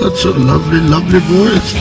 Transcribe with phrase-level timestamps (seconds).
[0.00, 1.74] That's a lovely, lovely voice.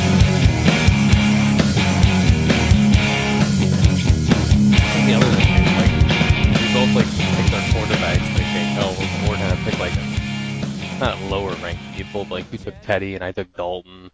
[5.06, 9.80] the other thing, like, we both like picked our quarterbacks thinking, we're, we're gonna pick
[9.80, 9.94] like
[11.00, 14.12] not lower ranked people, but like we took Teddy and I took Dalton.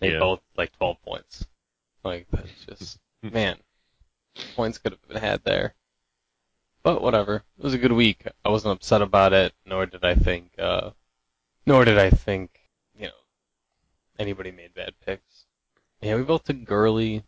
[0.00, 0.18] They Yeah.
[0.20, 1.46] both like 12 points.
[2.02, 3.56] Like that's just man,
[4.56, 5.74] points could have been had there.
[6.82, 8.26] But whatever, it was a good week.
[8.44, 10.90] I wasn't upset about it, nor did I think, uh,
[11.66, 12.63] nor did I think, you know,
[14.18, 15.46] anybody made bad picks.
[16.00, 17.24] Yeah, we both took Gurley.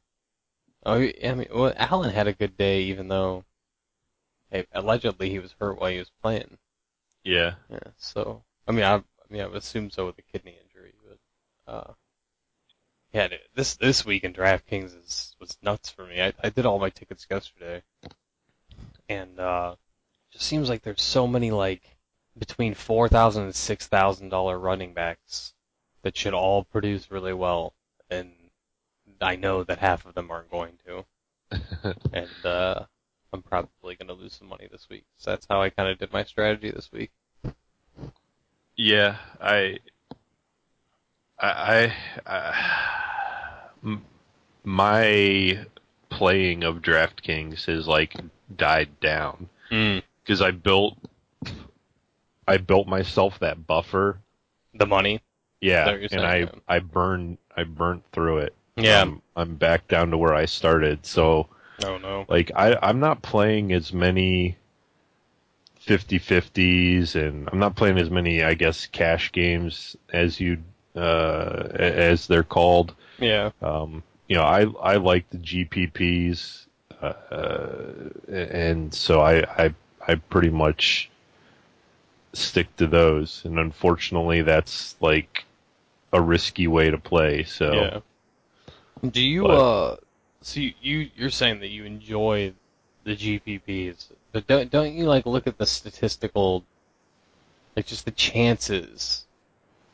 [0.85, 3.45] Oh, I mean, well, Allen had a good day, even though
[4.51, 6.59] hey, allegedly he was hurt while he was playing.
[7.25, 7.55] Yeah.
[7.71, 10.93] Yeah, so I mean, I, I mean, I would assume so with a kidney injury,
[11.05, 11.93] but uh,
[13.13, 16.23] yeah, dude, this this week in DraftKings is was nuts for me.
[16.23, 17.83] I, I did all my tickets yesterday,
[19.09, 19.75] and uh,
[20.31, 21.97] it just seems like there's so many like
[22.39, 25.55] between four thousand and six thousand dollar running backs
[26.07, 27.75] that should all produce really well,
[28.09, 28.31] and
[29.21, 31.05] I know that half of them aren't going to,
[32.13, 32.85] and uh,
[33.33, 35.05] I'm probably going to lose some money this week.
[35.17, 37.11] So that's how I kind of did my strategy this week.
[38.77, 39.79] Yeah, I,
[41.41, 41.93] I,
[44.63, 45.67] my
[46.09, 48.15] playing of DraftKings has like
[48.57, 50.05] died down Mm.
[50.23, 50.97] because I built,
[52.47, 54.21] I built myself that buffer.
[54.73, 55.21] The money.
[55.61, 56.77] Yeah, Is that what you're and I?
[56.77, 58.55] I burned, I burnt through it.
[58.77, 59.01] Yeah.
[59.01, 61.05] Um, I'm back down to where I started.
[61.07, 61.49] So
[61.85, 62.25] Oh no.
[62.29, 64.57] like I, I'm not playing as many
[65.87, 70.59] 50-50s and I'm not playing as many, I guess, cash games as you,
[70.95, 72.95] uh, as they're called.
[73.19, 73.51] Yeah.
[73.63, 76.67] Um, you know, I, I like the GPPs,
[77.01, 79.75] uh, and so I, I,
[80.07, 81.09] I pretty much
[82.33, 83.43] stick to those.
[83.45, 85.45] And unfortunately, that's like
[86.17, 87.45] a risky way to play.
[87.45, 88.01] So Yeah.
[89.11, 89.51] Do you But-
[89.93, 89.97] uh?
[90.43, 92.53] So you, you you're saying that you enjoy
[93.05, 96.65] the GPPs, but don't don't you like look at the statistical,
[97.75, 99.27] like just the chances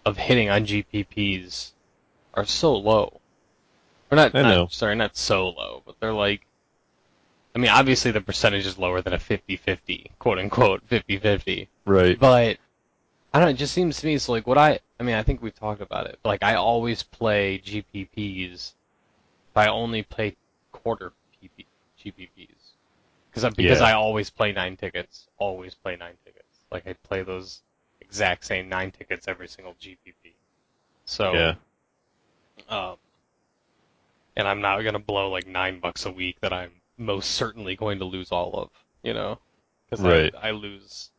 [0.05, 1.71] of hitting on GPPs
[2.35, 3.21] are so low.
[4.11, 6.43] Or not, I not- sorry, not so low, but they're like.
[7.55, 11.69] I mean, obviously the percentage is lower than a 50-50, quote unquote 50-50.
[11.85, 12.19] right.
[12.19, 12.57] But
[13.35, 13.51] I don't know.
[13.51, 14.81] It just seems to me it's like what I.
[15.03, 16.21] I mean, I think we've talked about it.
[16.25, 18.75] Like I always play GPPs.
[19.53, 20.37] But I only play
[20.71, 21.67] quarter PP,
[21.99, 22.75] GPPs
[23.29, 23.87] because because Yeah.
[23.89, 25.27] I always play nine tickets.
[25.39, 26.61] Always play nine tickets.
[26.71, 27.63] Like I play those
[28.01, 30.35] exact same nine tickets every single GPP.
[31.05, 31.55] So Yeah.
[32.69, 32.97] um,
[34.37, 37.99] and I'm not gonna blow like nine bucks a week that I'm most certainly going
[37.99, 38.71] to lose all of,
[39.03, 39.41] you know,
[39.91, 40.33] because Right.
[40.37, 41.11] I, I lose.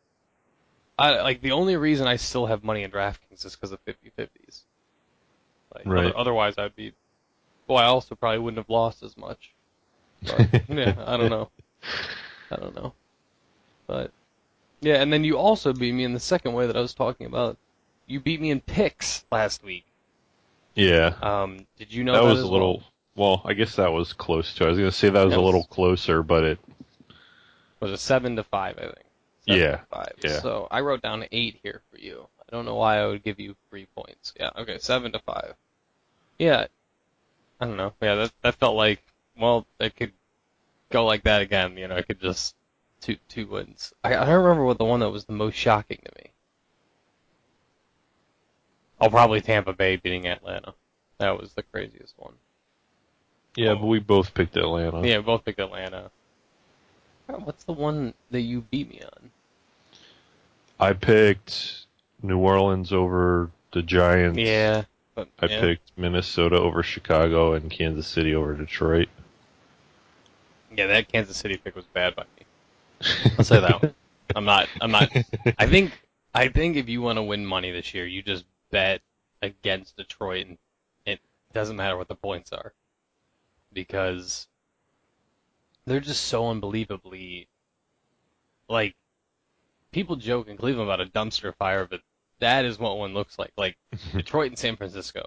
[0.98, 4.62] I like the only reason I still have money in DraftKings is because of 50-50s.
[5.74, 6.06] Like, Right.
[6.06, 6.94] other- otherwise, I'd be.
[7.68, 9.52] Well, I also probably wouldn't have lost as much.
[10.22, 10.40] But,
[10.70, 11.50] yeah, I don't know.
[12.52, 12.94] I don't know.
[13.88, 14.12] But
[14.82, 17.26] yeah, and then you also beat me in the second way that I was talking
[17.28, 17.58] about.
[18.06, 19.86] You beat me in picks last week.
[20.76, 21.16] Yeah.
[21.22, 22.84] Um, did you know that that, was as a little.
[23.16, 23.42] Well?
[23.46, 24.66] I guess that was close to.
[24.66, 26.60] I was going to say that was a little closer, but it.
[27.80, 28.78] Was it seven to five?
[28.78, 29.06] I think.
[29.48, 30.14] Seven Yeah, five.
[30.24, 30.40] yeah.
[30.40, 32.28] So I wrote down eight here for you.
[32.40, 34.34] I don't know why I would give you three points.
[34.40, 34.52] Yeah.
[34.58, 34.78] Okay.
[34.80, 35.56] Seven to five.
[36.40, 36.68] Yeah.
[37.60, 37.94] I don't know.
[38.02, 38.16] Yeah.
[38.16, 39.02] That that felt like
[39.38, 40.14] well, it could
[40.90, 41.78] go like that again.
[41.78, 42.56] You know, it could just
[43.02, 43.94] two two wins.
[44.04, 46.32] I I don't remember what the one that was the most shocking to me.
[49.02, 50.74] Oh, probably Tampa Bay beating Atlanta.
[51.18, 52.34] That was the craziest one.
[53.56, 55.06] Yeah, but we both picked Atlanta.
[55.06, 56.10] Yeah, we both picked Atlanta.
[57.28, 59.32] What's the one that you beat me on?
[60.80, 61.86] I picked
[62.22, 64.40] New Orleans over the Giants.
[64.40, 64.84] Yeah,
[65.16, 65.60] but I yeah.
[65.60, 69.10] picked Minnesota over Chicago and Kansas City over Detroit.
[70.76, 72.46] Yeah, that Kansas City pick was bad by me.
[73.38, 73.94] I'll say that one.
[74.36, 74.68] I'm not.
[74.82, 75.10] I'm not.
[75.58, 75.92] I think.
[76.34, 79.02] I think if you want to win money this year, you just bet
[79.44, 80.58] against Detroit, and
[81.06, 81.20] it
[81.54, 82.74] doesn't matter what the points are,
[83.72, 84.48] because
[85.86, 87.48] they're just so unbelievably
[88.70, 88.96] like
[89.92, 92.02] people joke in Cleveland about a dumpster fire, but
[92.40, 93.52] that is what one looks like.
[93.58, 93.78] Like
[94.14, 95.24] Detroit and San Francisco.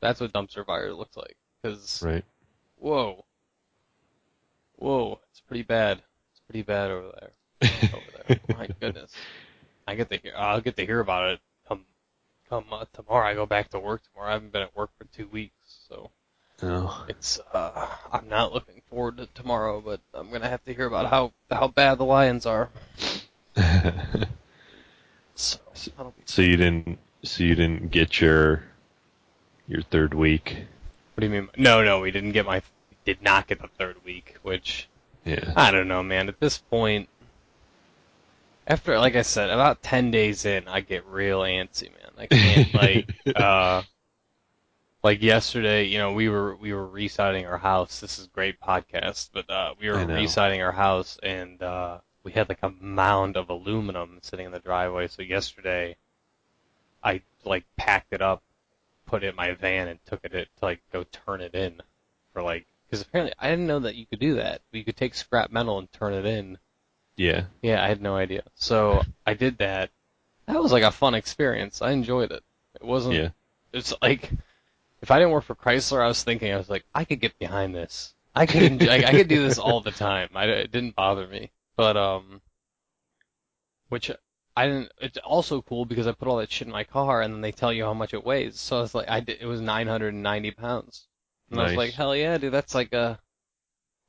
[0.00, 1.36] That's what dumpster fire looks like.
[1.62, 2.24] Because Right.
[2.76, 3.24] whoa,
[4.76, 6.02] whoa, it's pretty bad.
[6.32, 7.30] It's pretty bad over there.
[7.94, 8.40] Over there.
[8.56, 9.12] My goodness.
[9.86, 10.32] I get to hear.
[10.36, 11.84] I'll get to hear about it come
[12.48, 13.26] come uh, tomorrow.
[13.26, 14.30] I go back to work tomorrow.
[14.30, 15.54] I haven't been at work for two weeks,
[15.88, 16.10] so
[16.62, 17.06] Oh.
[17.08, 17.40] it's.
[17.52, 21.32] uh I'm not looking forward to tomorrow, but I'm gonna have to hear about how
[21.50, 22.70] how bad the Lions are.
[25.40, 25.58] So
[25.96, 26.10] be.
[26.26, 28.64] so you didn't So you didn't get your
[29.66, 30.64] your third week.
[31.14, 31.48] What do you mean?
[31.56, 32.62] No, no, we didn't get my
[33.06, 34.88] did not get the third week, which
[35.24, 35.52] Yeah.
[35.56, 36.28] I don't know, man.
[36.28, 37.08] At this point,
[38.66, 42.10] after like I said, about ten days in, I get real antsy, man.
[42.18, 43.82] I can't like uh
[45.02, 48.00] like yesterday, you know, we were we were residing our house.
[48.00, 52.48] This is great podcast, but uh we were residing our house and uh we had
[52.48, 55.08] like a mound of aluminum sitting in the driveway.
[55.08, 55.96] So yesterday
[57.02, 58.42] I like packed it up,
[59.06, 61.80] put it in my van and took it to like go turn it in
[62.32, 64.60] for like because apparently I didn't know that you could do that.
[64.72, 66.58] You could take scrap metal and turn it in.
[67.16, 67.44] Yeah.
[67.62, 68.42] Yeah, I had no idea.
[68.54, 69.90] So I did that.
[70.46, 71.80] That was like a fun experience.
[71.80, 72.42] I enjoyed it.
[72.74, 73.14] It wasn't.
[73.14, 73.28] Yeah.
[73.72, 74.30] It's like
[75.02, 77.38] if I didn't work for Chrysler, I was thinking I was like I could get
[77.38, 78.14] behind this.
[78.34, 80.28] I could enjoy, I, I could do this all the time.
[80.34, 81.50] I, it didn't bother me.
[81.76, 82.40] But um,
[83.88, 84.10] which
[84.56, 84.92] I didn't.
[85.00, 87.52] It's also cool because I put all that shit in my car and then they
[87.52, 88.58] tell you how much it weighs.
[88.58, 91.06] So I was like, I did, it was 990 pounds.
[91.50, 91.78] And I was Nice.
[91.78, 93.18] like, hell yeah, dude, that's like a,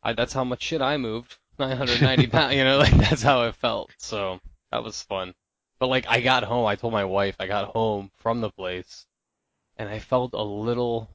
[0.04, 1.38] I, that's how much shit I moved.
[1.60, 3.92] 990 pounds, you know, like that's how it felt.
[3.98, 4.40] So
[4.72, 5.34] that was fun.
[5.80, 9.06] But like I got home, I told my wife I got home from the place,
[9.82, 11.10] and I felt a little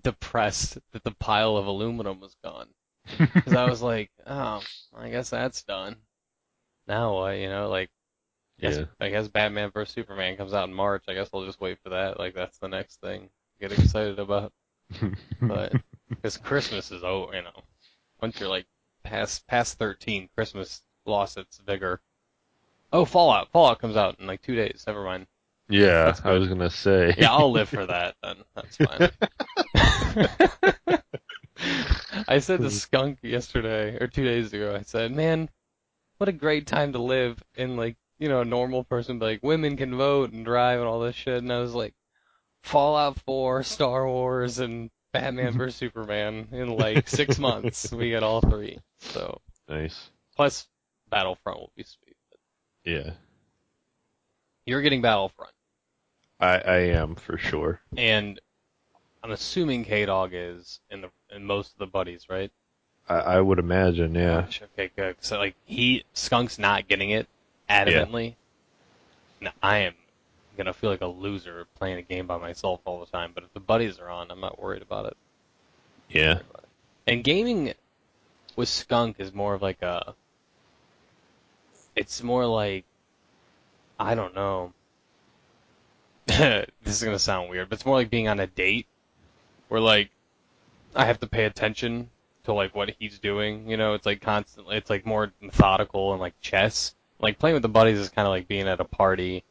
[0.00, 2.68] depressed that the pile of aluminum was gone.
[3.18, 4.62] Because I was like, oh,
[4.96, 5.96] I guess that's done.
[6.86, 7.90] Now what, you know, like,
[8.60, 8.84] guess, Yeah.
[9.00, 11.02] I guess Batman vs Superman comes out in March.
[11.08, 12.20] I guess I'll just wait for that.
[12.20, 14.52] Like that's the next thing to get excited about.
[15.40, 15.72] But
[16.08, 17.64] because Christmas is over, you know,
[18.20, 18.66] once you're like
[19.02, 22.00] past past 13, Christmas lost its vigor.
[22.92, 23.50] Oh, Fallout!
[23.50, 24.84] Fallout comes out in like two days.
[24.86, 25.26] Never mind.
[25.72, 27.14] Yeah, I was gonna say.
[27.16, 28.36] Yeah, I'll live for that then.
[28.54, 29.10] That's fine.
[32.28, 34.76] I said to Skunk yesterday or two days ago.
[34.78, 35.48] I said, "Man,
[36.18, 39.18] what a great time to live in like you know a normal person.
[39.18, 41.94] But, like women can vote and drive and all this shit." And I was like,
[42.62, 47.92] Fallout 4, Star Wars, and Batman vs Superman in like six months.
[47.92, 48.78] We get all three.
[49.00, 50.10] So Nice.
[50.36, 50.66] plus
[51.10, 52.16] Battlefront will be sweet.
[52.84, 53.12] Yeah.
[54.66, 55.52] You're getting Battlefront.
[56.42, 57.80] I I am for sure.
[57.96, 58.40] and
[59.22, 62.50] I'm assuming K Dog is in the in most of the buddies, right?
[63.08, 64.14] I, I would imagine.
[64.14, 64.42] Yeah.
[64.42, 65.16] Gosh, okay, good.
[65.20, 67.28] So like he Skunk's not getting it
[67.70, 68.34] adamantly.
[69.40, 69.48] Yeah.
[69.48, 69.94] No, I am
[70.56, 73.30] gonna feel like a loser playing a game by myself all the time.
[73.34, 75.16] But if the buddies are on, I'm not worried about it.
[76.10, 76.40] Yeah.
[77.06, 77.74] And gaming
[78.56, 80.14] with Skunk is more of like a.
[81.94, 82.84] It's more like,
[84.00, 84.72] I don't know.
[86.26, 88.86] this is gonna sound weird, but it's more like being on a date,
[89.68, 90.10] where like,
[90.94, 92.10] I have to pay attention
[92.44, 93.68] to like what he's doing.
[93.68, 94.76] You know, it's like constantly.
[94.76, 96.94] It's like more methodical and like chess.
[97.20, 99.44] Like playing with the buddies is kind of like being at a party,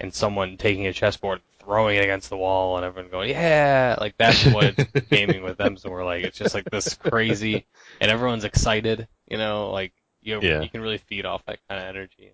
[0.00, 4.16] and someone taking a chessboard, throwing it against the wall, and everyone going, "Yeah!" Like
[4.16, 4.76] that's what
[5.10, 5.76] gaming with them.
[5.76, 7.66] So we're like, it's just like this crazy,
[8.00, 9.08] and everyone's excited.
[9.28, 9.92] You know, like
[10.22, 10.62] you Yeah.
[10.62, 12.32] you can really feed off that kind of energy.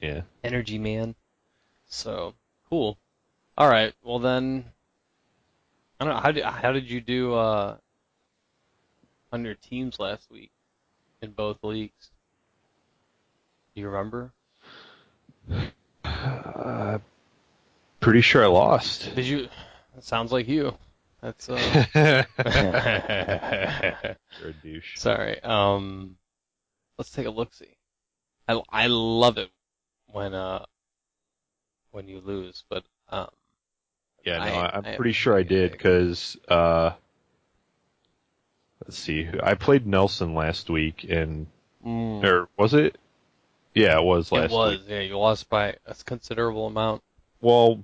[0.00, 0.22] Yeah.
[0.44, 1.14] Energy man.
[1.88, 2.34] So
[2.68, 2.98] cool.
[3.58, 3.94] All right.
[4.02, 4.66] Well then,
[5.98, 7.76] I don't know how did how did you do uh,
[9.32, 10.50] on your teams last week
[11.22, 12.10] in both leagues?
[13.74, 14.32] Do you remember?
[16.04, 16.98] Uh,
[18.00, 19.14] pretty sure I lost.
[19.14, 19.48] Did you?
[19.94, 20.76] That sounds like you.
[21.22, 21.84] That's uh.
[24.40, 24.98] You're a douche.
[24.98, 25.42] Sorry.
[25.42, 26.18] Um,
[26.98, 27.54] let's take a look.
[27.54, 27.74] See,
[28.46, 29.48] I I love it
[30.12, 30.66] when uh
[31.90, 33.28] when you lose, but um.
[34.26, 36.90] Yeah, no, I- I- pretty sure I did because uh,
[38.84, 41.46] let's see, I played Nelson last week, and
[41.84, 42.98] Mm, or was it?
[43.74, 44.78] Yeah, it was last it was.
[44.80, 44.88] week.
[44.88, 47.02] Yeah, you lost by a considerable amount.
[47.40, 47.82] Well,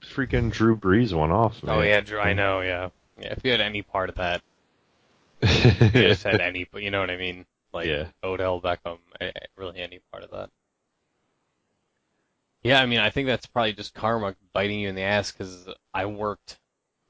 [0.00, 1.62] freaking Drew Brees went off.
[1.62, 1.76] Man.
[1.76, 2.18] Oh yeah, Drew.
[2.18, 2.62] I know.
[2.62, 2.88] Yeah.
[3.20, 3.32] Yeah.
[3.32, 4.42] If you had any part of that,
[5.42, 5.48] you
[5.90, 7.46] just had any, you know what I mean.
[7.72, 8.06] Like Yeah.
[8.24, 10.50] Odell Beckham, eh, eh, really any part of that.
[12.64, 15.68] Yeah, I mean, I think that's probably just karma biting you in the ass because
[15.92, 16.58] I worked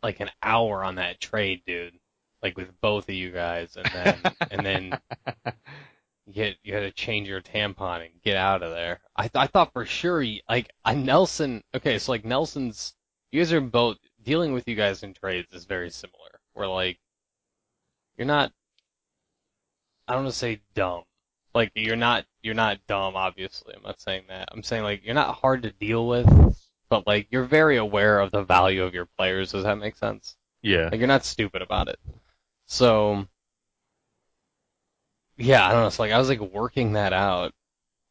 [0.02, 1.94] like an hour on that trade, dude.
[2.42, 4.98] Like with both of you guys, and then and then
[6.26, 9.00] you had, you had to change your tampon and get out of there.
[9.16, 11.62] I th- I thought for sure, you, like I Nelson.
[11.74, 12.94] Okay, so like Nelson's,
[13.30, 16.40] you guys are both dealing with you guys in trades is very similar.
[16.54, 16.98] Where like
[18.18, 18.52] you're not,
[20.08, 21.04] I don't want to say dumb.
[21.54, 23.16] Like you're not you're not dumb.
[23.16, 24.48] Obviously, I'm not saying that.
[24.52, 26.28] I'm saying like you're not hard to deal with,
[26.88, 29.52] but like you're very aware of the value of your players.
[29.52, 30.36] Does that make sense?
[30.62, 31.98] yeah, Like you're not stupid about it.
[32.66, 33.26] So
[35.36, 35.86] yeah, I don't know.
[35.88, 37.52] It's like I was like working that out.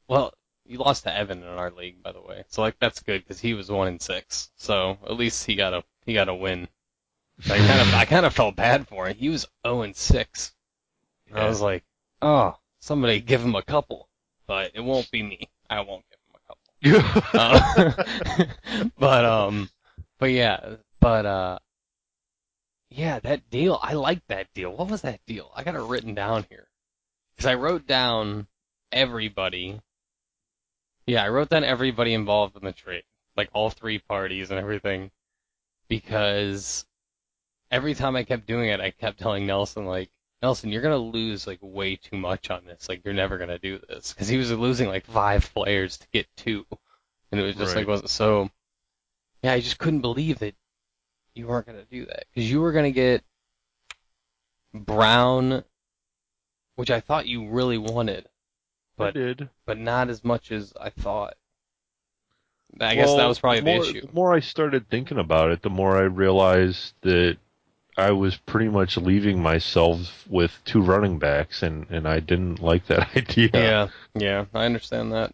[0.07, 0.33] Well,
[0.65, 2.43] you lost to Evan in our league, by the way.
[2.49, 4.51] So like that's good because he was one in six.
[4.57, 6.67] So at least he got a he got a win.
[7.45, 9.15] I kind of I kind of felt bad for him.
[9.15, 10.53] He was zero and six.
[11.29, 11.83] And I was like,
[12.21, 14.07] oh, somebody give him a couple,
[14.47, 15.49] but it won't be me.
[15.69, 16.63] I won't give him a couple.
[17.33, 19.69] Uh, but um,
[20.19, 21.59] but yeah, but uh,
[22.89, 23.79] yeah, that deal.
[23.81, 24.75] I like that deal.
[24.75, 25.51] What was that deal?
[25.55, 26.67] I got it written down here
[27.35, 28.47] because I wrote down
[28.91, 29.81] everybody.
[31.05, 33.03] Yeah, I wrote down everybody involved in the trade,
[33.35, 35.11] like all three parties and everything,
[35.87, 36.85] because
[37.71, 40.11] every time I kept doing it, I kept telling Nelson like,
[40.43, 42.89] Nelson, you're gonna lose like way too much on this.
[42.89, 46.27] Like you're never gonna do this because he was losing like five players to get
[46.35, 46.65] two,
[47.31, 47.81] and it was just Right.
[47.81, 48.51] like wasn't so.
[49.41, 50.53] Yeah, I just couldn't believe that
[51.33, 53.23] you weren't gonna do that because you were gonna get
[54.73, 55.63] Brown,
[56.75, 58.27] which I thought you really wanted,
[58.97, 59.15] but
[59.65, 61.35] but not as much as I thought.
[62.81, 64.01] I guess that was probably the, more, issue.
[64.01, 67.37] The more I started thinking about it, the more I realized that
[67.97, 72.85] I was pretty much leaving myself with two running backs, and, and I didn't like
[72.87, 73.51] that idea.
[73.53, 75.33] Yeah, yeah, I understand that.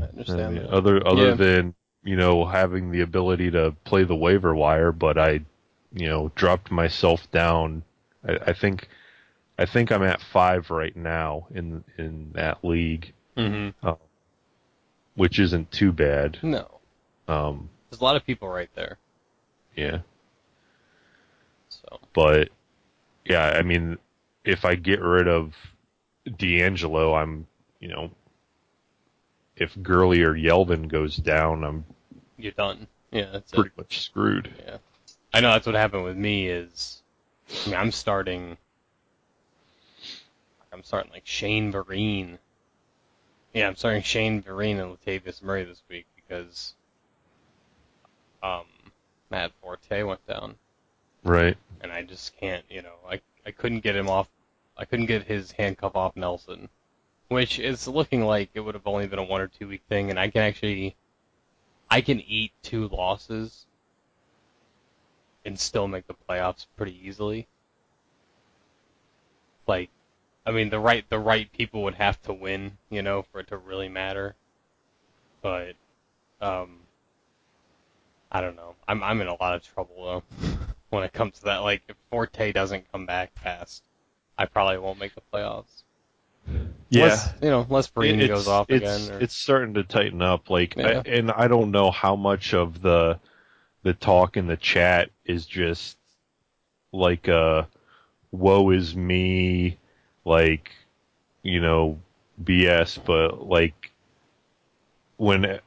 [0.00, 0.70] I I understand mean, that.
[0.70, 1.34] other other Yeah.
[1.34, 1.74] than
[2.04, 5.40] you know having the ability to play the waiver wire, but I,
[5.92, 7.82] you know, dropped myself down.
[8.26, 8.88] I, I think,
[9.58, 13.68] I think I'm at five right now in in that league, hmm
[15.16, 16.38] which isn't too bad.
[16.40, 16.80] No,
[17.28, 18.98] Um, there's a lot of people right there.
[19.76, 20.00] yeah.
[21.88, 22.50] So But
[23.24, 23.98] yeah, I mean,
[24.44, 25.54] if I get rid of
[26.36, 27.46] D'Angelo, I'm,
[27.80, 28.10] you know,
[29.56, 31.84] if Gurley or Yeldon goes down, I'm
[32.38, 32.86] you're done.
[33.10, 33.78] Yeah, that's pretty it.
[33.78, 34.52] much screwed.
[34.64, 34.78] Yeah,
[35.32, 36.48] I know that's what happened with me.
[36.48, 37.02] Is
[37.64, 38.56] I mean, I'm starting.
[40.72, 42.38] I'm starting like Shane Vereen.
[43.54, 46.74] Yeah, I'm starting Shane Vereen and Latavius Murray this week because
[48.42, 48.66] um,
[49.30, 50.56] Matt Forte went down.
[51.26, 51.56] Right.
[51.80, 54.28] and I just can't, you know, I I couldn't get him off.
[54.76, 56.68] I couldn't get his handcuff off Nelson,
[57.28, 60.10] which is looking like it would have only been a one or two week thing,
[60.10, 60.96] and I can actually,
[61.90, 63.66] I can eat two losses
[65.44, 67.48] and still make the playoffs pretty easily.
[69.66, 69.90] Like,
[70.46, 73.48] I mean, the right the right people would have to win, you know, for it
[73.48, 74.36] to really matter.
[75.42, 75.74] But,
[76.40, 76.85] um,
[78.30, 78.74] I don't know.
[78.88, 79.94] I'm I'm in a lot of trouble
[80.40, 80.56] though
[80.90, 81.58] when it comes to that.
[81.58, 83.82] Like, if Forte doesn't come back fast,
[84.38, 85.82] I probably won't make the playoffs.
[86.92, 89.16] Unless, you know, unless Vereen It- goes off it's, again.
[89.16, 90.50] Or, It's starting to tighten up.
[90.50, 91.02] Like, Yeah.
[91.04, 93.18] I, and I don't know how much of the
[93.82, 95.96] the talk in the chat is just
[96.92, 97.62] like uh
[98.32, 99.78] woe is me,
[100.24, 100.72] like
[101.42, 101.98] you know
[102.42, 103.92] BS, but like
[105.16, 105.60] when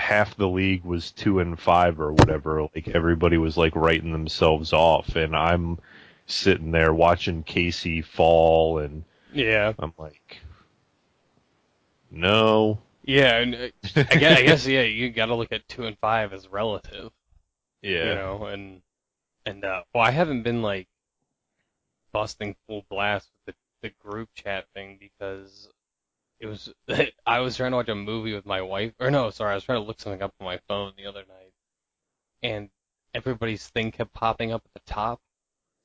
[0.00, 4.72] half the league was two and five or whatever, like everybody was like writing themselves
[4.72, 5.78] off, and I'm
[6.26, 10.40] sitting there watching Casey fall, and yeah, I'm like,
[12.10, 13.36] no, yeah.
[13.36, 13.58] And uh,
[14.10, 17.12] I guess, I guess yeah, you got to look at two and five as relative.
[17.82, 18.82] yeah, you know, and
[19.46, 20.88] and uh, well, I haven't been like
[22.12, 25.68] busting full blast with the the group chat thing because
[26.40, 26.72] it was
[27.26, 29.64] I was trying to watch a movie with my wife, or no, sorry, I was
[29.64, 31.52] trying to look something up on my phone the other night,
[32.42, 32.70] and
[33.14, 35.20] everybody's thing kept popping up at the top,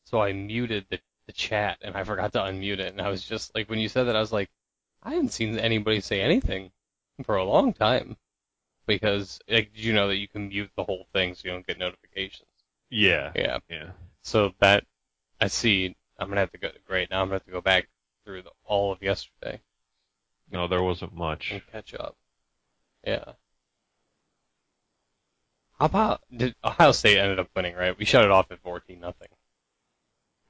[0.06, 3.24] so I muted the the chat and I forgot to unmute it, and I was
[3.24, 4.50] just like, when you said that, I was like,
[5.04, 6.72] I haven't seen anybody say anything
[7.24, 8.18] for a long time.
[8.88, 11.66] Because like, did you know that you can mute the whole thing so you don't
[11.66, 12.50] get notifications?
[12.90, 13.60] yeah, Yeah.
[13.70, 13.92] yeah.
[14.22, 14.86] So that
[15.42, 15.96] I see.
[16.20, 16.70] I'm gonna have to go.
[16.88, 17.10] Great.
[17.10, 17.90] Now I'm gonna have to go back
[18.24, 19.62] through the, all of yesterday
[20.52, 21.52] No, there wasn't much.
[21.52, 22.16] and catch up.
[23.06, 23.34] Yeah.
[25.80, 27.75] How about did Ohio State ended up winning?
[27.75, 27.98] Right.
[27.98, 29.28] We shut it off at 14 nothing.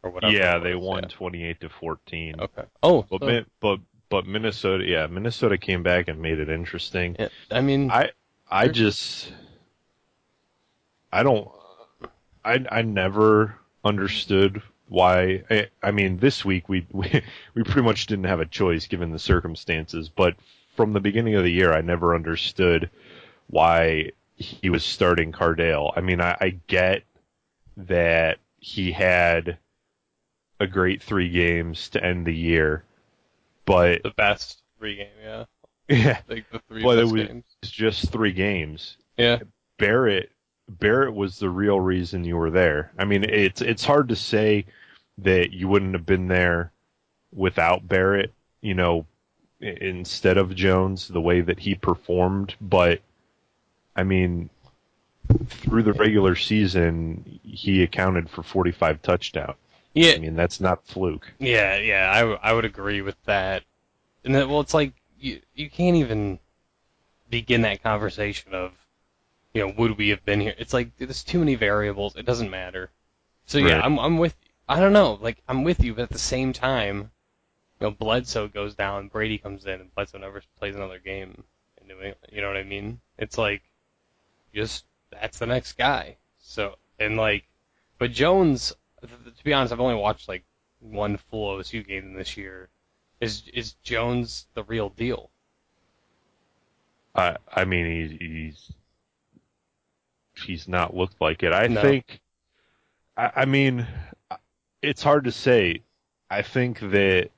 [0.04, 0.34] Or whatever.
[0.34, 1.10] Yeah, they won yeah.
[1.10, 2.40] twenty-eight to fourteen.
[2.40, 2.66] Okay.
[2.84, 3.08] Oh.
[3.10, 7.16] But so- but but Minnesota, yeah, Minnesota came back and made it interesting.
[7.18, 7.90] yeah, I mean.
[7.90, 8.12] I
[8.48, 9.32] I just
[11.12, 11.50] I don't
[12.44, 17.22] I I never understood why I, I mean this week we, we
[17.54, 20.36] we pretty much didn't have a choice given the circumstances, but
[20.76, 22.90] from the beginning of the year I never understood
[23.48, 25.94] why he was starting Cardale.
[25.96, 27.04] I mean I, I get
[27.78, 29.58] that he had
[30.60, 32.84] a great three games to end the year,
[33.66, 35.08] but the best three game.
[35.24, 35.46] Yeah.
[35.90, 37.44] yeah, Like the three Well, it was- games.
[37.62, 38.98] it's just three games.
[39.18, 39.40] Yeah.
[39.78, 40.32] Barrett
[40.68, 42.92] Barrett was the real reason you were there.
[42.98, 44.66] I mean, it's it's hard to say
[45.20, 46.72] that you wouldn't have been there
[47.32, 48.34] without Barrett.
[48.62, 49.06] You know,
[49.62, 53.02] instead of Jones the way that he performed, but
[53.96, 54.50] I mean,
[55.48, 59.56] through the regular season, he accounted for 45 touchdowns.
[59.94, 61.32] Yeah, I mean, that's not fluke.
[61.40, 62.12] yeah, yeah.
[62.14, 63.64] I, w- I would agree with that.
[64.26, 66.40] And then, well, it's like you you can't even
[67.30, 68.72] begin that conversation of,
[69.56, 70.54] you know, would we have been here?
[70.58, 72.18] It's like there's too many variables.
[72.18, 72.92] It doesn't matter.
[73.46, 73.86] So yeah, Right.
[73.86, 74.36] I'm I'm with.
[74.68, 75.18] I don't know.
[75.22, 77.12] Like I'm with you, but at the same time,
[77.80, 81.46] you know, Bledsoe goes down, Brady comes in, and Bledsoe never plays another game
[81.80, 82.18] in New England.
[82.34, 83.00] You know what I mean?
[83.18, 83.62] It's like
[84.54, 86.18] just that's the next guy.
[86.38, 87.46] So and like,
[87.98, 90.44] but Jones, to be honest, I've only watched like
[90.82, 92.68] one full OSU game this year.
[93.22, 95.32] Is is Jones the real deal?
[97.16, 98.72] I I mean, he, he's
[100.36, 101.54] he's not looked like it.
[101.54, 101.82] I No.
[101.82, 102.20] think.
[103.18, 103.88] I, I mean,
[104.82, 105.82] it's hard to say.
[106.30, 107.30] I think that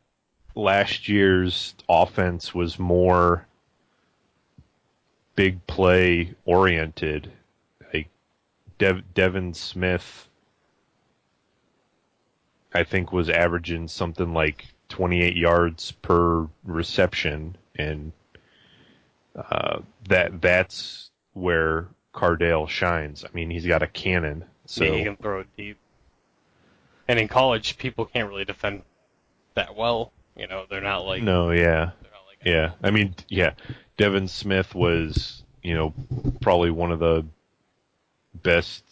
[0.55, 3.45] last year's offense was more
[5.35, 7.31] big play oriented.
[7.93, 8.09] Like
[8.79, 10.27] Dev, Devin Smith,
[12.73, 18.11] I think was averaging something like 28 yards per reception, and
[19.35, 21.87] uh, that that's where
[22.17, 23.23] Cardale shines.
[23.23, 25.77] I mean, he's got a cannon, so Yeah, he can throw it deep.
[27.07, 28.81] And in college, people can't really defend
[29.53, 30.11] that well.
[30.35, 31.91] You know, they're not like no, yeah.
[32.27, 33.51] like Yeah, I mean, yeah,
[33.97, 35.93] Devin Smith was, you know,
[36.41, 37.23] probably one of the
[38.33, 38.83] best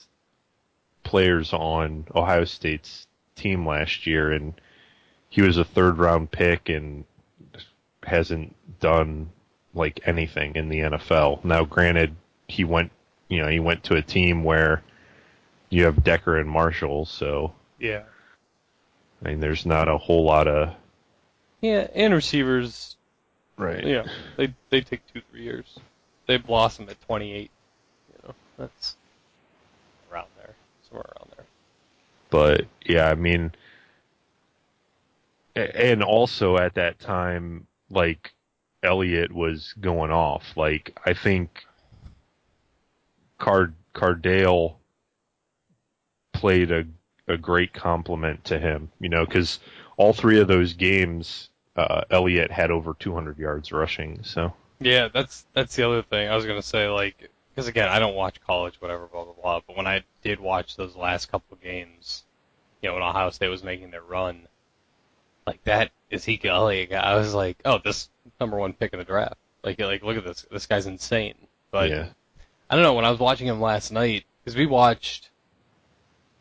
[1.04, 4.54] players on Ohio State's team last year, and
[5.30, 7.06] he was a third round pick and
[8.04, 9.32] hasn't done
[9.74, 11.44] like anything in the NFL.
[11.44, 12.16] Now, granted,
[12.48, 12.92] he went,
[13.28, 14.84] you know, he went to a team where
[15.70, 18.04] you have Decker and Marshall, so yeah,
[19.24, 20.74] I mean, there's not a whole lot of
[21.62, 21.88] yeah.
[21.96, 22.96] And receivers,
[23.58, 23.84] right.
[23.84, 24.06] yeah,
[24.38, 25.80] they they take two three years.
[26.28, 27.50] They blossom at 28.
[28.10, 28.96] You know, that's
[30.12, 30.56] around there,
[30.88, 31.46] somewhere around there.
[32.30, 33.52] but yeah, I mean,
[35.56, 38.34] and also at that time, like
[38.84, 40.44] Elliott was going off.
[40.56, 41.66] Like I think
[43.38, 44.76] Card Cardale
[46.34, 46.86] played a
[47.28, 48.90] a great complement to him.
[49.00, 49.60] You know, because
[49.98, 54.24] all three of those games, uh, Elliott had over 200 yards rushing.
[54.24, 56.30] So Yeah, that's that's the other thing.
[56.30, 59.62] I was gonna say like because again, I don't watch college, whatever, blah blah blah.
[59.66, 62.24] But when I did watch those last couple games,
[62.82, 64.48] you know, when Ohio State was making their run,
[65.48, 69.06] like that Ezekiel Elliott guy, I was like, oh, this number one pick in the
[69.06, 69.38] draft.
[69.64, 71.36] Like like look at this, this guy's insane.
[71.72, 72.08] But yeah,
[72.70, 72.94] I don't know.
[72.94, 75.30] When I was watching him last night, because we watched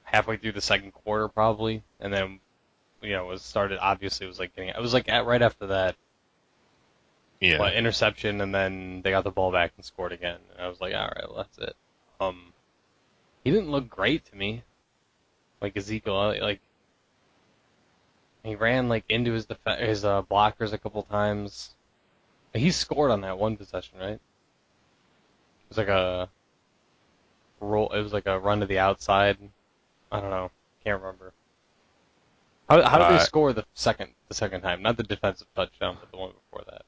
[0.02, 2.40] halfway through the second quarter probably, and then
[3.02, 3.78] you know it was started.
[3.80, 4.70] Obviously, it was like getting.
[4.70, 5.96] It was like at, right after that
[7.40, 10.38] yeah, what, interception, and then they got the ball back and scored again.
[10.52, 11.76] And I was like, all right, well, that's it.
[12.20, 12.52] Um,
[13.42, 14.62] he didn't look great to me,
[15.60, 16.34] like Ezekiel.
[16.40, 16.60] Like
[18.42, 21.70] he ran like into his def- his uh, blockers a couple times.
[22.54, 24.20] He scored on that one possession, right?
[25.76, 26.28] It was like a
[27.60, 27.88] roll.
[27.90, 29.36] It was like a run to the outside.
[30.12, 30.50] I don't know.
[30.84, 31.32] Can't remember.
[32.68, 34.82] How, how did Uh, they score the second the second time?
[34.82, 36.82] Not the defensive touchdown, but the one before that.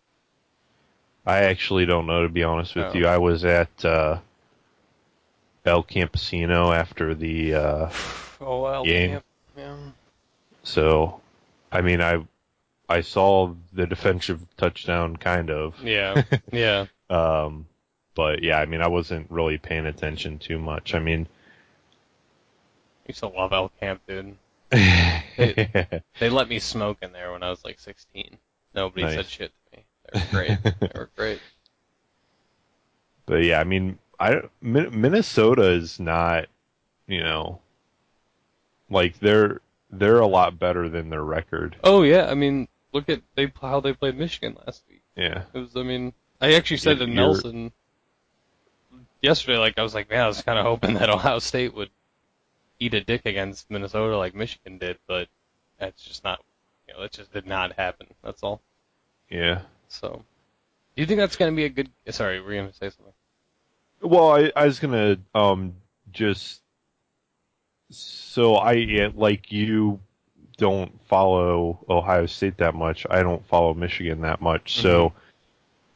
[1.27, 2.95] I actually don't know to be honest with Oh.
[2.95, 3.07] you.
[3.09, 4.19] I was at uh,
[5.65, 7.91] El Campesino after the uh,
[8.41, 9.21] Oh well, Game.
[9.57, 9.77] yeah.
[10.63, 11.21] so
[11.73, 12.25] I mean I
[12.89, 15.83] I saw the defensive touchdown kind of.
[15.83, 16.23] Yeah,
[16.53, 16.87] yeah.
[17.11, 17.67] Um
[18.17, 20.95] but yeah, I mean I wasn't really paying attention too much.
[20.95, 21.29] I mean
[23.05, 24.37] I used to love El Camp, dude.
[25.39, 28.37] They let me smoke in there when I was like 16.
[28.75, 29.15] Nobody Nice.
[29.15, 29.85] said shit to me.
[30.13, 30.59] They were great.
[30.81, 31.41] they were great.
[33.27, 36.47] but yeah, I mean I Minnesota is not,
[37.07, 37.61] you know,
[38.91, 41.77] like they're they're a lot better than their record.
[41.85, 45.03] Oh yeah, I mean, look at they how they played Michigan last week.
[45.17, 45.43] Yeah.
[45.55, 47.73] It was, I mean, I actually said If to Nelson
[49.27, 51.91] yesterday, like I was like, man, I was kind of hoping that Ohio State would
[52.79, 55.29] eat a dick against Minnesota like Michigan did, but
[55.79, 56.43] that's just not,
[56.87, 58.07] you know, that just did not happen.
[58.23, 58.63] That's all.
[59.29, 59.63] Yeah.
[59.89, 60.23] So,
[60.95, 61.91] do you think that's going to be a good?
[62.11, 63.13] Sorry, were you going to say something?
[64.01, 65.75] Well, I, I was gonna um
[66.13, 66.61] just
[67.91, 70.01] so I like you
[70.59, 73.07] don't follow Ohio State that much.
[73.09, 74.81] I don't follow Michigan that much.
[74.81, 75.13] So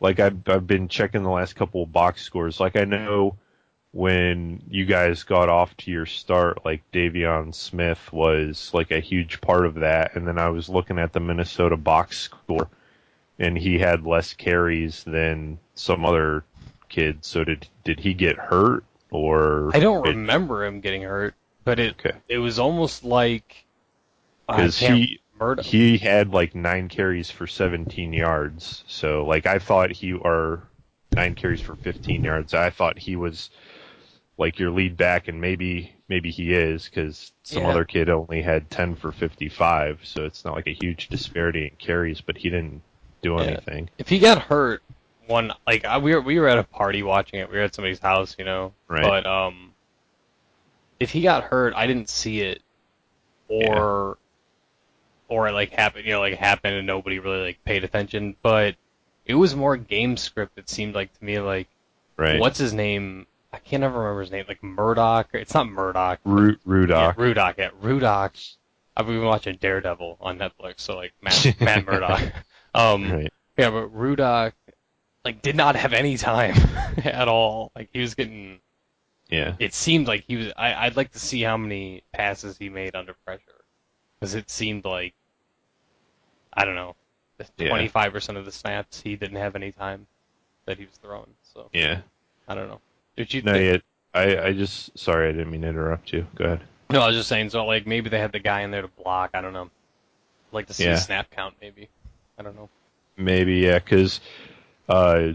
[0.01, 2.59] like I've I've been checking the last couple of box scores.
[2.61, 3.37] Like I know
[3.93, 9.41] when you guys got off to your start, like De'Veon Smith was like a huge
[9.41, 10.15] part of that.
[10.17, 12.69] And then I was looking at the Minnesota box score
[13.39, 16.45] and he had less carries than some other
[16.89, 17.27] kids.
[17.27, 19.71] So did did he get hurt or?
[19.75, 21.35] I don't remember him getting hurt,
[21.65, 22.17] but it Okay.
[22.29, 23.65] it was almost like
[24.47, 25.63] Because he Murdo.
[25.63, 28.85] he had like nine carries for 17 yards.
[28.87, 30.69] So like I thought he or
[31.17, 32.53] nine carries for 15 yards.
[32.55, 33.51] I thought he was
[34.37, 37.71] like your lead back, and maybe maybe he is because some Yeah.
[37.71, 40.01] other kid only had 10 for 55.
[40.05, 42.83] So it's not like a huge disparity in carries, but he didn't
[43.23, 43.43] do Yeah.
[43.43, 43.89] anything.
[43.99, 44.83] if he got hurt,
[45.27, 47.51] one like I, we were we were at a party watching it.
[47.51, 48.73] We were at somebody's house, you know.
[48.89, 49.03] Right.
[49.03, 49.73] But um,
[50.99, 52.63] if he got hurt, I didn't see it,
[53.49, 54.19] or
[55.31, 58.37] or it like happened, you know, like happened and nobody really like paid attention.
[58.43, 58.77] But
[59.25, 60.59] it was more game script.
[60.59, 61.69] It seemed like to me like
[62.19, 62.39] Right.
[62.39, 63.27] what's his name?
[63.53, 64.45] I can't ever remember his name.
[64.47, 65.29] Like Murdoch.
[65.33, 66.21] It's not Murdoch.
[66.25, 66.89] Ru- Rudock?
[66.89, 67.55] Yeah, Rudock.
[67.59, 68.55] Yeah, Rudock.
[68.97, 72.33] I've been watching Daredevil on Netflix, so like Matt, Matt Murdock.
[72.75, 73.33] Um, Right.
[73.57, 74.53] yeah, but Rudock
[75.25, 76.55] like did not have any time
[77.05, 77.73] at all.
[77.75, 78.61] Like he was getting.
[79.31, 79.55] Yeah.
[79.61, 80.53] It seemed like he was.
[80.57, 83.65] I, I'd like to see how many passes he made under pressure,
[84.19, 85.15] because it seemed like.
[86.53, 86.95] I don't know.
[87.57, 90.07] Twenty five percent of the snaps he didn't have any time
[90.67, 91.33] that he was throwing.
[91.55, 92.01] So Yeah.
[92.47, 92.81] I don't know.
[93.17, 93.43] Did you?
[93.43, 93.83] No, think, yet.
[94.13, 96.27] I, I just sorry I didn't mean to interrupt you.
[96.35, 96.61] Go ahead.
[96.91, 97.51] No, I was just saying.
[97.51, 99.31] So like maybe they had the guy in there to block.
[99.35, 99.65] I don't know.
[99.65, 100.97] I'd like to see Yeah.
[100.97, 101.89] snap count maybe.
[102.39, 102.69] I don't know.
[103.17, 104.21] Maybe yeah, because
[104.89, 105.29] uh,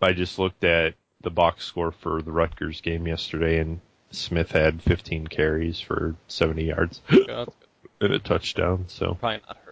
[0.00, 3.80] I just looked at the box score for the Rutgers game yesterday, and
[4.10, 7.54] Smith had 15 carries for 70 yards Yeah, that's
[8.00, 8.06] good.
[8.06, 8.84] and a touchdown.
[8.88, 9.69] So, Probably not hurt.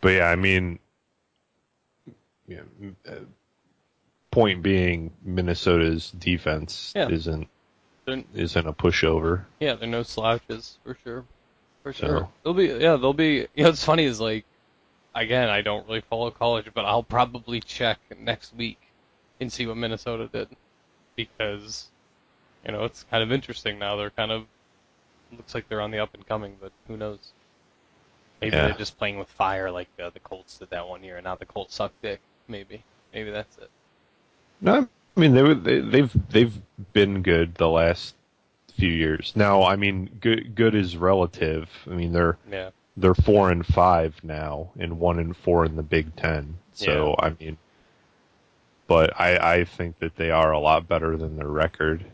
[0.00, 0.78] But yeah, I mean,
[2.46, 2.60] yeah.
[2.80, 3.12] m- uh,
[4.30, 7.08] Point being, Minnesota's defense Yeah.
[7.08, 7.48] isn't
[8.04, 9.44] they're, isn't a pushover.
[9.60, 11.24] yeah, they're no slouches for sure.
[11.82, 12.28] For So- sure.
[12.44, 13.46] They'll be yeah, they'll be.
[13.54, 14.44] You know, what's funny is like,
[15.14, 18.78] again, I don't really follow college, but I'll probably check next week
[19.40, 20.48] and see what Minnesota did
[21.16, 21.88] because,
[22.66, 23.96] you know, it's kind of interesting now.
[23.96, 24.44] They're kind of
[25.32, 27.32] looks like they're on the up and coming, but who knows?
[28.40, 28.66] Maybe Yeah.
[28.68, 31.34] they're just playing with fire like uh, the Colts did that one year, and now
[31.36, 32.20] the Colts suck dick.
[32.48, 32.82] Maybe,
[33.14, 33.70] maybe that's it.
[34.60, 36.54] No, I mean they, were- they they've they've
[36.92, 38.14] been good the last
[38.76, 39.32] few years.
[39.34, 41.68] Now, I mean, good good is relative.
[41.86, 42.70] I mean they're Yeah.
[42.96, 46.58] they're four and five now, and one and four in the Big Ten.
[46.74, 47.56] So I mean,
[48.86, 52.04] but I I think that they are a lot better than their record.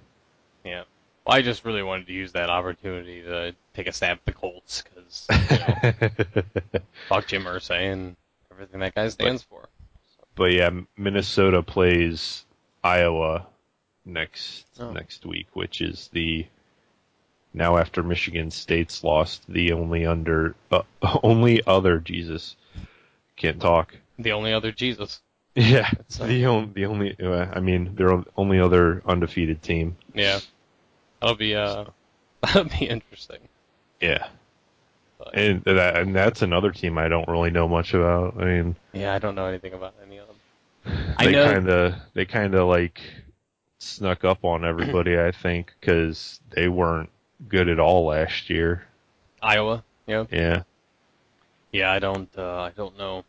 [0.64, 0.85] Yeah.
[1.26, 4.32] Well, I just really wanted to use that opportunity to take a stab at the
[4.32, 5.92] Colts because you know,
[7.09, 8.16] fuck Jim Irsay and
[8.51, 9.68] everything that guy stands for.
[10.35, 12.44] but yeah, Minnesota plays
[12.85, 13.46] Iowa
[14.05, 14.90] next Oh.
[14.92, 16.46] next week, which is the
[17.55, 20.83] now after Michigan State's lost the only under uh,
[21.22, 22.57] only other Jesus
[23.37, 23.94] can't talk.
[24.18, 25.20] The only other Jesus.
[25.55, 29.61] Yeah, It's, uh, the only the only uh, I mean they're the only other undefeated
[29.61, 29.98] team.
[30.14, 30.40] Yeah.
[31.20, 31.85] That'll be uh,
[32.42, 33.37] that'll be interesting.
[34.01, 34.31] Yeah, But,
[35.35, 38.40] and that and that's another team I don't really know much about.
[38.40, 41.14] I mean, yeah, I don't know anything about any of them.
[41.18, 41.52] I they know.
[41.52, 43.00] kind of they kind of like
[43.78, 45.18] snuck up on everybody.
[45.18, 47.11] I think because they weren't
[47.48, 48.87] good at all last year.
[49.42, 49.82] Iowa.
[50.06, 50.24] Yeah.
[50.30, 50.62] Yeah,
[51.72, 52.28] Yeah, I don't.
[52.37, 53.24] Uh, I don't know.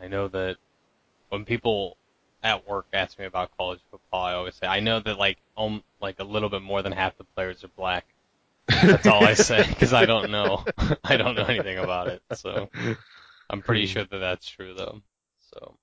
[0.00, 0.56] I know that
[1.30, 1.96] when people
[2.42, 5.82] at work ask me about college football, I always say I know that like um
[6.00, 8.04] like a little bit more than half the players are black.
[8.68, 10.64] That's all I say because I don't know.
[11.04, 12.22] I don't know anything about it.
[12.34, 12.68] So
[13.48, 13.92] I'm pretty hmm.
[13.92, 15.02] sure that that's true though.
[15.52, 15.76] So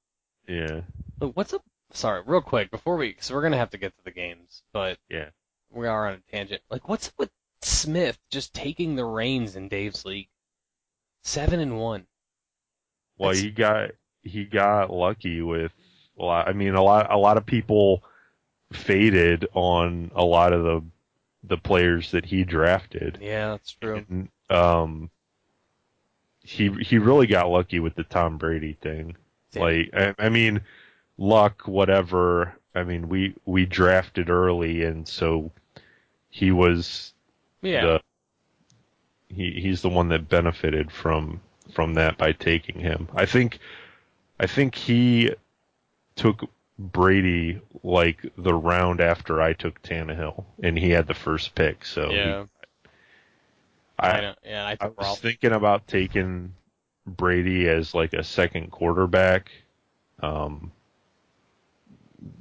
[0.48, 0.82] yeah,
[1.20, 1.64] Look, what's up?
[1.94, 4.98] Sorry, real quick before we, because we're gonna have to get to the games, but
[5.10, 5.30] yeah.
[5.72, 6.62] we are on a tangent.
[6.70, 7.30] Like, what's up with
[7.62, 10.28] Smith just taking the reins in Dave's league?
[11.24, 12.06] Seven and one.
[13.18, 13.92] Well, That's- he got
[14.24, 15.72] he got lucky with
[16.20, 16.48] a lot.
[16.48, 18.04] I mean, a lot a lot of people
[18.74, 20.84] faded on a lot of the
[21.44, 23.18] the players that he drafted.
[23.22, 24.06] Yeah, that's true.
[24.10, 25.10] And, um,
[26.42, 29.16] he he really got lucky with the Tom Brady thing.
[29.56, 30.62] Like, I, I mean,
[31.18, 32.54] luck, whatever.
[32.76, 35.52] I mean, we we drafted early, and so
[36.30, 37.14] he was
[37.62, 37.86] Yeah.
[37.86, 38.02] the
[39.30, 41.40] he he's the one that benefited from
[41.72, 43.08] from that by taking him.
[43.16, 43.60] I think
[44.40, 45.32] I think he
[46.16, 51.86] took Brady like the round after I took Tannehill, and he had the first pick.
[51.86, 52.46] So he- yeah.
[54.00, 54.36] I, I.
[54.44, 56.54] Yeah, I I was thinking about taking
[57.06, 59.52] Brady as like a second quarterback.
[60.22, 60.72] Um,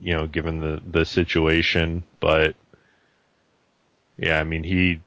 [0.01, 2.55] you know, given the the situation, but
[4.17, 5.01] yeah, I mean he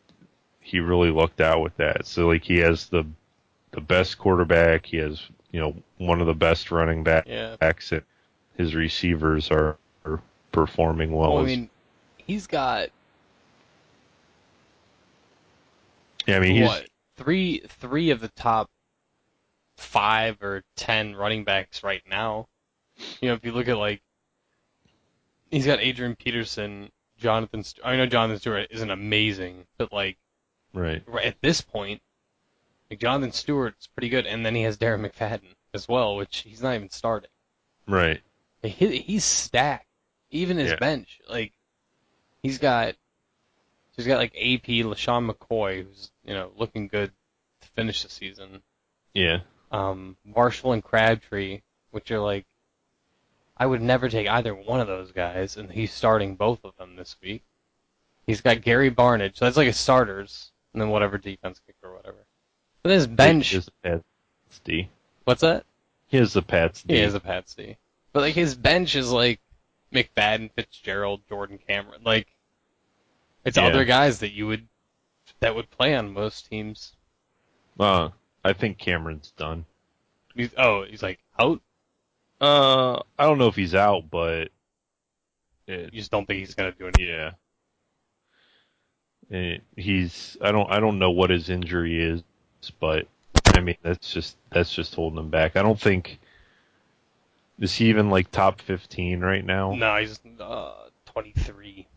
[0.59, 2.05] he really lucked out with that.
[2.05, 3.05] So like he has the
[3.71, 7.55] the best quarterback, he has you know one of the best running back- Yeah.
[8.57, 11.35] His receivers are, are performing well.
[11.35, 11.69] Well, I mean,
[12.17, 12.89] he's got
[16.25, 16.87] yeah, I mean he's what
[17.17, 18.69] three three of the top
[19.77, 22.47] five or ten running backs right now.
[23.21, 24.01] You know, if you look at like,
[25.51, 27.63] he's got Adrian Peterson, Jonathan.
[27.63, 30.17] St- I know Jonathan Stewart isn't amazing, but like
[30.73, 31.03] right.
[31.05, 32.01] right at this point,
[32.89, 36.61] like Jonathan Stewart's pretty good, and then he has Darren McFadden as well, which he's
[36.61, 37.29] not even starting.
[37.87, 38.21] Right.
[38.69, 39.85] He, he's stacked.
[40.31, 40.77] Even his Yeah.
[40.77, 41.53] bench, like
[42.43, 42.95] he's got,
[43.95, 47.11] he's got like AP, LeSean McCoy, who's you know looking good
[47.61, 48.61] to finish the season.
[49.13, 49.39] Yeah.
[49.71, 52.45] Um, Marshall and Crabtree, which are like,
[53.55, 56.95] I would never take either one of those guys, and he's starting both of them
[56.97, 57.43] this week.
[58.27, 61.95] He's got Gary Barnidge, so that's like his starters, and then whatever defense kicker or
[61.95, 62.25] whatever.
[62.83, 64.03] But his bench, He has the Pats
[64.63, 64.89] D.
[65.23, 65.65] what's that?
[66.07, 66.95] He has the Pats D.
[66.95, 67.77] He has a Pat D.
[68.15, 69.41] But like his bench is like
[69.91, 72.01] McFadden, Fitzgerald, Jordan Cameron.
[72.05, 72.27] Like
[73.43, 73.65] it's Yeah.
[73.65, 74.69] other guys that you would
[75.41, 76.93] that would play on most teams.
[77.77, 79.65] Uh, I think Cameron's done.
[80.33, 81.61] He's, oh, he's like out.
[82.39, 84.47] Uh, I don't know if he's out, but
[85.67, 87.07] it, You just don't think he's gonna do anything.
[87.07, 87.31] yeah.
[89.29, 92.23] Eh, he's I don't I don't know what his injury is,
[92.79, 93.09] but
[93.47, 95.57] I mean that's just that's just holding him back.
[95.57, 96.17] I don't think
[97.59, 99.73] is he even like top fifteen right now?
[99.73, 100.73] No, he's uh,
[101.05, 101.87] 23.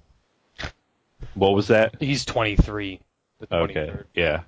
[1.34, 1.96] What was that?
[2.00, 3.00] He's 23.
[3.50, 4.42] Okay, yeah,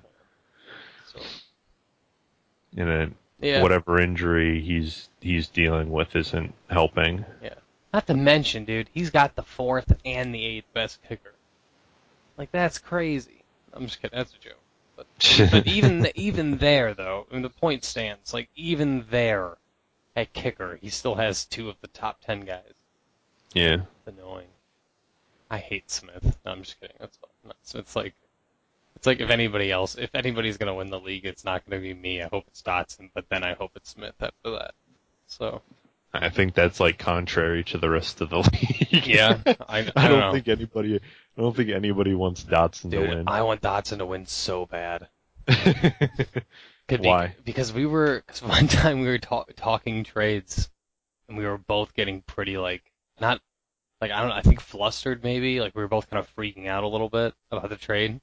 [1.13, 1.19] So,
[2.75, 3.61] and then yeah.
[3.61, 7.25] whatever injury he's he's dealing with isn't helping.
[7.41, 7.53] Yeah.
[7.93, 11.33] Not to mention, dude, he's got the fourth and the eighth best kicker.
[12.37, 13.43] Like that's crazy.
[13.73, 14.17] I'm just kidding.
[14.17, 14.59] That's a joke.
[14.95, 15.07] But
[15.51, 18.33] but even even there though, I mean, the point stands.
[18.33, 19.57] Like even there,
[20.15, 22.73] at kicker, he still has two of the top ten guys.
[23.53, 24.47] yeah, It's annoying.
[25.49, 26.37] I hate Smith.
[26.45, 26.95] No, I'm just kidding.
[26.99, 27.53] That's fine.
[27.75, 28.13] It's, like
[28.95, 31.93] it's like if anybody else, if anybody's gonna win the league, it's not gonna be
[31.93, 32.21] me.
[32.21, 34.73] I hope it's Dotson, but then I hope it's Smith after that.
[35.27, 35.61] So
[36.13, 38.37] I think that's like contrary to the rest of the
[38.91, 39.07] league.
[39.07, 40.31] yeah, I, I, I don't, don't know.
[40.33, 40.95] think anybody.
[41.37, 43.23] I don't think anybody wants Dotson to Dude, win.
[43.27, 45.07] I want Dotson to win so bad.
[46.99, 47.35] Why?
[47.43, 50.69] because we were, cause one time we were ta- talking trades,
[51.27, 52.83] and we were both getting pretty like
[53.19, 53.41] not
[54.01, 55.59] like I don't know, I think flustered maybe.
[55.61, 58.19] Like we were both kind of freaking out a little bit about the trade,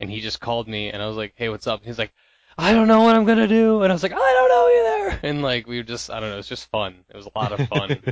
[0.00, 2.12] and he just called me, and I was like, "Hey, what's up?" He's like,
[2.58, 5.20] "I don't know what I'm gonna do," and I was like, "I don't know either."
[5.22, 7.04] And like we were just, I don't know, it was just fun.
[7.08, 8.02] It was a lot of fun,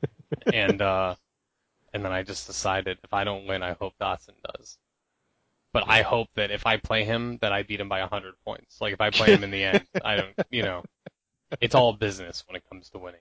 [0.52, 1.14] and uh,
[1.92, 4.78] and then I just decided if I don't win, I hope Dotson does.
[5.72, 8.80] But I hope that if I play him, that I beat him by 100 points.
[8.80, 10.84] Like if I play him in the end, I don't, you know,
[11.60, 13.20] it's all business when it comes to winning.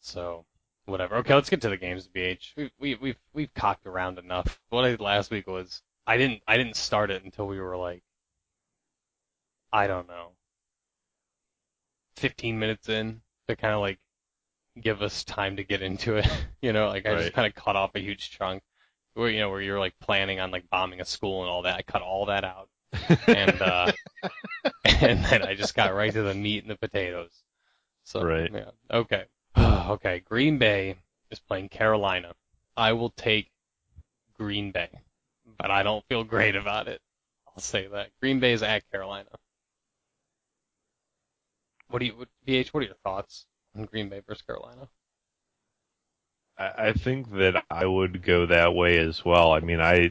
[0.00, 0.44] So,
[0.86, 1.16] whatever.
[1.16, 2.52] Okay, let's get to the games, BH.
[2.56, 4.60] We we we've we've cocked around enough.
[4.68, 7.76] What I did last week was I didn't I didn't start it until we were
[7.76, 8.02] like
[9.72, 10.30] I don't know
[12.16, 13.98] 15 minutes in to kind of like
[14.80, 16.28] give us time to get into it.
[16.62, 18.62] you know, like I just kind of cut off a huge chunk
[19.18, 21.76] where you know where you're like planning on like bombing a school and all that.
[21.76, 22.68] I cut all that out
[23.26, 23.92] and uh
[25.00, 27.32] and then I just got right to the meat and the potatoes.
[28.04, 28.50] So Right.
[28.52, 28.70] yeah.
[28.90, 29.24] Okay.
[29.58, 30.20] okay.
[30.20, 30.96] Green Bay
[31.30, 32.32] is playing Carolina.
[32.76, 33.50] I will take
[34.38, 34.88] Green Bay,
[35.58, 37.00] but I don't feel great about it.
[37.48, 38.10] I'll say that.
[38.20, 39.30] Green Bay is at Carolina.
[41.88, 42.68] What do you, what, VH?
[42.68, 44.88] What are your thoughts on Green Bay versus Carolina?
[46.58, 49.52] I think that I would go that way as well.
[49.52, 50.10] I mean, I,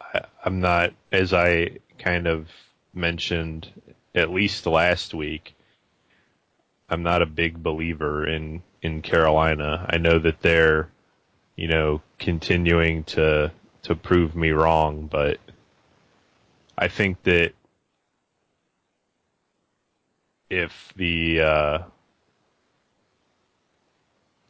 [0.00, 2.48] I I'm not as I kind of
[2.94, 3.68] mentioned
[4.14, 5.54] at least last week.
[6.88, 9.86] I'm not a big believer in in Carolina.
[9.90, 10.88] I know that they're,
[11.56, 15.38] you know, continuing to to prove me wrong, but
[16.76, 17.52] I think that
[20.48, 21.78] if the uh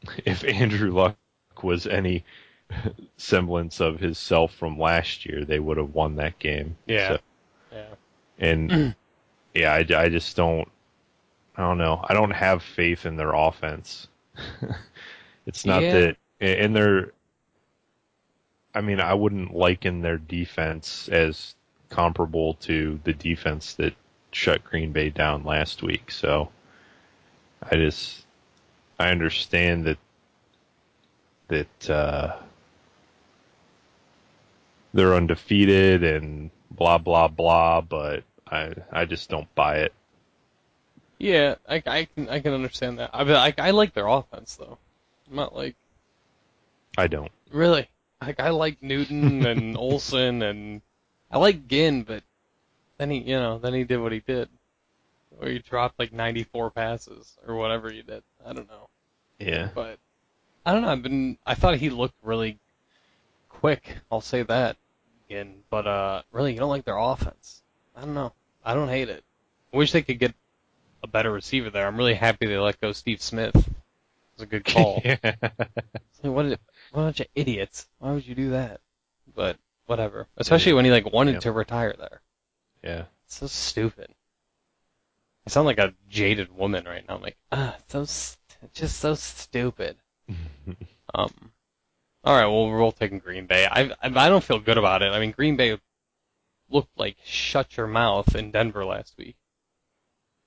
[0.25, 1.17] if Andrew Luck
[1.63, 2.25] was any
[3.17, 6.77] semblance of his self from last year, they would have won that game.
[6.87, 7.09] Yeah.
[7.17, 7.21] So-
[7.73, 7.95] Yeah.
[8.39, 8.95] and
[9.55, 10.69] yeah, I, I just don't.
[11.57, 12.05] I don't know.
[12.09, 14.07] I don't have faith in their offense.
[15.47, 15.93] it's not Yeah.
[15.93, 17.13] that, and their.
[18.75, 21.57] I mean, I wouldn't liken their defense as
[21.91, 23.95] comparable to the defense that
[24.31, 26.11] shut Green Bay down last week.
[26.13, 26.51] So,
[27.63, 28.25] I just,
[28.99, 29.99] I understand that
[31.49, 32.37] that uh,
[34.93, 39.93] they're undefeated and blah blah blah, but I I just don't buy it.
[41.19, 43.11] Yeah, I, I can I can understand that.
[43.13, 44.79] I I, I like their offense though.
[45.29, 45.77] I'm not like
[46.97, 47.31] I don't.
[47.51, 47.89] really
[48.21, 50.83] like I like Newton and Olsen and
[51.31, 52.23] I like Ginn, but
[52.99, 54.49] then he you know then he did what he did,
[55.31, 58.23] where he dropped like 94 passes or whatever he did.
[58.45, 58.88] I don't know,
[59.39, 59.69] Yeah.
[59.75, 59.99] but
[60.67, 60.89] I don't know.
[60.89, 62.59] I've been I thought he looked really
[63.49, 63.99] quick.
[64.11, 64.77] I'll say that
[65.29, 67.63] again, but uh, really you don't like their offense.
[67.97, 68.33] I don't know.
[68.65, 69.25] I don't hate it.
[69.73, 70.35] I wish they could get
[71.03, 71.87] a better receiver there.
[71.87, 73.55] I'm really happy they let go Steve Smith.
[73.57, 73.65] It
[74.37, 75.01] was a good call.
[75.05, 75.17] yeah.
[75.23, 76.49] Like, what, a,
[76.91, 77.87] what a bunch of idiots.
[77.99, 78.81] Why would you do that?
[79.35, 80.27] But whatever.
[80.37, 81.41] Especially when he like wanted Yeah.
[81.41, 82.21] to retire there.
[82.83, 83.05] Yeah.
[83.27, 84.09] It's so stupid.
[85.47, 87.17] I sound like a jaded woman right now.
[87.17, 88.05] I'm like, ah, so
[88.61, 89.97] st- just so stupid.
[91.15, 91.33] Um.
[92.23, 93.65] All right, well we're all taking Green Bay.
[93.65, 95.11] I, I I don't feel good about it.
[95.13, 95.79] I mean, Green Bay
[96.69, 99.37] looked like shut your mouth in Denver last week.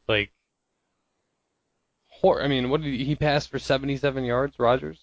[0.08, 0.32] Like,
[2.10, 4.60] hor- I mean, what did he, he passed for 77 yards?
[4.60, 5.00] Rodgers,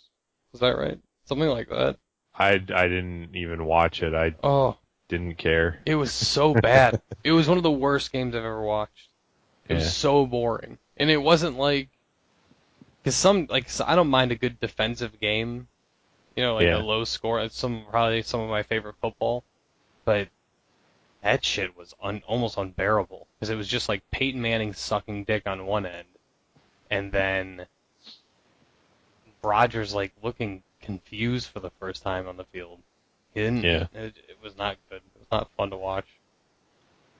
[0.53, 0.99] was that right?
[1.25, 1.97] Something like that.
[2.35, 4.15] I, I didn't even watch it.
[4.15, 5.81] I Oh, didn't care.
[5.87, 7.03] it was so bad.
[7.25, 9.09] it was one of the worst games I've ever watched.
[9.69, 9.79] It Yeah.
[9.81, 11.89] was so boring, and it wasn't like
[13.09, 15.67] because some like so I don't mind a good defensive game,
[16.37, 16.77] you know, like Yeah.
[16.77, 17.41] a low score.
[17.41, 19.45] It's some probably some of my favorite football,
[20.05, 20.29] but
[21.23, 25.47] that shit was un, almost unbearable because it was just like Peyton Manning sucking dick
[25.47, 26.07] on one end,
[26.91, 27.67] and then
[29.43, 32.79] Rodgers like looking confused for the first time on the field.
[33.33, 33.65] He didn't.
[33.65, 33.87] Yeah.
[33.95, 35.01] It, it was not good.
[35.15, 36.07] It was not fun to watch.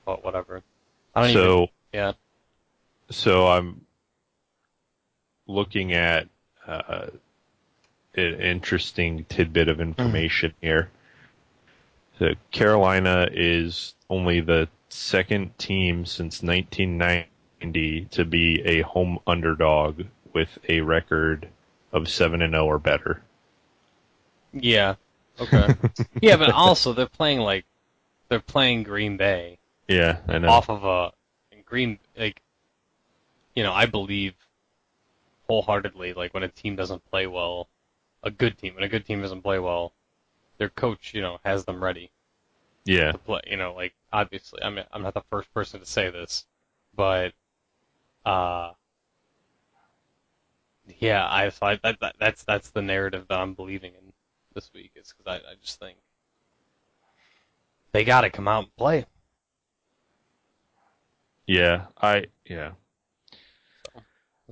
[0.05, 0.63] But whatever.
[1.15, 1.69] I don't So even.
[1.95, 2.13] Yeah.
[3.11, 3.87] so I'm
[5.49, 6.29] looking at
[6.67, 7.07] uh,
[8.15, 10.91] an interesting tidbit of information here.
[12.19, 20.59] So Carolina is only the second team since 1990 to be a home underdog with
[20.69, 21.49] a record
[21.93, 23.23] of 7 and 0 or better.
[24.53, 24.97] Yeah.
[25.41, 25.75] Okay.
[26.21, 27.65] yeah, but also they're playing like
[28.29, 30.49] they're playing Green Bay Yeah, I know.
[30.49, 31.13] off of a
[31.65, 32.41] Green like
[33.55, 34.35] you know I believe
[35.49, 37.69] wholeheartedly like when a team doesn't play well,
[38.23, 39.95] a good team when a good team doesn't play well,
[40.59, 42.13] their coach you know has them ready
[42.85, 43.41] Yeah, to play.
[43.47, 46.47] You know like obviously I'm I'm not the first person to say this,
[46.95, 47.35] but
[48.27, 48.73] uh
[50.99, 54.13] yeah I so I that, that that's that's the narrative that I'm believing in
[54.55, 55.99] this week is because I I just think
[57.93, 59.05] they got to come out and play.
[61.47, 62.73] yeah, I yeah.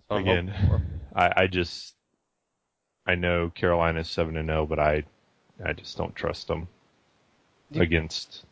[0.08, 0.54] What Again.
[1.14, 1.94] I, I just
[3.06, 5.04] I know Carolina's seven and zero, but I
[5.64, 6.68] I just don't trust them
[7.70, 7.82] Yeah.
[7.82, 8.44] against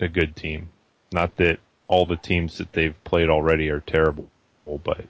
[0.00, 0.70] a good team.
[1.12, 4.28] Not that all the teams that they've played already are terrible,
[4.84, 5.04] but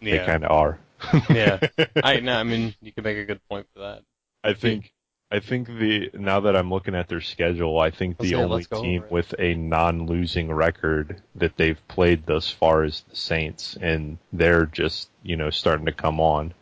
[0.00, 0.78] they kind of are.
[1.30, 1.60] yeah.
[2.02, 4.02] I no, I mean you can make a good point for that.
[4.42, 4.92] I think
[5.30, 8.42] I think the now that I'm looking at their schedule, I think Let's the say,
[8.42, 14.16] only team with a non-losing record that they've played thus far is the Saints, and
[14.32, 16.54] they're just you know starting to come on.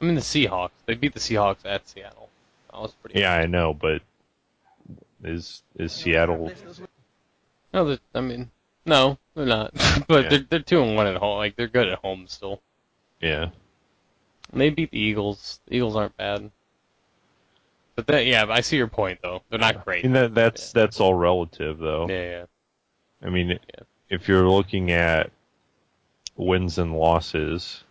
[0.00, 0.70] I mean the Seahawks.
[0.86, 2.28] They beat the Seahawks at Seattle.
[2.72, 3.20] That was pretty.
[3.20, 4.02] Yeah, I know, but
[5.22, 6.50] is is Seattle?
[7.72, 8.50] No, they- I mean
[8.84, 9.72] no, they're not.
[10.08, 10.28] but Yeah.
[10.30, 11.36] they're they're two and one at home.
[11.38, 12.60] Like they're good at home still.
[13.20, 13.50] Yeah,
[14.52, 15.60] And they beat the Eagles.
[15.66, 16.50] The Eagles aren't bad.
[17.98, 19.42] But that yeah, I see your point though.
[19.50, 20.04] They're not great.
[20.04, 22.06] and that that's that's all relative though.
[22.08, 22.44] Yeah, yeah.
[23.26, 23.58] I mean,
[24.08, 25.32] if you're looking at
[26.36, 27.82] wins and losses,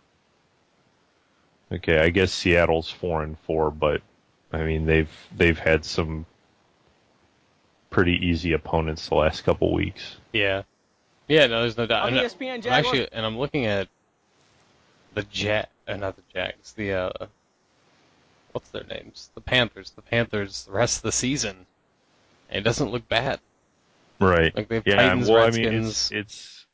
[1.70, 4.00] okay, I guess Seattle's four and four, but
[4.50, 6.24] I mean they've they've had some
[7.90, 10.16] pretty easy opponents the last couple weeks.
[10.32, 10.62] Yeah.
[11.26, 12.04] Yeah, no, there's no doubt.
[12.04, 13.88] On And, uh, ESPN, I'm actually, and I'm looking at
[15.12, 17.26] the Jet, uh, not the Jags, the uh,
[18.58, 19.30] what's their names?
[19.34, 19.90] The Panthers.
[19.90, 20.64] The Panthers.
[20.64, 21.66] The rest of the season,
[22.50, 23.38] and it doesn't look bad.
[24.18, 24.54] Right.
[24.54, 26.66] Like they have Yeah, Titans, well, I mean, it's it's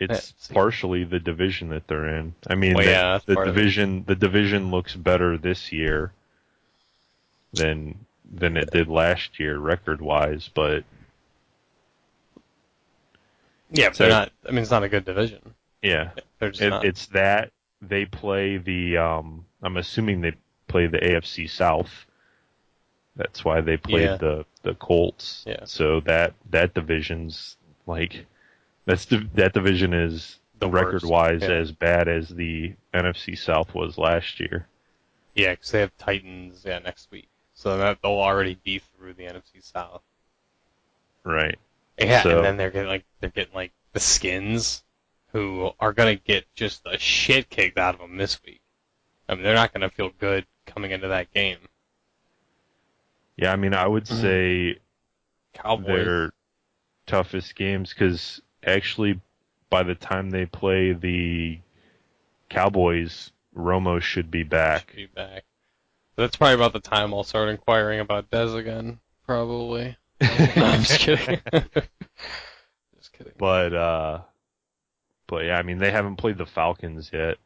[0.00, 2.34] it's partially the division that they're in.
[2.48, 3.60] I mean, Well, the, yeah, the part of it.
[3.60, 6.12] division the division looks better this year
[7.52, 10.50] than than it did last year, record wise.
[10.52, 10.82] But
[13.70, 14.32] yeah, but so- they're not.
[14.44, 15.54] I mean, it's not a good division.
[15.82, 18.96] yeah, it, it's that they play the.
[18.96, 20.34] Um, I'm assuming they
[20.68, 22.06] play the AFC South.
[23.16, 24.16] That's why they played Yeah.
[24.16, 25.44] the the Colts.
[25.46, 25.64] Yeah.
[25.64, 27.56] So that that division's
[27.86, 28.26] like
[28.84, 31.50] that's the, that division is The record wise Yeah.
[31.52, 34.66] as bad as the NFC South was last year.
[35.34, 36.62] yeah, because they have Titans.
[36.64, 40.02] Yeah, next week, so that they'll already be through the NFC South.
[41.24, 41.58] Right.
[41.98, 44.82] Yeah, So- and then they're getting like they're getting like the Skins,
[45.32, 48.60] who are going to get just the shit kicked out of them this week.
[49.28, 51.58] I mean, they're not going to feel good coming into that game.
[53.36, 54.78] Yeah, I mean, I would say
[55.54, 55.86] Cowboys.
[55.86, 56.32] their
[57.06, 59.20] toughest games because actually,
[59.70, 61.60] by the time they play the
[62.48, 64.90] Cowboys, Romo should be back.
[64.90, 65.44] should be back.
[66.16, 68.98] That's probably about the time I'll start inquiring about Dez again.
[69.24, 69.96] Probably.
[70.20, 71.40] no, I'm just kidding.
[71.52, 73.34] just kidding.
[73.38, 74.20] But uh,
[75.28, 77.36] but yeah, I mean, they haven't played the Falcons yet,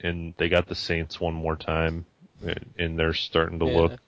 [0.00, 2.04] and they got the Saints one more time,
[2.42, 3.76] and- and they're starting to Yeah.
[3.76, 4.00] look.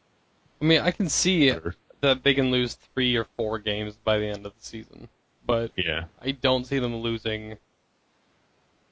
[0.61, 1.75] I mean, I can see better.
[2.01, 5.09] that they can lose three or four games by the end of the season,
[5.47, 7.59] but Yeah, I don't see them losing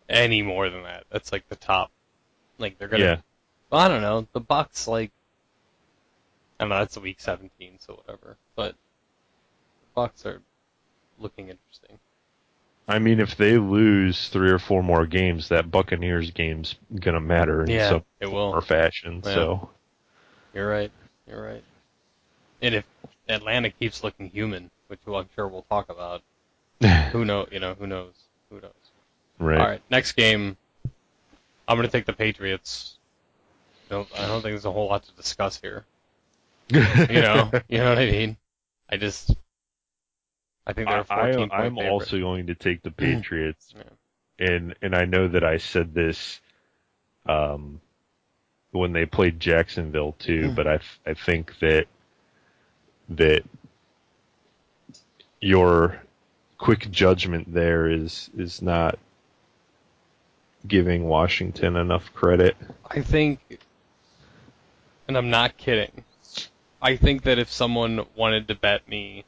[0.09, 1.05] any more than that.
[1.11, 1.91] That's like the top.
[2.59, 3.05] Like they're gonna.
[3.05, 3.21] yeah.
[3.71, 4.27] Well, I don't know.
[4.33, 5.13] The Bucks like.
[6.59, 6.79] I don't know.
[6.79, 8.37] That's week 17, so whatever.
[8.57, 10.43] But the Bucks are
[11.19, 11.99] looking interesting.
[12.89, 17.63] I mean, if they lose three or four more games, that Buccaneers game's gonna matter
[17.63, 19.23] in Yeah, some it form or fashion.
[19.25, 19.35] Yeah.
[19.35, 19.71] So
[20.55, 20.91] You're right.
[21.27, 21.63] You're right.
[22.63, 22.85] And if
[23.29, 26.23] Atlanta keeps looking human, which I'm sure we'll talk about,
[27.13, 27.47] who know?
[27.51, 28.15] You know, who knows?
[28.51, 28.73] Who knows?
[29.39, 29.61] right.
[29.61, 30.57] All right, next game.
[31.67, 32.97] I'm going to take the Patriots.
[33.91, 35.85] I don't, I don't think there's a whole lot to discuss here.
[36.71, 38.37] You know, you know what I mean?
[38.91, 39.35] I just,
[40.69, 41.91] I think they're I, 14 point I'm favorite.
[41.91, 44.47] also going to take the Patriots, Yeah.
[44.47, 46.41] and and I know that I said this,
[47.27, 47.81] um,
[48.73, 51.87] when they played Jacksonville too, but I I think that
[53.09, 53.43] that
[55.41, 56.03] your
[56.59, 58.99] quick judgment there is is not
[60.67, 62.57] giving Washington enough credit.
[62.91, 63.59] I think,
[65.07, 66.05] and I'm not kidding.
[66.83, 69.25] I think that if someone wanted to bet me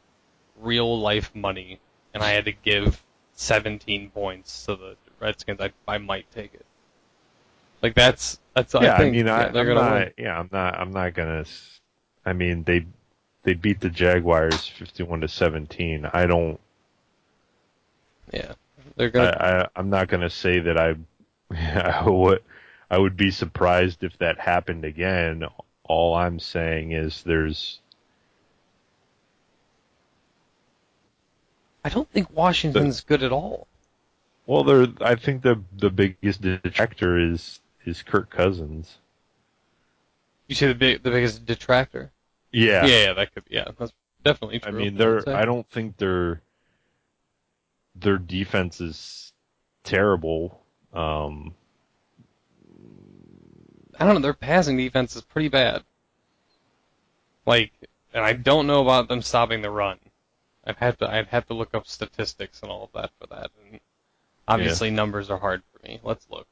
[0.60, 1.80] real life money
[2.14, 3.02] and I had to give
[3.34, 6.64] 17 points to the Redskins, I, I might take it.
[7.82, 9.92] Like that's that's yeah, I think I mean, yeah, I, they're I'm not.
[9.92, 10.12] win.
[10.18, 10.74] Yeah, I'm not.
[10.78, 11.44] I'm not gonna.
[12.26, 12.86] I mean, they
[13.42, 16.08] they beat the Jaguars 51 to 17.
[16.12, 16.60] I don't.
[18.32, 18.52] Yeah,
[18.96, 19.68] they're gonna.
[19.74, 20.94] I I'm not gonna say that I.
[21.50, 22.42] I would.
[22.90, 25.44] I would be surprised if that happened again.
[25.84, 27.79] All I'm saying is there's.
[31.84, 33.66] I don't think Washington's good at all.
[34.46, 34.86] Well, there.
[35.00, 38.98] I think the the biggest detractor is is Kirk Cousins.
[40.46, 42.10] You say the big, the biggest detractor.
[42.50, 42.84] Yeah.
[42.84, 43.44] Yeah, yeah, that could.
[43.48, 43.92] Yeah, that's
[44.24, 45.28] definitely I mean, they're.
[45.28, 46.42] I don't think their
[47.94, 49.32] their defense is
[49.84, 50.60] terrible.
[50.92, 51.54] Um,
[53.98, 54.20] I don't know.
[54.20, 55.84] Their passing defense is pretty bad.
[57.46, 57.72] Like,
[58.12, 59.98] and I don't know about them stopping the run.
[60.70, 61.10] I'd have to.
[61.10, 63.50] I'd have to look up statistics and all of that for that.
[63.64, 63.80] And
[64.46, 66.00] obviously, numbers are hard for me.
[66.02, 66.46] Let's look.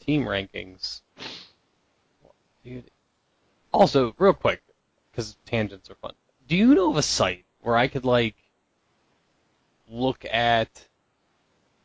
[0.00, 1.00] Team rankings.
[2.64, 2.90] Dude.
[3.72, 4.62] Also, real quick,
[5.10, 6.12] because tangents are fun.
[6.46, 8.36] Do you know of a site where I could like
[9.88, 10.86] look at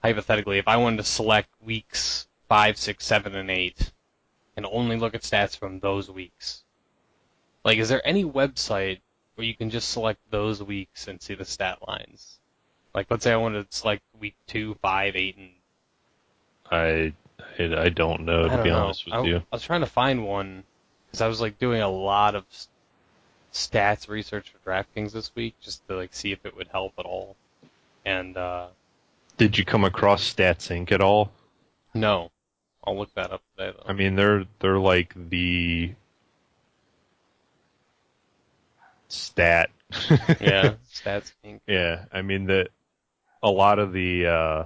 [0.03, 3.91] hypothetically if I wanted to select weeks five, six, seven, and eight,
[4.55, 6.63] and only look at stats from those weeks?
[7.63, 8.99] Like, is there any website
[9.37, 12.39] where you can just select those weeks and see the stat lines?
[12.93, 15.51] Like, let's say I wanted to select week two, five, eight, and
[16.71, 17.13] I
[17.59, 18.85] I, I don't know I to don't be know.
[18.85, 19.35] honest with I, you.
[19.37, 20.63] I was trying to find one
[21.05, 22.45] because I was like doing a lot of
[23.53, 27.05] stats research for DraftKings this week just to like see if it would help at
[27.05, 27.35] all.
[28.05, 28.67] And uh
[29.37, 30.91] Did you come across Stats Inc.
[30.91, 31.31] at all?
[31.93, 32.31] no,
[32.83, 33.89] I'll look that up today though.
[33.89, 35.93] I mean, they're they're like the
[39.07, 39.69] stat.
[40.39, 41.59] yeah, Stats Inc.
[41.67, 42.05] yeah.
[42.11, 42.69] I mean that
[43.43, 44.65] a lot of the uh,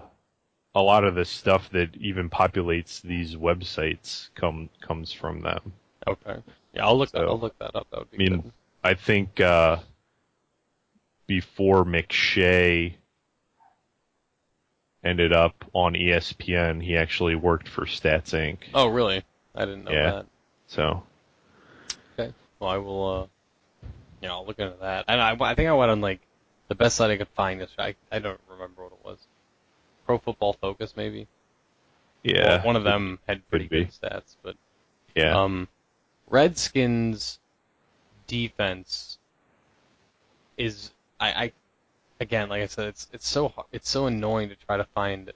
[0.76, 5.74] a lot of the stuff that even populates these websites come comes from them.
[6.08, 6.38] Okay.
[6.74, 7.20] Yeah, I'll look that.
[7.20, 7.88] So, I'll look that up.
[7.92, 8.52] That would be I mean, good.
[8.84, 9.78] I think uh,
[11.28, 12.94] before McShay
[15.04, 18.58] ended up on ESPN, he actually worked for Stats Inc.
[18.74, 19.24] Oh, really?
[19.56, 20.12] I didn't know Yeah.
[20.12, 20.26] that.
[20.68, 21.04] So
[22.18, 22.34] Okay.
[22.60, 23.22] Well, I will.
[23.24, 23.28] uh
[24.22, 25.06] Yeah, I'll look into that.
[25.08, 26.22] And I, I think I went on like
[26.70, 27.60] the best site I could find.
[27.60, 29.20] This I I don't remember what it was.
[30.06, 31.28] Pro Football Focus, maybe.
[32.24, 34.56] yeah, Well, one of them had pretty good stats, but
[35.16, 35.68] Yeah, um,
[36.30, 37.40] Redskins
[38.28, 39.18] defense
[40.58, 41.52] is I, I
[42.20, 45.32] again like I said it's it's so har- it's so annoying to try to find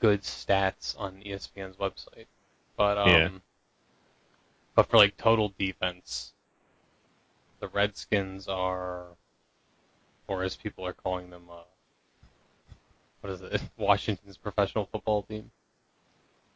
[0.00, 2.26] good stats on ESPN's website,
[2.76, 3.28] but um, Yeah.
[4.74, 6.32] but for like total defense,
[7.60, 9.16] the Redskins are,
[10.28, 11.62] or as people are calling them, uh,
[13.20, 13.60] what is it?
[13.76, 15.50] Washington's professional football team.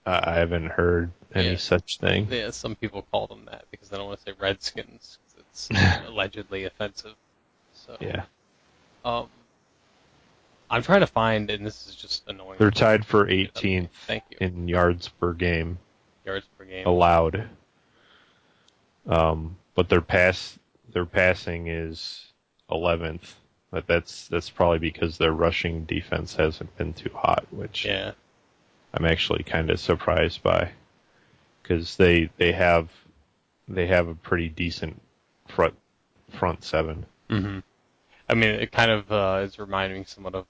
[0.07, 1.57] I I haven't heard any Yeah.
[1.57, 2.27] such thing.
[2.31, 5.71] Yeah, some people call them that because they don't want to say Redskins 'cause it's
[6.07, 7.15] allegedly offensive.
[7.75, 8.25] So, Yeah,
[9.05, 9.29] um,
[10.71, 12.59] I'm trying to find, and this is just annoying.
[12.59, 14.39] they're tied for 18th Thank you.
[14.41, 15.79] in yards per game
[16.25, 16.87] Yards per game.
[16.87, 17.49] allowed.
[19.07, 20.59] Um, but their pass
[20.95, 22.33] their passing is
[22.71, 23.37] 11th.
[23.71, 28.13] But that's that's probably because their rushing defense hasn't been too hot, which Yeah.
[28.95, 30.73] I'm actually kind of surprised by
[31.63, 32.91] because they they have
[33.69, 35.01] they have a pretty decent
[35.49, 35.75] front
[36.31, 37.07] front seven.
[37.29, 37.59] hmm
[38.29, 40.47] I mean, it kind of uh, is reminding me somewhat of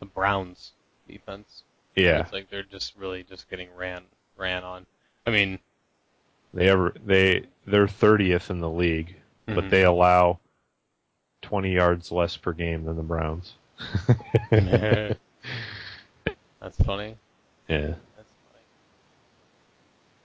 [0.00, 0.72] the Browns
[1.08, 1.64] defense.
[1.96, 4.04] Yeah, It's like they're just really just getting ran
[4.36, 4.86] ran on.
[5.26, 5.58] I mean,
[6.54, 9.16] they ever they they're 30th in the league,
[9.50, 9.54] Mhm.
[9.54, 10.38] but they allow
[11.42, 13.54] 20 yards less per game than the Browns.
[14.50, 15.18] that's
[16.84, 17.16] funny.
[17.68, 17.94] yeah.
[18.16, 18.64] That's funny.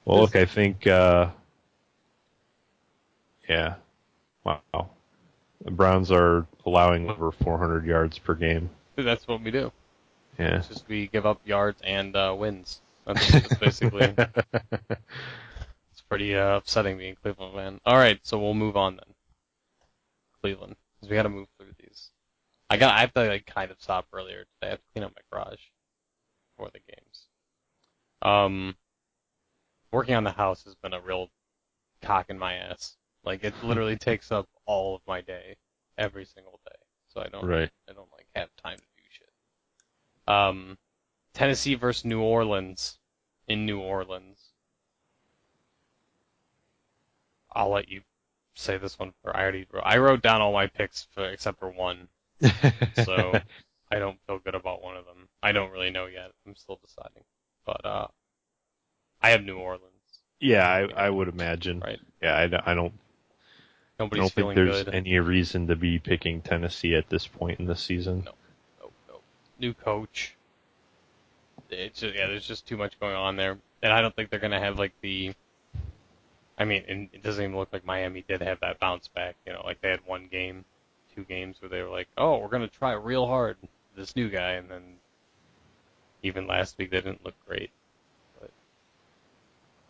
[0.06, 1.30] Well, look, I think, uh,
[3.48, 3.76] yeah,
[4.44, 4.90] wow.
[5.64, 8.70] The Browns are allowing over 400 yards per game.
[8.96, 9.72] That's what we do.
[10.38, 10.58] Yeah.
[10.58, 12.82] It's just we give up yards and uh, wins.
[13.06, 14.14] That's, that's basically.
[14.54, 17.82] it's pretty uh, upsetting being Cleveland fan.
[17.86, 19.15] All right, so we'll move on then.
[20.46, 22.12] Cleveland, because we got to move through these.
[22.70, 22.94] I got.
[22.94, 24.68] I have to like kind of stop earlier today.
[24.68, 25.60] I have to clean up my garage
[26.56, 27.24] for the games.
[28.22, 28.76] Um,
[29.92, 31.30] working on the house has been a real
[32.04, 32.96] cock in my ass.
[33.24, 35.58] Like it literally takes up all of my day,
[35.98, 36.76] every single day.
[37.08, 37.44] So I don't.
[37.44, 37.72] Right.
[37.90, 39.30] I don't like have time to do shit.
[40.28, 40.78] Um,
[41.34, 43.00] Tennessee versus New Orleans
[43.48, 44.52] in New Orleans.
[47.52, 48.02] I'll let you
[48.56, 51.60] say this one for I already wrote, I wrote down all my picks for except
[51.60, 52.08] for one,
[53.04, 53.40] so
[53.92, 55.28] I don't feel good about one of them.
[55.44, 56.32] I don't really know yet.
[56.48, 57.24] I'm still deciding,
[57.66, 58.08] but uh,
[59.22, 59.84] I have New Orleans.
[60.40, 61.80] yeah, I, I would imagine.
[61.80, 62.00] Right.
[62.22, 62.94] Yeah, I, don't- I don't,
[64.00, 64.94] I don't think there's good.
[64.96, 68.24] any reason to be picking Tennessee at this point in the season.
[68.26, 68.32] No.
[68.82, 69.24] Nope, nope.
[69.60, 70.36] New coach.
[71.70, 74.40] It's just, yeah, there's just too much going on there, and I don't think they're
[74.40, 75.34] gonna have like the.
[76.58, 79.36] I mean, and it doesn't even look like Miami did have that bounce back.
[79.46, 80.64] You know, like they had one game,
[81.14, 83.58] two games where they were like, "Oh, we're gonna try real hard
[83.96, 84.98] this new guy," and then
[86.24, 87.72] even last week they didn't look great.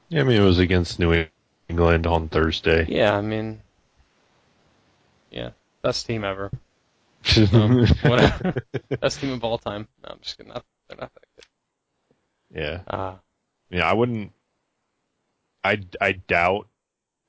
[0.09, 1.27] Yeah, I mean, it was against New
[1.69, 2.85] England on Thursday.
[2.87, 3.61] Yeah, I mean,
[5.31, 5.51] yeah,
[5.81, 6.51] best team ever.
[7.53, 8.53] Um, whatever,
[9.01, 9.87] best team of all time.
[10.03, 10.53] No, I'm just kidding.
[10.53, 11.45] Not, they're not that good.
[12.53, 12.81] yeah.
[12.87, 13.15] Uh,
[13.69, 14.31] Yeah, I wouldn't.
[15.65, 16.67] I I doubt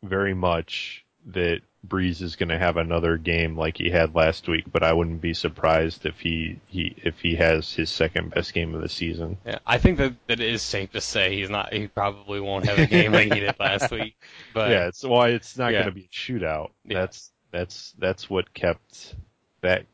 [0.02, 4.64] very much that Brees is going to have another game like he had last week,
[4.72, 8.74] but I wouldn't be surprised if he, he if he has his second best game
[8.74, 9.38] of the season.
[9.46, 11.72] Yeah, I think that, that it is safe to say he's not.
[11.72, 14.16] He probably won't have a game like he did last week.
[14.52, 15.82] But yeah, it's why it's not Yeah.
[15.82, 16.70] going to be a shootout.
[16.84, 17.00] Yeah.
[17.00, 19.14] That's that's that's what kept
[19.60, 19.86] that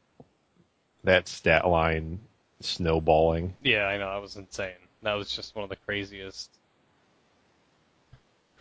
[1.05, 2.20] that stat line
[2.61, 3.55] snowballing.
[3.62, 4.72] yeah, I know that was insane.
[5.03, 6.51] That was just one of the craziest,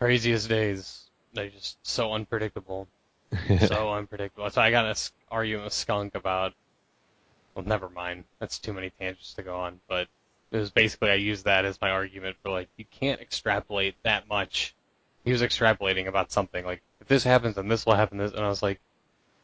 [0.01, 1.09] craziest days.
[1.33, 2.87] They're just so unpredictable,
[3.67, 4.49] so unpredictable.
[4.49, 4.95] So I got an
[5.29, 6.53] argument with Skunk about.
[7.53, 8.23] Well, never mind.
[8.39, 9.79] That's too many tangents to go on.
[9.87, 10.07] But
[10.51, 14.27] it was basically I used that as my argument for like you can't extrapolate that
[14.27, 14.73] much.
[15.23, 18.17] He was extrapolating about something like if this happens then this will happen.
[18.17, 18.79] This and I was like,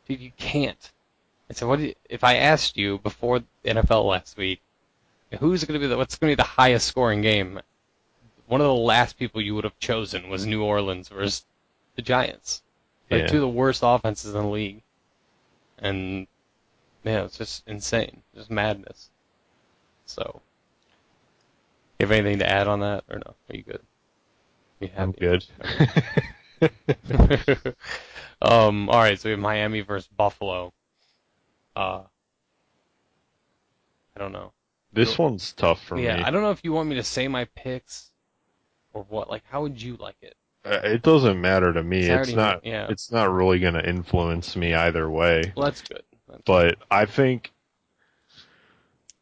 [0.08, 0.92] dude, you can't.
[1.50, 1.80] I said, what?
[1.80, 4.60] You, if I asked you before the NFL last week,
[5.40, 7.62] who's going to be the what's going to be the highest scoring game?
[8.48, 11.46] One of the last people you would have chosen was New Orleans versus
[11.96, 12.64] the Giants.
[13.12, 13.28] Like Yeah.
[13.28, 14.84] two of the worst offenses in the league,
[15.78, 16.28] and
[17.04, 19.10] yeah, it's just insane, just madness.
[20.06, 20.42] So,
[22.00, 23.36] you have anything to add on that, or no?
[23.50, 23.82] Are you good?
[24.80, 25.20] You I'm happy?
[25.20, 25.46] good.
[28.42, 30.74] um, all right, so we have Miami versus Buffalo.
[31.76, 32.04] Uh,
[34.16, 34.54] I don't know.
[34.94, 36.20] this one's tough for yeah, me.
[36.22, 38.12] Yeah, I don't know if you want me to say my picks
[38.98, 39.30] or what.
[39.30, 40.36] Like, how would you like it?
[40.66, 42.00] Uh, It doesn't matter to me.
[42.10, 42.66] It's not.
[42.66, 42.88] yeah.
[42.90, 45.54] It's not really going to influence me either way.
[45.56, 46.04] Well, that's good.
[46.28, 47.52] That's But I think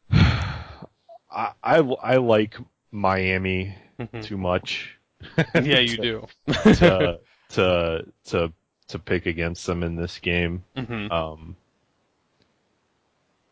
[0.10, 2.56] I I, I like
[2.90, 4.22] Miami Mhm.
[4.24, 4.96] too much.
[5.54, 6.26] yeah, you do.
[6.46, 7.20] to
[7.50, 8.52] to to
[8.88, 10.64] to pick against them in this game.
[10.76, 11.10] Mhm.
[11.10, 11.56] Um,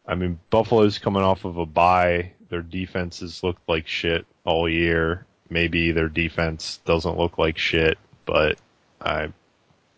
[0.07, 2.33] I mean, Buffalo's coming off of a bye.
[2.51, 5.27] Their defenses looked like shit all year.
[5.51, 8.59] Maybe their defense doesn't look like shit, but
[9.01, 9.33] I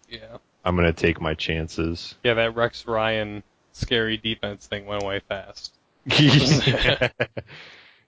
[0.09, 2.15] Yeah, I'm gonna take my chances.
[2.25, 2.35] yeah.
[2.35, 3.43] That Rex Ryan
[3.73, 5.75] scary defense thing went away fast.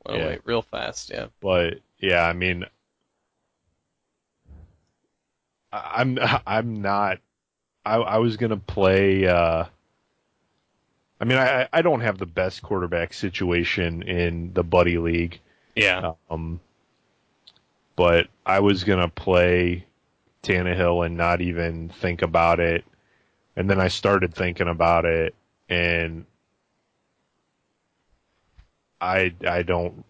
[0.07, 0.24] Went Yeah.
[0.24, 1.11] away real fast.
[1.11, 1.26] Yeah.
[1.41, 2.64] but yeah, I mean,
[5.72, 7.18] I'm I'm not.
[7.84, 9.26] I I was gonna play.
[9.26, 9.64] uh
[11.20, 15.41] I mean, I I don't have the best quarterback situation in the buddy league.
[15.74, 16.12] Yeah.
[16.30, 16.61] Um,
[17.99, 19.84] but I was gonna play
[20.44, 22.84] Tannehill and not even think about it,
[23.57, 25.34] and then I started thinking about it,
[25.68, 26.24] and
[29.01, 30.05] I I don't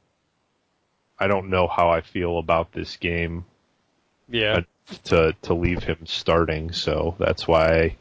[1.18, 3.46] I don't know how I feel about this game
[4.28, 4.58] Yeah.
[4.58, 7.96] Uh, to to leave him starting, so that's why I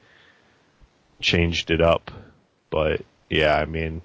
[1.21, 2.11] changed it up.
[2.69, 4.01] But yeah, I mean,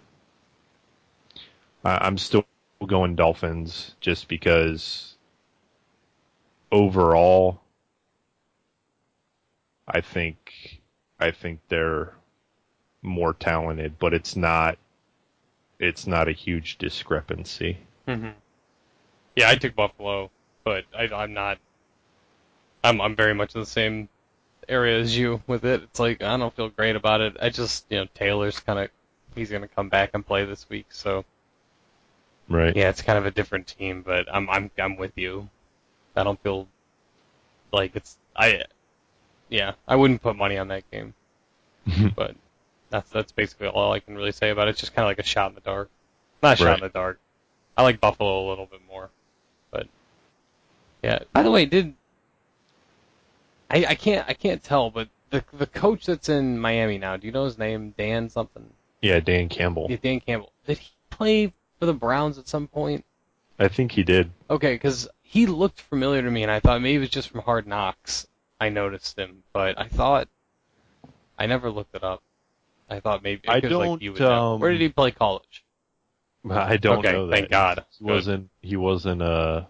[1.85, 2.47] I, I'm still
[2.87, 5.12] going Dolphins just because
[6.73, 7.61] overall,
[9.87, 10.81] I think
[11.21, 12.15] I think they're
[13.03, 14.79] more talented, but it's not
[15.79, 17.79] it's not a huge discrepancy.
[18.07, 18.31] hmm
[19.37, 20.31] Yeah, I took Buffalo,
[20.65, 21.59] but I, I'm not.
[22.85, 24.09] I'm I'm very much in the same
[24.69, 25.83] area as you with it.
[25.83, 27.37] It's like I don't feel great about it.
[27.41, 28.91] I just you know Taylor's kind of
[29.35, 31.25] he's gonna come back and play this week, so
[32.49, 32.77] Right.
[32.77, 34.03] yeah, it's kind of a different team.
[34.03, 35.49] But I'm I'm I'm with you.
[36.17, 36.69] I don't feel
[37.73, 38.63] like it's I.
[39.49, 41.15] Yeah, I wouldn't put money on that game,
[42.17, 42.35] but
[42.91, 44.73] that's that's basically all I can really say about it.
[44.73, 45.91] It's just kind of like a shot in the dark.
[46.43, 47.21] Not a shot in the dark.
[47.77, 49.11] I like Buffalo a little bit more,
[49.71, 49.87] but
[51.03, 51.21] yeah.
[51.33, 51.95] By the way, did
[53.71, 53.87] I?
[53.87, 57.17] I can't I can't tell, but the the coach that's in Miami now.
[57.17, 57.95] Do you know his name?
[57.97, 58.65] Dan something.
[59.01, 59.89] Yeah, Dan Campbell.
[59.91, 60.53] Yeah, Dan Campbell.
[60.67, 63.05] Did he play for the Browns at some point?
[63.59, 64.31] I think he did.
[64.49, 67.41] Okay, because he looked familiar to me, and I thought maybe it was just from
[67.41, 68.27] Hard Knocks.
[68.61, 70.29] I noticed him, but I thought
[71.39, 72.23] I never looked it up.
[72.91, 74.53] I thought maybe I don't, Like, you would know.
[74.53, 75.65] um, Where did he play college?
[76.51, 77.35] I don't Okay, know that.
[77.35, 77.83] thank God.
[77.99, 78.51] He wasn't.
[78.61, 79.67] He wasn't a.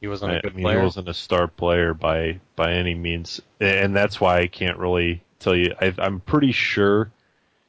[0.00, 0.78] He wasn't I a good mean, player.
[0.80, 5.22] he wasn't a star player by by any means, and that's why I can't really
[5.38, 5.72] tell you.
[5.80, 7.12] I, I'm pretty sure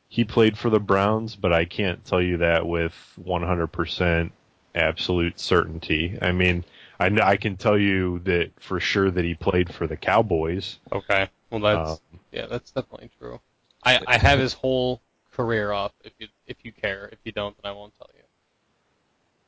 [0.10, 4.32] he played for the Browns, but I can't tell you that with 100%
[4.78, 6.18] absolute certainty.
[6.22, 6.64] I mean,
[7.00, 10.80] I, I can tell you that for sure that he played for the Cowboys.
[10.92, 13.40] Okay, well that's Um, yeah, that's definitely true.
[13.84, 15.02] I I have his whole
[15.32, 15.94] career up.
[16.04, 18.24] If you if you care, if you don't, then I won't tell you.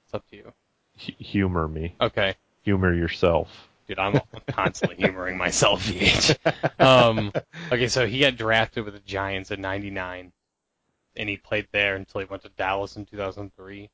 [0.06, 0.54] It's up to you.
[1.02, 3.70] H- humor me, Okay, humor yourself.
[3.88, 5.84] dude, I'm, I'm constantly humoring myself.
[5.88, 6.36] VH.
[6.80, 7.32] Um,
[7.72, 10.32] okay, so he got drafted with the Giants at 99,
[11.16, 13.90] and he played there until he went to Dallas in 2003,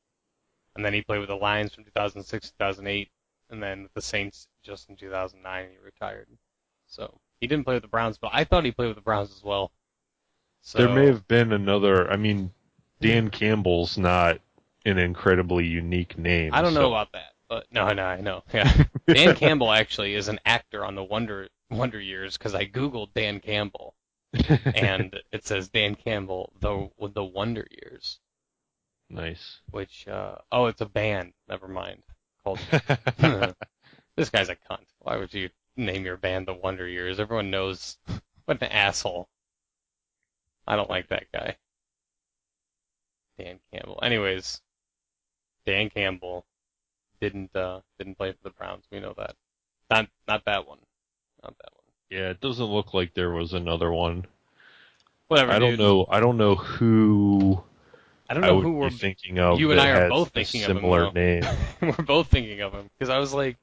[0.76, 3.10] and then he played with the Lions from 2006 to 2008,
[3.50, 6.28] and then with the Saints just in 2009, and he retired.
[6.88, 9.32] So he didn't play with the Browns, but I thought he played with the Browns
[9.32, 9.72] as well.
[10.62, 12.10] So, There may have been another.
[12.10, 12.52] I mean,
[13.00, 14.40] Dan Campbell's not
[14.86, 16.54] an incredibly unique name.
[16.54, 18.44] I don't know about that, but no, no, I know.
[18.54, 23.14] Yeah, Dan Campbell actually is an actor on the Wonder Wonder Years because I googled
[23.14, 23.96] Dan Campbell.
[24.76, 28.20] and it says Dan Campbell, the the Wonder Years,
[29.10, 29.60] nice.
[29.72, 31.34] which uh oh, it's a band.
[31.48, 32.04] Never mind.
[32.44, 32.60] Called
[34.16, 34.86] this guy's a cunt.
[35.00, 37.20] Why would you name your band the Wonder Years?
[37.20, 37.98] Everyone knows
[38.46, 39.28] what an asshole.
[40.68, 41.58] I don't like that guy.
[43.38, 44.00] Dan Campbell.
[44.02, 44.62] Anyways,
[45.66, 46.46] Dan Campbell
[47.20, 48.86] didn't uh didn't play for the Browns.
[48.92, 49.36] We know that.
[49.90, 50.80] Not not that one.
[51.44, 51.84] Not that one.
[52.10, 54.26] Yeah, it doesn't look like there was another one.
[55.28, 55.52] Whatever.
[55.52, 56.06] I don't know.
[56.10, 57.64] I don't know who
[58.30, 59.60] I don't I know would who we're thinking of.
[59.60, 61.44] you and I are both thinking of him, similar name.
[61.82, 63.58] we're both thinking of him because I was like,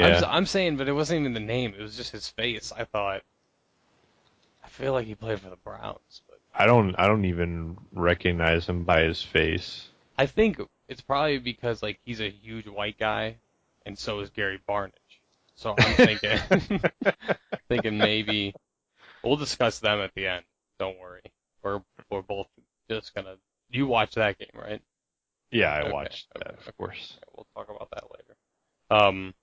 [0.00, 2.28] I'm, Yeah, s- I'm saying, but it wasn't even the name; it was just his
[2.28, 2.72] face.
[2.76, 3.22] I thought,
[4.62, 6.94] I feel like he played for the Browns, but I don't.
[6.98, 9.88] I don't even recognize him by his face.
[10.18, 13.36] I think it's probably because like he's a huge white guy,
[13.86, 14.92] and so is Gary Barnidge.
[15.54, 16.38] So I'm thinking,
[17.68, 18.54] thinking maybe
[19.22, 20.44] we'll discuss them at the end.
[20.78, 21.22] Don't worry,
[21.62, 22.48] we're we're both
[22.90, 23.36] just gonna.
[23.76, 24.80] You watch that game, right?
[25.50, 26.70] Yeah, I Okay, watched okay, that, okay.
[26.70, 27.18] of course.
[27.18, 28.36] Yeah, we'll talk about that later.
[28.90, 29.34] Um,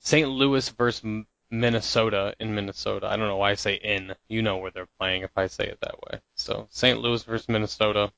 [0.00, 0.28] St.
[0.28, 3.06] Louis versus Minnesota in Minnesota.
[3.06, 4.14] I don't know why I say in.
[4.28, 6.20] You know where they're playing if I say it that way.
[6.34, 7.00] So St.
[7.00, 8.12] Louis versus Minnesota.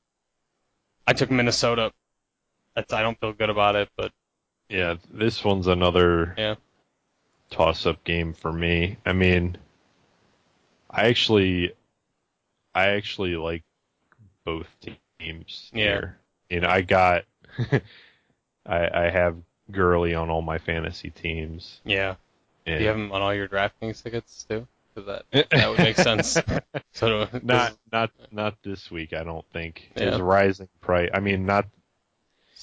[1.05, 1.93] I took Minnesota.
[2.75, 4.13] That's I don't feel good about it, but
[4.69, 6.55] Yeah, this one's another Yeah.
[7.51, 8.97] toss-up game for me.
[9.05, 9.57] I mean,
[10.91, 11.73] I actually,
[12.75, 13.63] I actually like
[14.45, 14.67] both
[15.19, 15.83] teams Yeah.
[15.83, 16.17] here.
[16.49, 17.23] And I got,
[18.65, 19.37] I, I have
[19.71, 21.79] Gurley on all my fantasy teams.
[21.85, 22.15] yeah.
[22.65, 24.67] And Do you have them on all your DraftKings tickets too?
[24.93, 26.37] because that that would make sense.
[26.91, 29.13] so not not not this week.
[29.13, 31.09] I don't think his rising price.
[31.13, 31.65] I mean, not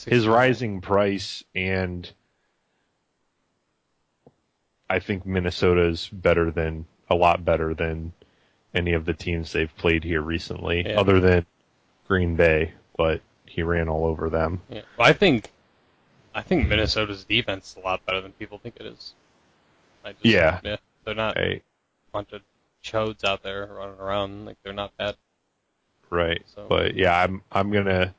[0.07, 2.09] his rising price, and
[4.89, 8.13] I think Minnesota's better than a lot better than
[8.75, 11.01] any of the teams they've played here recently, Yeah.
[11.01, 11.47] other than
[12.09, 12.73] Green Bay.
[12.97, 14.61] But he ran all over them.
[14.69, 14.83] Yeah.
[14.97, 15.51] Well, I think
[16.35, 19.15] I think Minnesota's defense is a lot better than people think it is.
[20.05, 20.61] I just, Yeah.
[20.63, 21.63] yeah, they're not a
[22.13, 22.43] bunch of
[22.83, 25.17] chodes out there running around like they're not bad.
[26.11, 26.43] right.
[26.47, 28.15] So But yeah, I'm I'm gonna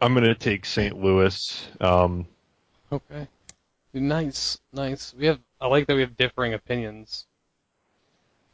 [0.00, 0.98] I'm gonna take St.
[0.98, 1.68] Louis.
[1.80, 2.26] Um,
[2.90, 3.28] okay,
[3.92, 5.14] nice, nice.
[5.14, 7.26] We have I like that we have differing opinions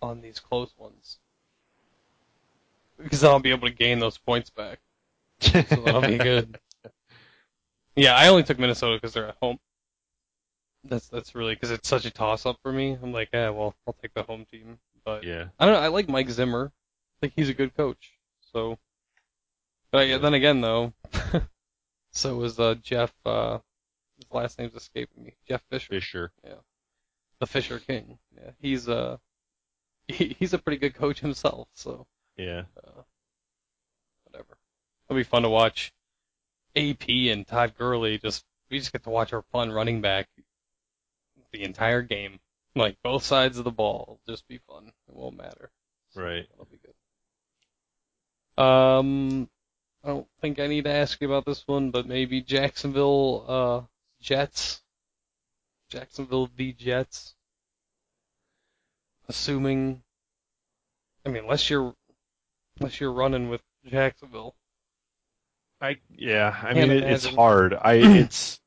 [0.00, 1.18] on these close ones
[2.98, 4.80] because I'll be able to gain those points back.
[5.40, 6.58] So that'll be good.
[7.98, 9.58] Yeah, I only took Minnesota because they're at home.
[10.84, 12.96] That's that's really because it's such a toss up for me.
[13.02, 14.78] I'm like, yeah, well, I'll take the home team.
[15.04, 15.46] But yeah.
[15.58, 15.80] I don't know.
[15.80, 16.70] I like Mike Zimmer.
[16.70, 18.12] I think he's a good coach.
[18.52, 18.78] So,
[19.90, 20.92] but I, then again, though,
[22.12, 23.12] so was uh, Jeff.
[23.26, 23.58] Uh,
[24.16, 25.34] his last name's escaping me.
[25.48, 26.32] Jeff Fisher, Fisher.
[26.44, 26.60] Yeah,
[27.40, 28.18] the Fisher King.
[28.36, 29.16] Yeah, he's uh,
[30.06, 31.66] he, he's a pretty good coach himself.
[31.74, 32.06] So
[32.38, 32.62] Yeah.
[32.86, 33.02] uh,
[34.24, 34.56] whatever.
[35.08, 35.92] It'll be fun to watch.
[36.76, 40.28] AP and Todd Gurley just we just get to watch our fun running back
[41.52, 42.38] the entire game.
[42.76, 44.20] Like both sides of the ball.
[44.22, 44.92] It'll just be fun.
[45.08, 45.70] It won't matter.
[46.10, 46.46] So Right.
[46.50, 46.78] That'll be
[48.56, 48.62] good.
[48.62, 49.48] Um
[50.04, 53.82] I don't think I need to ask you about this one, but maybe Jacksonville uh
[54.20, 54.82] Jets.
[55.90, 57.34] Jacksonville v Jets.
[59.28, 60.02] Assuming
[61.26, 61.94] I mean unless you're
[62.80, 64.54] unless you're running with Jacksonville.
[65.80, 67.74] I yeah, I mean it, it's hard.
[67.74, 68.60] I it's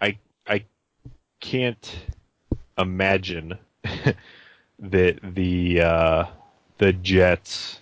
[0.00, 0.64] I I
[1.40, 1.96] can't
[2.76, 3.58] imagine
[4.78, 6.24] that the uh,
[6.78, 7.80] the Jets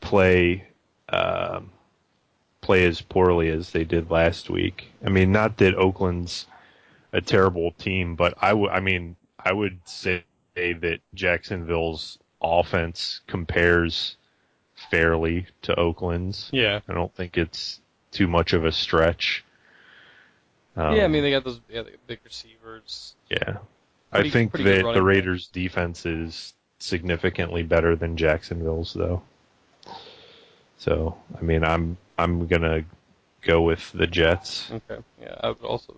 [0.00, 0.64] play
[1.08, 1.70] um,
[2.60, 4.92] play as poorly as they did last week.
[5.04, 6.46] I mean, not that Oakland's
[7.12, 10.24] a terrible team, but I would I mean I would say
[10.54, 14.16] that Jacksonville's offense compares
[14.90, 16.50] fairly to Oakland's.
[16.52, 16.80] Yeah.
[16.88, 17.80] I don't think it's
[18.10, 19.44] too much of a stretch.
[20.76, 23.14] Um, yeah, I mean they got those yeah, they got big receivers.
[23.28, 23.58] yeah.
[24.10, 25.02] pretty- I think that the.
[25.02, 29.22] Raiders' defense is significantly better than Jacksonville's, though.
[30.78, 32.84] So, I mean, I'm I'm gonna
[33.42, 34.70] go with the Jets.
[34.70, 35.02] Okay.
[35.20, 35.94] Yeah, I would also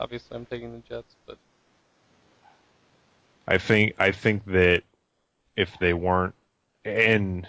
[0.00, 1.38] obviously I'm taking the Jets, but
[3.46, 4.82] I think I think that
[5.56, 6.34] if they weren't,
[6.84, 7.46] and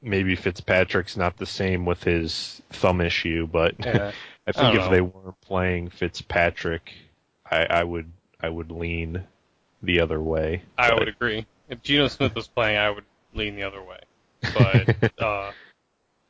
[0.00, 4.12] maybe Fitzpatrick's not the same with his thumb issue, but yeah.
[4.46, 4.90] I I think don't if know.
[4.90, 6.92] they weren't playing Fitzpatrick,
[7.48, 8.10] I, I would
[8.40, 9.22] I would lean
[9.82, 10.62] the other way.
[10.76, 11.46] I But- would agree.
[11.68, 13.04] If Geno Smith was playing, I would
[13.34, 14.00] lean the other way.
[14.52, 15.52] But uh,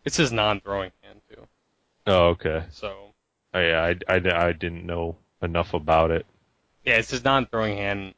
[0.04, 1.46] it's his non-throwing hand too.
[2.06, 2.64] Oh, okay.
[2.70, 2.94] So
[3.54, 6.24] Oh, yeah, I, I, I didn't know enough about it.
[6.84, 8.14] yeah, it's his non-throwing hand,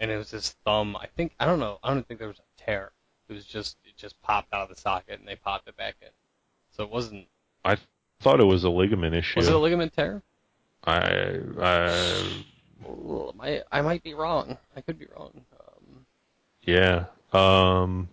[0.00, 0.96] and it was his thumb.
[0.96, 1.78] I think I don't know.
[1.82, 2.92] I don't think there was a tear.
[3.28, 5.96] It was just it just popped out of the socket and they popped it back
[6.00, 6.08] in.
[6.76, 7.26] So it wasn't.
[7.64, 7.76] I
[8.20, 9.38] thought it was a ligament issue.
[9.38, 10.22] Was it a ligament tear?
[10.84, 12.44] I, I,
[13.40, 14.56] I I might be wrong.
[14.76, 15.44] I could be wrong.
[15.58, 16.06] Um,
[16.62, 17.06] yeah.
[17.32, 18.08] Um,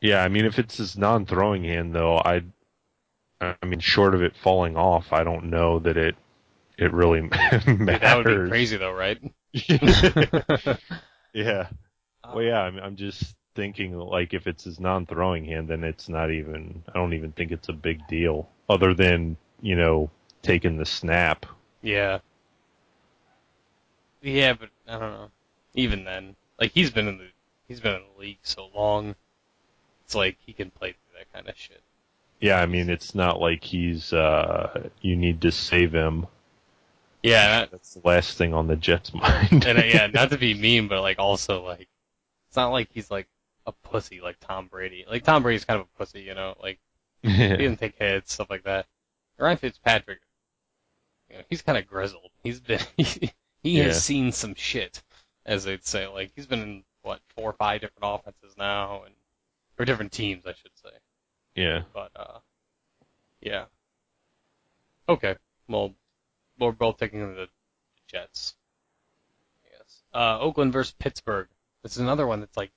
[0.00, 2.42] yeah, I mean, if it's his non-throwing hand, though, I,
[3.40, 6.16] I mean, short of it falling off, I don't know that it,
[6.78, 7.64] it really matters.
[7.64, 9.18] dude, that would be crazy though, right?
[11.34, 11.68] yeah.
[12.24, 16.30] Well, yeah, I'm, I'm just thinking like if it's his non-throwing hand, then it's not
[16.30, 16.82] even.
[16.88, 20.10] I don't even think it's a big deal, other than you know
[20.42, 21.44] taking the snap.
[21.82, 22.18] Yeah.
[24.22, 25.30] Yeah, but I don't know.
[25.74, 27.28] Even then, like he's been in the
[27.66, 29.14] he's been in the league so long.
[30.04, 31.82] It's like he can play through that kind of shit.
[32.40, 34.12] Yeah, I mean it's not like he's.
[34.12, 36.26] uh You need to save him.
[37.22, 39.64] Yeah, and, That's the last thing on the Jets' mind.
[39.66, 41.88] And uh, yeah, not to be mean, but like also like
[42.48, 43.28] it's not like he's like
[43.66, 45.04] a pussy like Tom Brady.
[45.08, 46.54] Like Tom Brady's kind of a pussy, you know.
[46.62, 46.78] Like
[47.22, 48.86] he didn't take hits, stuff like that.
[49.38, 50.20] Ryan Fitzpatrick,
[51.30, 52.30] you know, he's kind of grizzled.
[52.42, 53.84] He's been he, he Yeah.
[53.84, 55.02] has seen some shit,
[55.46, 56.06] as they'd say.
[56.06, 59.14] Like he's been in what four or five different offenses now, and
[59.78, 60.90] or different teams, I should say.
[61.54, 61.82] yeah.
[61.92, 62.38] But uh,
[63.40, 63.64] yeah.
[65.08, 65.36] Okay.
[65.68, 65.94] Well,
[66.58, 67.48] we're both taking the
[68.06, 68.54] Jets.
[69.70, 70.02] Guess.
[70.12, 71.48] Uh, Oakland versus Pittsburgh.
[71.82, 72.72] This is another one that's like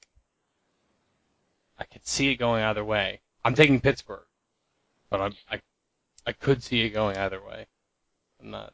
[1.80, 3.22] I could see it going either way.
[3.44, 4.26] I'm taking Pittsburgh,
[5.10, 5.60] but I'm, I
[6.26, 7.66] I could see it going either way.
[8.40, 8.74] I'm not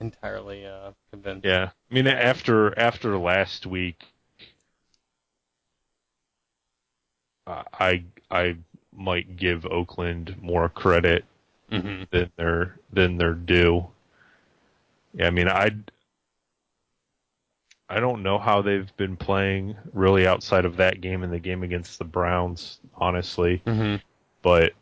[0.00, 1.46] entirely uh, convinced.
[1.46, 4.04] Yeah, I mean after after last week,
[7.46, 8.56] uh, I I
[8.94, 11.24] might give Oakland more credit
[11.70, 12.04] Mm-hmm.
[12.10, 13.86] than they're than they're due.
[15.14, 15.70] Yeah, I mean I
[17.88, 21.62] I don't know how they've been playing really outside of that game and the game
[21.62, 23.96] against the Browns, honestly, Mm-hmm.
[24.42, 24.72] but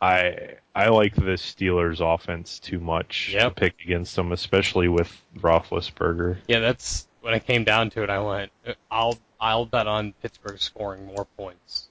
[0.00, 3.54] I I like the Steelers offense too much Yep.
[3.54, 6.38] to pick against them, especially with Roethlisberger.
[6.48, 8.10] Yeah, that's when it came down to it.
[8.10, 8.52] I went,
[8.90, 11.88] I'll I'll bet on Pittsburgh scoring more points.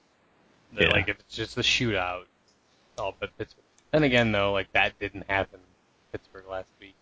[0.76, 0.88] Yeah.
[0.88, 2.24] Like if it's just a shootout,
[3.02, 3.64] I'll bet Pittsburgh.
[3.90, 5.60] Then again, though, like that didn't happen.
[5.60, 6.94] in Pittsburgh last week.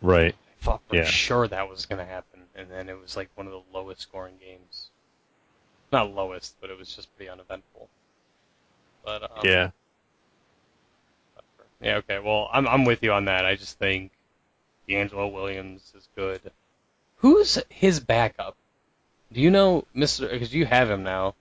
[0.00, 0.34] Right.
[0.60, 1.04] I thought for Yeah.
[1.04, 4.00] sure that was going to happen, and then it was like one of the lowest
[4.02, 4.90] scoring games.
[5.92, 7.88] Not lowest, but it was just pretty uneventful.
[9.04, 9.70] But um, Yeah.
[11.80, 12.18] yeah, okay.
[12.18, 13.44] Well, I'm I'm with you on that.
[13.46, 14.12] I just think
[14.88, 16.40] DeAngelo Williams is good.
[17.18, 18.56] Who's his backup?
[19.32, 20.28] Do you know, Mister?
[20.28, 21.34] Because you have him now.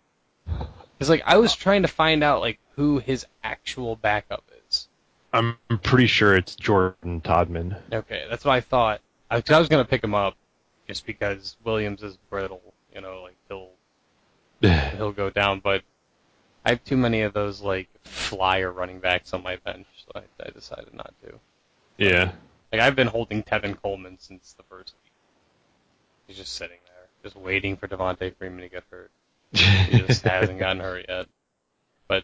[0.97, 4.87] Because like I was trying to find out like who his actual backup is.
[5.33, 7.77] I'm pretty sure it's Jordan Todman.
[7.91, 9.01] Okay, that's what I thought.
[9.29, 10.35] I, I was gonna pick him up
[10.87, 12.61] just because Williams is brittle.
[12.95, 13.71] You know, like he'll
[14.97, 15.59] he'll go down.
[15.59, 15.83] But
[16.65, 20.43] I have too many of those like flyer running backs on my bench, so I,
[20.43, 21.39] I decided not to.
[21.97, 22.31] yeah.
[22.71, 25.13] Like I've been holding Tevin Coleman since the first week.
[26.27, 29.11] He's just sitting there, just waiting for Devonta Freeman to get hurt.
[29.87, 31.27] He just hasn't gotten hurt yet.
[32.07, 32.23] But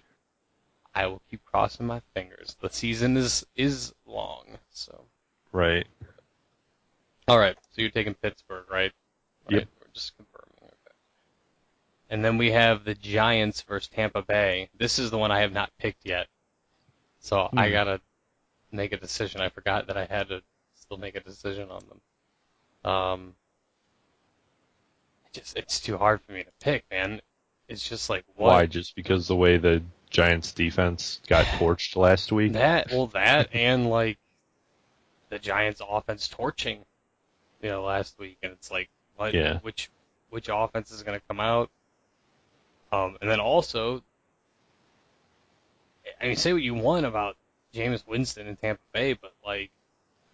[0.93, 2.55] I will keep crossing my fingers.
[2.61, 5.05] The season is is long, so.
[5.51, 5.88] right.
[7.28, 8.91] All right, so you're taking Pittsburgh, right?
[9.47, 9.67] Yep.
[9.80, 10.57] We're just confirming.
[10.61, 10.95] Okay.
[12.09, 14.69] And then we have the Giants versus Tampa Bay.
[14.78, 16.28] This is the one I have not picked yet,
[17.19, 17.74] so I Hmm.
[17.74, 18.01] gotta
[18.74, 19.39] make a decision.
[19.39, 20.43] I forgot that I had to
[20.76, 22.91] still make a decision on them.
[22.91, 23.36] Um,
[25.34, 27.21] just it's too hard for me to pick, man.
[27.67, 28.65] It's just like what Why?
[28.65, 32.53] Just because the way the Giants defense got torched last week?
[32.53, 34.17] That well, that and like
[35.29, 36.86] the Giants' offense torching,
[37.61, 39.59] you know, last week, and it's like, what, Yeah.
[39.59, 39.89] which
[40.29, 41.69] which offense is going to come out?
[42.91, 44.03] Um, and then also,
[46.21, 47.36] I mean, say what you want about
[47.73, 49.71] Jameis Winston and Tampa Bay, but like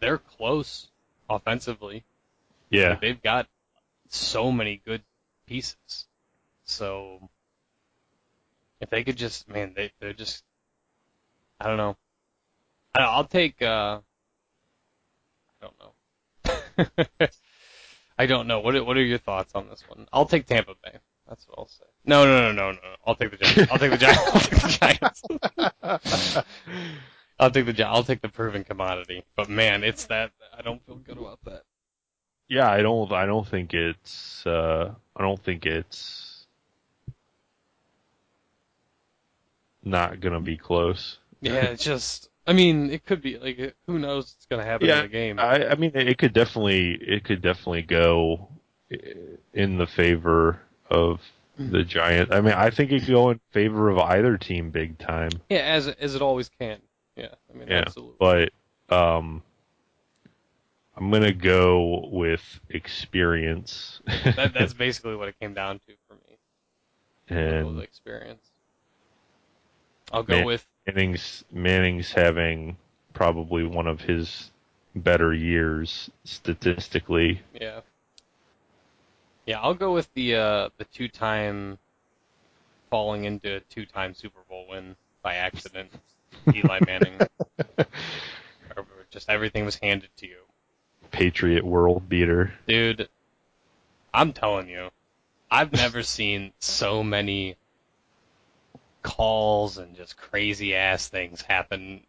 [0.01, 0.87] they're close
[1.29, 2.03] offensively.
[2.69, 2.89] Yeah.
[2.91, 3.47] Like, they've got
[4.09, 5.03] so many good
[5.47, 6.07] pieces.
[6.65, 7.29] So
[8.81, 10.43] if they could just, man, they they're just,
[11.59, 11.97] I don't know.
[12.95, 13.61] I'll take.
[13.61, 13.99] uh
[15.61, 17.27] I don't know.
[18.17, 18.59] I don't know.
[18.59, 20.07] What are, what are your thoughts on this one?
[20.11, 20.97] I'll take Tampa Bay.
[21.27, 21.85] That's what I'll say.
[22.05, 22.79] No, no, no, no, no.
[23.05, 23.71] I'll take the Giants.
[23.71, 24.21] I'll take the Giants.
[24.33, 24.77] I'll take the
[25.79, 26.37] Giants.
[27.39, 29.23] I'll take the I'll take the proven commodity.
[29.35, 31.63] But man, it's that I don't feel good about that.
[32.49, 33.11] Yeah, I don't.
[33.13, 34.45] I don't think it's.
[34.45, 36.47] Uh, I don't think it's
[39.83, 41.19] not gonna be close.
[41.41, 42.29] Yeah, it's just.
[42.47, 45.39] I mean, it could be like who knows what's gonna happen Yeah, in the game.
[45.39, 46.93] I, I mean, it could definitely.
[46.95, 48.49] It could definitely go
[49.53, 51.21] in the favor of
[51.57, 52.31] the Giants.
[52.31, 55.29] I mean, I think it could go in favor of either team big time.
[55.49, 56.81] yeah, as as it always can.
[57.15, 58.15] Yeah, I mean, Yeah, absolutely.
[58.19, 59.43] But um,
[60.99, 64.01] I'm gonna go with experience.
[64.35, 66.37] that that's basically what it came down to for me.
[67.29, 68.51] And experience.
[70.11, 70.45] I'll go Man.
[70.45, 72.75] with Manning's Manning's having
[73.13, 74.51] probably one of his
[74.93, 77.41] better years statistically.
[77.53, 77.79] yeah.
[79.45, 81.77] Yeah, I'll go with the uh the two time
[82.89, 85.91] falling into a two time Super Bowl win by accident.
[86.53, 87.13] Eli Manning.
[89.11, 90.48] Just everything was handed to you.
[91.11, 92.53] Patriot world beater.
[92.67, 93.09] Dude,
[94.13, 94.89] I'm telling you,
[95.49, 97.55] I've never seen so many
[99.01, 102.01] calls and just crazy ass things happen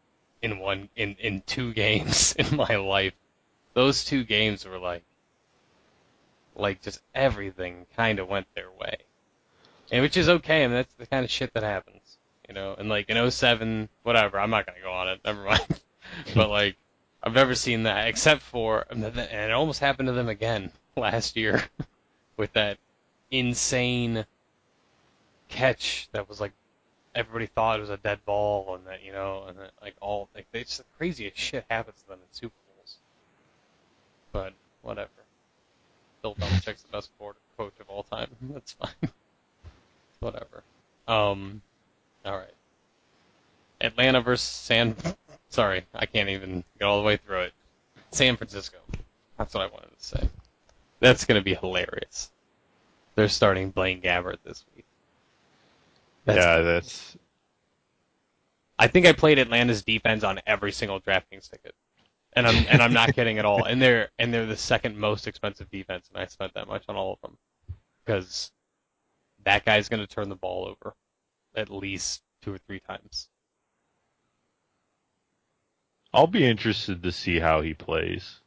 [0.43, 3.15] in one in in two games in my life.
[3.75, 5.05] Those two games were like
[6.57, 8.97] like just everything kind of went their way.
[9.91, 12.75] And which is okay, I mean that's the kind of shit that happens, you know.
[12.79, 15.21] And like in 07, whatever, I'm not going to go on it.
[15.25, 15.81] Never mind.
[16.35, 16.77] but like
[17.23, 21.63] I've never seen that except for and it almost happened to them again last year
[22.37, 22.79] with that
[23.31, 24.25] insane
[25.49, 26.53] catch that was like
[27.15, 30.29] everybody thought it was a dead ball and that you know and that, like all
[30.35, 32.97] like just the craziest shit happens to them in Super Bowls.
[34.33, 34.53] But
[34.83, 35.11] whatever.
[36.23, 38.29] Bill Belichick's the best coach of all time.
[38.43, 39.11] That's fine.
[40.21, 40.63] whatever.
[41.09, 41.63] Um.
[42.25, 42.55] All right.
[43.81, 44.97] Atlanta versus San.
[45.49, 47.53] Sorry, I can't even get all the way through it.
[48.13, 48.79] San Francisco.
[49.39, 50.29] That's what I wanted to say.
[51.01, 52.31] That's going to be hilarious.
[53.15, 54.85] They're starting Blaine Gabbert this week.
[56.27, 57.17] That's- yeah, that's
[58.79, 61.75] I think I played Atlanta's defense on every single DraftKings ticket,
[62.33, 63.65] and I'm and I'm not kidding at all.
[63.65, 66.97] And they're and they're the second most expensive defense, and I spent that much on
[66.97, 67.37] all of them
[68.05, 68.51] because
[69.45, 70.95] that guy's going to turn the ball over
[71.55, 73.29] at least two or three times.
[76.13, 78.41] I'll be interested to see how he plays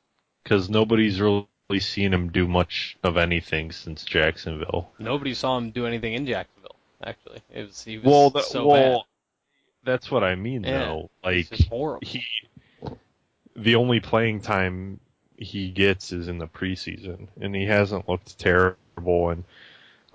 [0.44, 1.48] because nobody's really
[1.80, 4.92] seen him do much of anything since Jacksonville.
[5.00, 6.76] Nobody saw him do anything in Jacksonville.
[7.06, 9.08] Actually, it was he was Well, the, so well,
[9.84, 10.80] that's what I mean Yeah.
[10.80, 11.10] though.
[11.22, 11.36] bad.
[11.36, 12.08] Like just horrible.
[12.08, 12.24] he,
[13.56, 15.00] the only playing time
[15.38, 19.30] he gets is in the preseason, and he hasn't looked terrible.
[19.30, 19.44] And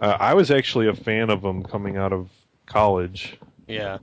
[0.00, 2.30] uh, I was actually a fan of him coming out of
[2.66, 3.98] college Yeah,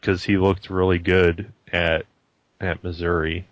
[0.00, 2.06] because he looked really good at
[2.60, 3.46] at Missouri.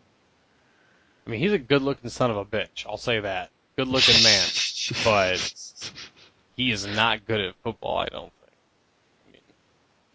[1.27, 2.87] I mean he's a good-looking son of a bitch.
[2.87, 3.51] I'll say that.
[3.77, 4.47] Good-looking man,
[5.05, 5.55] but
[6.57, 7.99] he is not good at football.
[7.99, 8.33] I don't
[9.33, 9.43] think.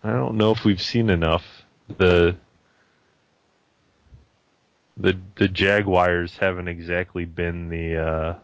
[0.03, 1.43] I don't know if we've seen enough.
[1.97, 2.35] The
[4.97, 8.35] the the Jaguars haven't exactly been the uh,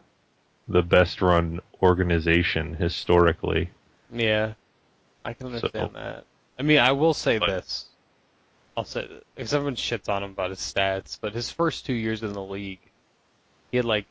[0.68, 3.70] the best run organization historically.
[4.14, 4.54] Yeah,
[5.26, 6.26] I can So- understand that.
[6.60, 7.86] I mean, I will say But- this.
[8.76, 12.22] I'll say, because everyone shits on him about his stats, but his first two years
[12.22, 12.80] in the league,
[13.72, 14.05] he had like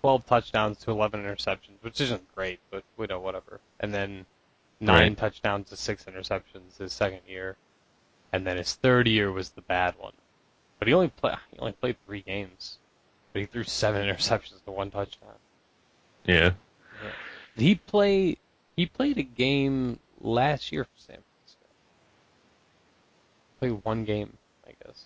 [0.00, 3.60] 12 touchdowns to 11 interceptions, which isn't great, but we know whatever.
[3.78, 4.26] And then
[4.80, 5.16] nine Right.
[5.18, 7.56] touchdowns to six interceptions his second year,
[8.32, 10.14] and then his third year was the bad one.
[10.80, 12.78] But he only play, he only played three games,
[13.32, 15.36] but he threw seven interceptions to one touchdown.
[16.24, 16.54] Yeah.
[17.56, 18.38] Did he play?
[18.74, 21.22] He played a game last year for San
[23.58, 23.76] Francisco.
[23.80, 24.36] Played one game,
[24.66, 25.04] I guess.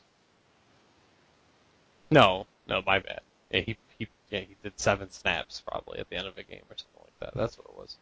[2.11, 3.21] No, no, my bad.
[3.51, 6.63] Yeah, he he yeah he did seven snaps probably at the end of a game
[6.71, 7.35] or something like that.
[7.35, 7.97] That's what it was.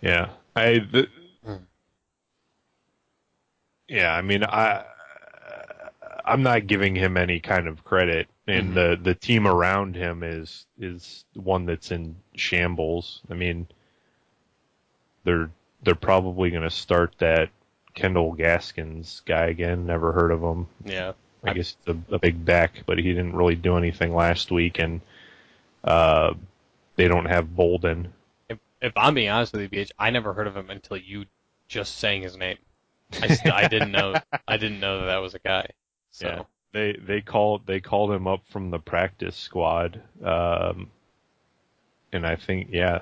[0.00, 0.30] Yeah.
[0.56, 1.08] I the,
[1.44, 1.64] Hmm.
[3.88, 4.84] Yeah, I mean I
[6.24, 8.74] I'm not giving him any kind of credit and Mhm.
[8.74, 13.22] the the team around him is is one that's in shambles.
[13.30, 13.66] I mean
[15.24, 15.50] they're
[15.82, 17.50] they're probably going to start that
[17.94, 19.86] Kendall Gaskins guy again.
[19.86, 20.66] Never heard of him.
[20.84, 21.12] Yeah,
[21.44, 24.78] I guess it's a, a big back, but he didn't really do anything last week,
[24.78, 25.00] and
[25.84, 26.34] uh,
[26.96, 28.12] they don't have Bolden.
[28.48, 31.26] if if I'm being honest with you, BH, I never heard of him until you
[31.68, 32.58] just saying his name.
[33.20, 34.14] I st- I didn't know
[34.46, 35.68] I didn't know that that was a guy.
[36.10, 36.42] So Yeah.
[36.72, 40.88] They they called they called him up from the practice squad, um,
[42.12, 43.00] and I think yeah,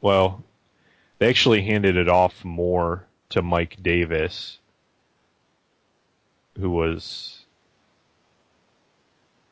[0.00, 0.44] well,
[1.18, 4.58] they actually handed it off more to Mike Davis,
[6.58, 7.34] who was.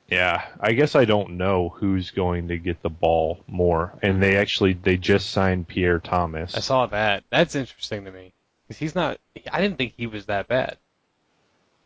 [0.08, 4.32] Yeah, I guess I don't know who's going to get the ball more, and they
[4.32, 4.40] mm-hmm.
[4.40, 6.56] actually they just signed Pierre Thomas.
[6.56, 7.24] I saw that.
[7.30, 8.32] That's interesting to me
[8.66, 9.18] because he's not.
[9.50, 10.76] I didn't think he was that bad,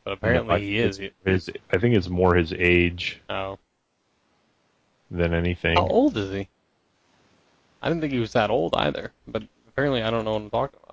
[0.04, 1.00] but apparently he is.
[1.24, 3.58] His, I think it's more his age Oh,
[5.10, 5.76] than anything.
[5.76, 6.48] how old is he?
[7.82, 10.50] I didn't think he was that old either, but apparently I don't know what I'm
[10.50, 10.89] talking about.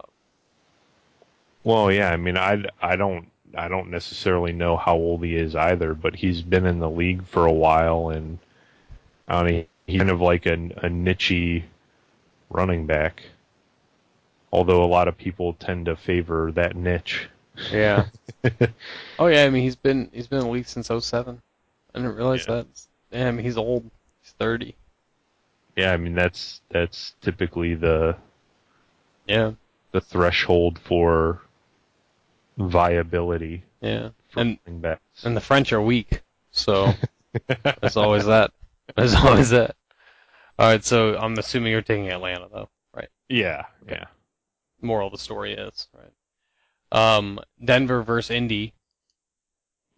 [1.64, 5.56] Well, yeah, I mean, I, I don't I don't necessarily know how old he is
[5.56, 8.40] either, but he's been in the league for a while, and
[9.28, 11.64] I don't know, he's kind of like a, a nichey
[12.50, 13.24] running back.
[14.52, 17.30] Although a lot of people tend to favor that niche.
[17.72, 18.06] Yeah.
[19.20, 21.42] oh yeah, I mean he's been he's been in the league since 07.
[21.94, 22.56] I didn't realize Yeah.
[22.56, 22.68] that.
[23.12, 23.90] Yeah, I mean he's old.
[24.22, 24.76] He's 30.
[25.78, 28.18] Yeah, I mean that's that's typically the
[29.28, 29.54] Yeah.
[29.92, 31.42] the threshold for
[32.58, 34.10] viability Yeah.
[34.36, 35.24] And backs.
[35.24, 36.94] and the French are weak, so
[37.82, 38.52] there's always that.
[38.96, 39.76] There's always that.
[40.60, 43.10] All right, so I'm assuming you're taking Atlanta though, right?
[43.30, 44.06] yeah, yeah.
[44.82, 46.12] moral of the story is, right?
[46.92, 48.74] Um, Denver versus Indy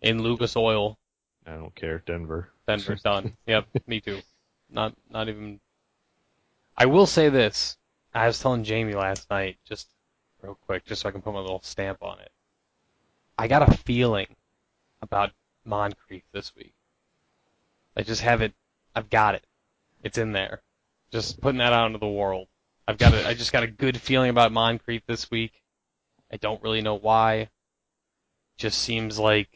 [0.01, 0.97] in Lucas Oil.
[1.45, 2.49] I don't care, Denver.
[2.67, 3.35] Denver's done.
[3.47, 4.19] Yep, me too.
[4.69, 5.59] Not not even.
[6.77, 7.77] I will say this.
[8.13, 9.87] I was telling Jamie last night, just
[10.41, 12.31] real quick, just so I can put my little stamp on it.
[13.39, 14.27] I got a feeling
[15.01, 15.31] about
[15.63, 16.73] Moncrief this week.
[17.95, 18.53] I just have it.
[18.93, 19.45] I've got it.
[20.03, 20.61] It's in there.
[21.09, 22.49] Just putting that out into the world.
[22.85, 23.25] I've got it.
[23.25, 25.53] I just got a good feeling about Moncrief this week.
[26.29, 27.47] I don't really know why.
[28.57, 29.47] Just seems like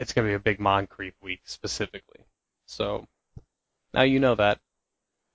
[0.00, 2.24] it's gonna be a big Moncrief week specifically.
[2.64, 3.06] So
[3.92, 4.58] now you know that.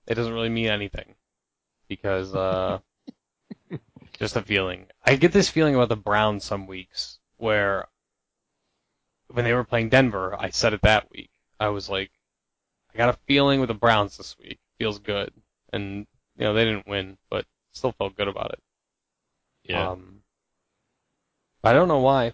[0.08, 1.14] It doesn't really mean anything
[1.86, 2.80] because uh,
[4.24, 4.86] Just a feeling.
[5.04, 7.88] I get this feeling about the Browns some weeks where
[9.28, 11.28] when they were playing Denver, I said it that week.
[11.60, 12.10] I was like,
[12.94, 14.60] I got a feeling with the Browns this week.
[14.78, 15.30] Feels good.
[15.74, 16.06] And,
[16.38, 18.62] you know, they didn't win, but still felt good about it.
[19.64, 19.90] Yeah.
[19.90, 20.22] Um,
[21.62, 22.28] I don't know why.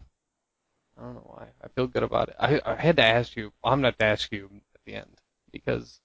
[0.97, 1.49] I don't know why.
[1.61, 2.37] I feel good about it.
[2.39, 3.53] I, I had to ask you.
[3.65, 5.21] I'm have to ask you at the end
[5.51, 6.01] because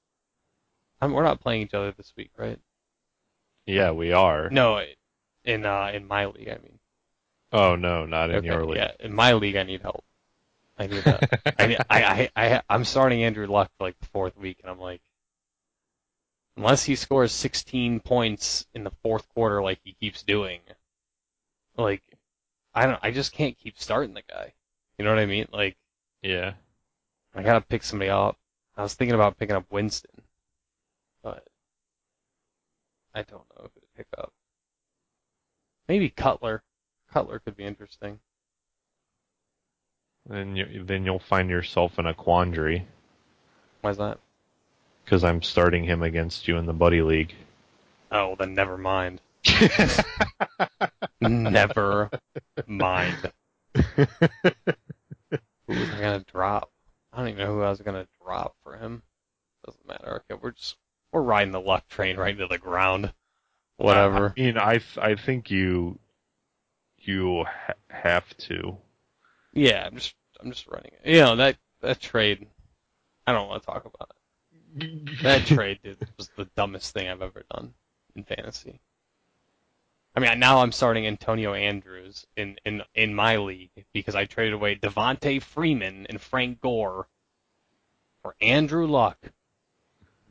[1.00, 2.58] I'm, we're not playing each other this week, right?
[3.68, 4.50] yeah, we are.
[4.50, 4.80] No,
[5.46, 6.80] in uh, in my league, I mean.
[7.52, 8.78] Oh no, not in Okay, your league.
[8.78, 10.04] yeah, in my league, I need help.
[10.78, 11.24] I need a,
[11.60, 14.70] I, need- I, I, I, I'm starting Andrew Luck for like the fourth week, and
[14.72, 15.02] I'm like,
[16.58, 20.62] unless he scores 16 points in the fourth quarter like he keeps doing,
[21.78, 22.02] like,
[22.74, 24.54] I don't, I just can't keep starting the guy.
[24.98, 25.48] You know what I mean?
[25.52, 25.78] Like,
[26.22, 26.54] Yeah.
[27.34, 28.38] I gotta pick somebody up.
[28.78, 30.22] I was thinking about picking up Winston,
[31.24, 31.46] but
[33.14, 34.34] I don't know who to pick up.
[35.88, 36.64] Maybe Cutler.
[37.12, 38.20] Cutler could be interesting.
[40.28, 42.88] Then you then you'll find yourself in a quandary
[43.82, 44.20] Why's that?
[45.04, 47.36] because I'm starting him against you in the buddy league.
[48.12, 49.22] Oh, then never mind.
[51.22, 52.10] never
[52.66, 53.32] mind.
[53.76, 54.08] Who
[55.68, 56.72] was I gonna drop?
[57.14, 59.04] I don't even know who I was gonna drop for him.
[59.64, 60.24] Doesn't matter.
[60.30, 60.76] Okay, we're just
[61.12, 63.14] we're riding the luck train right into the ground.
[63.78, 64.34] Whatever.
[64.38, 66.00] I mean, I I think you
[67.00, 68.78] you ha- have to.
[69.54, 71.14] Yeah, I'm just I'm just running it.
[71.14, 72.48] You know that that trade.
[73.28, 75.22] I don't want to talk about it.
[75.24, 77.74] That trade dude, was the dumbest thing I've ever done
[78.16, 78.80] in fantasy.
[80.16, 84.54] I mean, now I'm starting Antonio Andrews in in in my league because I traded
[84.54, 87.08] away Devonta Freeman and Frank Gore
[88.22, 89.18] for Andrew Luck.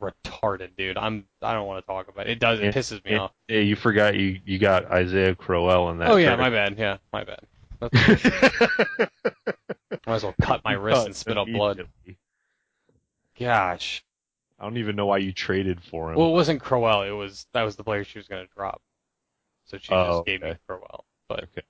[0.01, 0.97] Retarded, dude.
[0.97, 2.31] I'm I don't want to talk about it.
[2.31, 2.59] It does.
[2.59, 3.31] It pisses me Yeah, off.
[3.47, 6.09] yeah, you forgot you you got Isaiah Crowell in that.
[6.09, 6.77] Oh yeah, my bad.
[6.77, 7.39] Yeah, my bad.
[7.79, 8.23] That's-
[10.07, 11.87] Might as well cut my wrist and spit up blood.
[13.39, 14.03] Gosh.
[14.59, 16.17] I don't even know why you traded for him.
[16.17, 17.01] Well, it wasn't Crowell.
[17.01, 18.81] It was that was the player she was going to drop.
[19.65, 20.53] So she Oh, just gave me.
[20.67, 21.05] Crowell.
[21.27, 21.61] But Okay.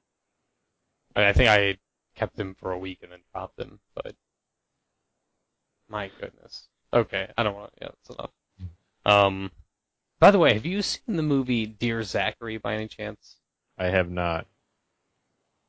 [1.16, 1.78] I, I think I
[2.16, 3.80] kept him for a week and then dropped him.
[3.96, 4.16] But
[5.90, 6.68] my goodness.
[6.96, 7.74] Okay, I don't want.
[7.74, 8.32] to Yeah, that's enough.
[9.06, 9.52] Um.
[10.20, 13.36] By the way, have you seen the movie Dear Zachary by any chance?
[13.78, 14.48] I have not.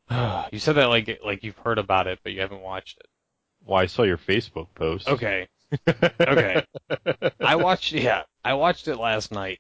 [0.52, 3.06] you said that like like you've heard about it, but you haven't watched it.
[3.64, 5.08] Well, I saw your Facebook post.
[5.08, 5.48] Okay.
[6.20, 6.64] Okay.
[7.40, 9.58] I watched yeah, I watched it last night.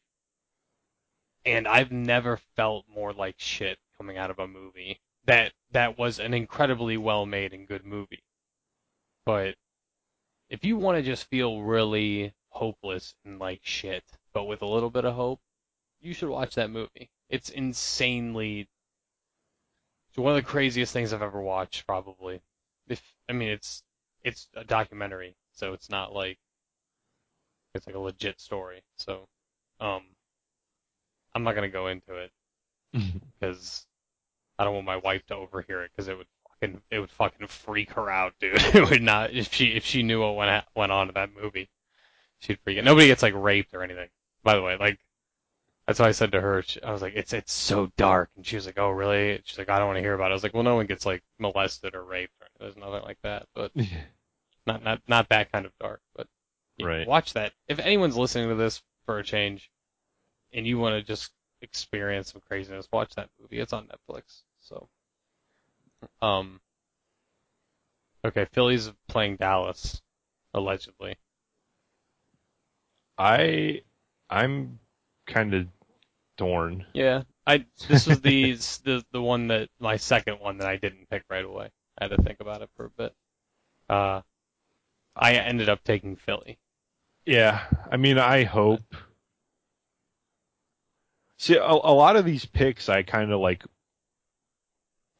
[1.44, 6.20] And I've never felt more like shit coming out of a movie that that was
[6.20, 8.22] an incredibly well made and good movie.
[9.24, 9.56] But
[10.48, 14.90] if you want to just feel really hopeless and like shit, but with a little
[14.90, 15.40] bit of hope,
[16.00, 17.10] you should watch that movie.
[17.28, 18.68] It's insanely
[20.16, 22.40] it's one of the craziest things I've ever watched probably.
[22.88, 23.82] If I mean it's
[24.24, 26.38] it's a documentary, so it's not like
[27.74, 28.82] it's like a legit story.
[28.96, 29.28] So,
[29.78, 30.02] um,
[31.34, 32.30] I'm not gonna go into it
[33.38, 33.86] because
[34.58, 36.26] I don't want my wife to overhear it because it would
[36.60, 38.54] fucking it would fucking freak her out, dude.
[38.74, 41.68] it would not if she if she knew what went went on in that movie,
[42.38, 42.84] she'd freak out.
[42.84, 44.08] Nobody gets like raped or anything.
[44.42, 44.98] By the way, like
[45.86, 46.62] that's what I said to her.
[46.62, 49.40] She, I was like, it's it's so dark, and she was like, oh really?
[49.44, 50.30] She's like, I don't want to hear about it.
[50.30, 52.32] I was like, well, no one gets like molested or raped.
[52.40, 53.72] Or, there's nothing like that, but
[54.66, 56.26] not not not that kind of dark, but
[56.80, 57.06] Right.
[57.06, 57.52] watch that.
[57.68, 59.70] If anyone's listening to this for a change,
[60.52, 63.60] and you want to just experience some craziness, watch that movie.
[63.60, 64.42] It's on Netflix.
[64.60, 64.88] So,
[66.22, 66.60] um,
[68.24, 70.02] okay, Philly's playing Dallas,
[70.54, 71.16] allegedly.
[73.18, 73.82] I
[74.28, 74.78] I'm
[75.26, 75.66] kind of
[76.36, 76.86] torn.
[76.92, 78.52] Yeah, I this was the
[78.84, 81.70] the the one that my second one that I didn't pick right away.
[81.98, 83.14] I had to think about it for a bit.
[83.88, 84.20] Uh,
[85.14, 86.58] I ended up taking Philly.
[87.24, 88.94] Yeah, I mean, I hope.
[91.38, 93.64] See, a, a lot of these picks, I kind of like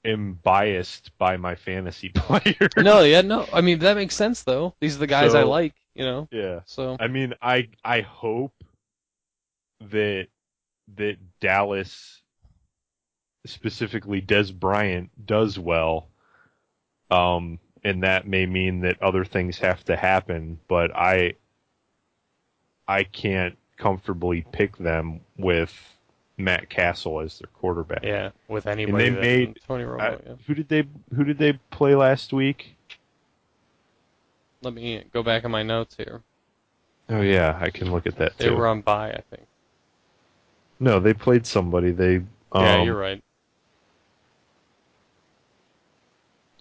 [0.06, 2.68] am biased by my fantasy player.
[2.76, 3.46] No, yeah, no.
[3.52, 4.74] I mean that makes sense though.
[4.80, 6.28] These are the guys I like, you know.
[6.30, 6.60] Yeah.
[6.66, 8.52] So I mean, I I hope
[9.90, 10.28] that
[10.96, 12.22] that Dallas,
[13.44, 16.08] specifically Dez Bryant, does well.
[17.10, 21.34] Um, and that may mean that other things have to happen, but I
[22.88, 25.72] I can't comfortably pick them with
[26.38, 28.02] Matt Cassel as their quarterback.
[28.02, 29.06] Yeah, with anybody.
[29.06, 30.00] And they made Tony Romo.
[30.00, 30.34] I, yeah.
[30.46, 30.84] Who did they
[31.14, 32.76] Who did they play last week?
[34.62, 36.22] Let me go back in my notes here.
[37.08, 38.36] Oh yeah, I can look at that.
[38.36, 38.56] They too.
[38.56, 39.46] were on bye, I think.
[40.78, 41.92] No, they played somebody.
[41.92, 42.16] They.
[42.52, 43.22] Um, yeah, you're um, right.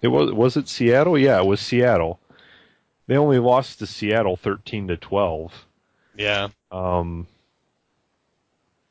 [0.02, 1.18] It was was it Seattle?
[1.18, 2.20] Yeah, it was Seattle.
[3.08, 5.52] They only lost to Seattle thirteen to twelve.
[6.16, 6.50] Yeah.
[6.72, 7.28] Um,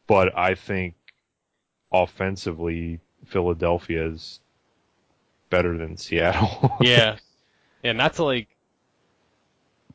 [0.06, 0.94] but I think
[1.92, 4.40] offensively, Philadelphia is
[5.50, 6.76] better than Seattle.
[6.80, 7.16] Yeah.
[7.82, 8.48] yeah, not to like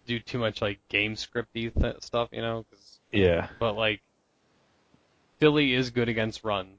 [0.07, 3.47] do too much like game scripty th- stuff, you know, 'cause- yeah.
[3.59, 4.01] but like
[5.39, 6.75] Philly is good against run.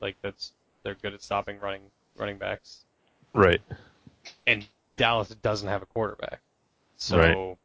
[0.00, 0.52] Like that's
[0.82, 1.82] they're good at stopping running
[2.16, 2.84] running backs.
[3.32, 3.60] Right.
[4.46, 4.66] and
[4.96, 6.40] Dallas doesn't have a quarterback.
[6.96, 7.56] So Right.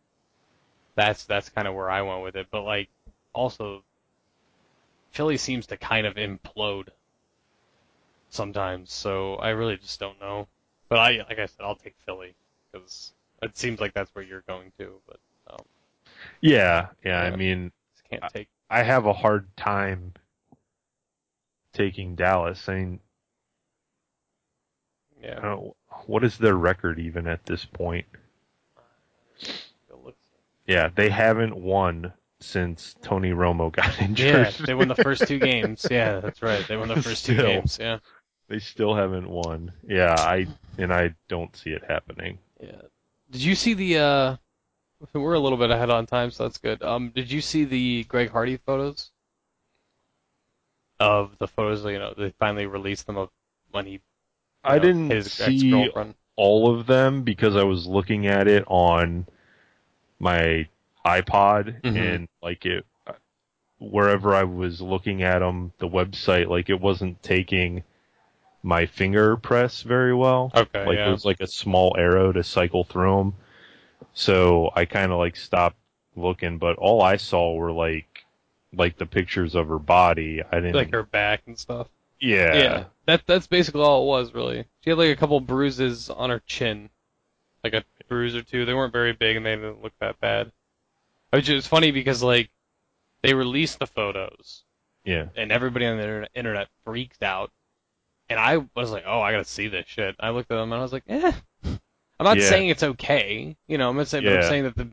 [0.95, 2.47] that's that's kind of where I went with it.
[2.51, 2.89] But like
[3.33, 3.83] also
[5.15, 6.89] Philly seems to kind of implode
[8.29, 8.91] sometimes.
[8.91, 10.47] So I really just don't know.
[10.89, 12.35] But I like I said, I'll take Philly
[12.71, 14.93] because it seems like that's where you're going to.
[15.07, 15.19] But
[15.49, 15.65] um,
[16.41, 17.21] Yeah, yeah.
[17.21, 17.71] I mean,
[18.09, 18.49] can't take.
[18.69, 20.13] I have a hard time
[21.71, 22.67] taking Dallas.
[22.67, 22.99] I mean,
[25.23, 25.57] I Yeah.
[26.07, 28.05] what is their record even at this point?
[30.67, 34.27] Yeah, they haven't won since Tony Romo got injured.
[34.27, 35.85] Yeah, they won the first two games.
[35.89, 36.65] Yeah, that's right.
[36.67, 37.77] They won the first two games.
[37.79, 37.99] Yeah.
[38.47, 39.71] They still haven't won.
[39.87, 40.47] Yeah, I
[40.77, 42.37] and I don't see it happening.
[42.61, 42.81] Yeah.
[43.31, 43.97] Did you see the?
[43.97, 44.35] uh
[45.13, 46.83] We're a little bit ahead on time, so that's good.
[46.83, 49.11] Um, did you see the Greg Hardy photos?
[50.99, 53.29] Of the photos, you know, they finally released them of
[53.71, 54.01] when he.
[54.63, 55.91] I know, didn't see
[56.37, 59.25] all of them because I was looking at it on
[60.19, 60.67] my
[61.05, 61.97] iPod Mhm.
[61.97, 62.85] and like it
[63.77, 67.83] wherever I was looking at them, the website like it wasn't taking
[68.63, 70.51] my finger press very well.
[70.55, 71.09] Okay, like yeah.
[71.09, 73.33] it was like a small arrow to cycle through them.
[74.13, 75.77] So I kind of like stopped
[76.15, 78.25] looking, but all I saw were like
[78.73, 80.41] like the pictures of her body.
[80.41, 81.87] I didn't like her back and stuff.
[82.19, 82.55] yeah.
[82.55, 84.65] Yeah, that that's basically all it was really.
[84.81, 86.89] She had like a couple bruises on her chin,
[87.63, 88.65] like a bruise or two.
[88.65, 90.51] They weren't very big and they didn't look that bad.
[91.35, 92.49] Which is funny because like
[93.21, 94.63] they released the photos
[95.03, 95.27] Yeah.
[95.35, 97.51] and everybody on the internet, freaked out.
[98.29, 100.15] And I was like, oh, I gotta see this shit.
[100.19, 101.31] I looked at them and I was like, eh.
[101.65, 101.79] I'm
[102.23, 102.49] not Yeah.
[102.49, 103.89] saying it's okay, you know.
[103.89, 104.91] I'm not saying, but I'm saying that the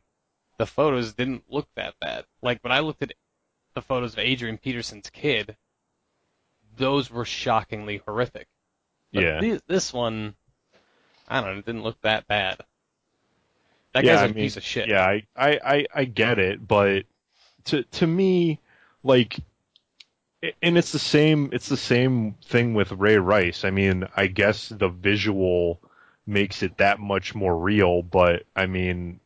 [0.59, 2.25] the photos didn't look that bad.
[2.43, 3.13] Like when I looked at
[3.75, 5.57] the photos of Adrian Peterson's kid,
[6.77, 8.49] those were shockingly horrific.
[9.13, 9.41] But Yeah.
[9.41, 10.35] thi- this one,
[11.29, 12.61] I don't know, it didn't look that bad.
[13.95, 14.91] That Yeah, guy's a I mean, piece of shit.
[14.91, 17.05] Yeah, I, I, I, I get it, but
[17.67, 18.61] to to me,
[19.05, 19.41] like,
[20.63, 21.51] and it's the same.
[21.53, 23.65] It's the same thing with Ray Rice.
[23.65, 25.81] I mean, I guess the visual
[26.27, 29.21] makes it that much more real, but I mean,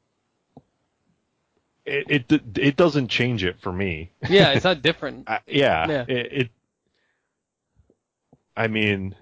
[1.84, 4.10] it it, it doesn't change it for me.
[4.26, 5.28] yeah, it's not different.
[5.28, 6.06] I, yeah, Yeah.
[6.06, 6.50] It, it.
[8.56, 9.14] I mean,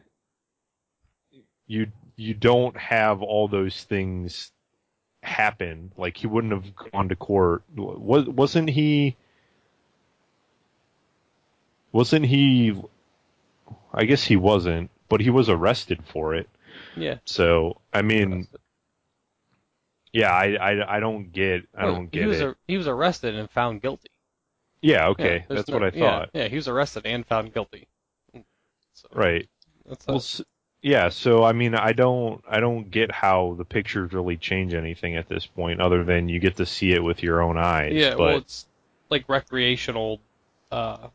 [1.67, 4.53] you you don't have all those things
[5.25, 5.91] happen.
[5.97, 7.63] Like he wouldn't have gone to court.
[7.77, 9.17] Was wasn't he?
[11.93, 12.75] Wasn't he?
[13.93, 16.49] I guess he wasn't, but he was arrested for it.
[16.97, 17.19] Yeah.
[17.25, 18.47] So I mean,
[20.13, 22.49] yeah, I I, I don't get I Well, don't he get was it.
[22.49, 24.11] a, he was arrested and found guilty.
[24.83, 26.31] yeah, Yeah, okay, there's that's no- what I thought.
[26.35, 27.87] Yeah, he was arrested and found guilty.
[28.95, 29.49] So, Right.
[29.87, 30.21] That's Well,
[30.85, 31.09] yeah.
[31.09, 35.29] So I mean, I don't, I don't get how the pictures really change anything at
[35.29, 37.93] this point, other than you get to see it with your own eyes.
[37.95, 38.11] yeah.
[38.11, 38.67] But Well, it's
[39.11, 40.21] like recreational.
[40.71, 41.09] Uh,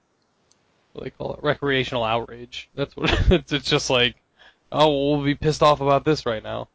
[0.94, 1.44] what do they call it?
[1.44, 2.68] Recreational outrage.
[2.76, 3.54] That's what it's.
[3.54, 4.16] It's just like,
[4.72, 6.68] oh, we'll be pissed off about this right now.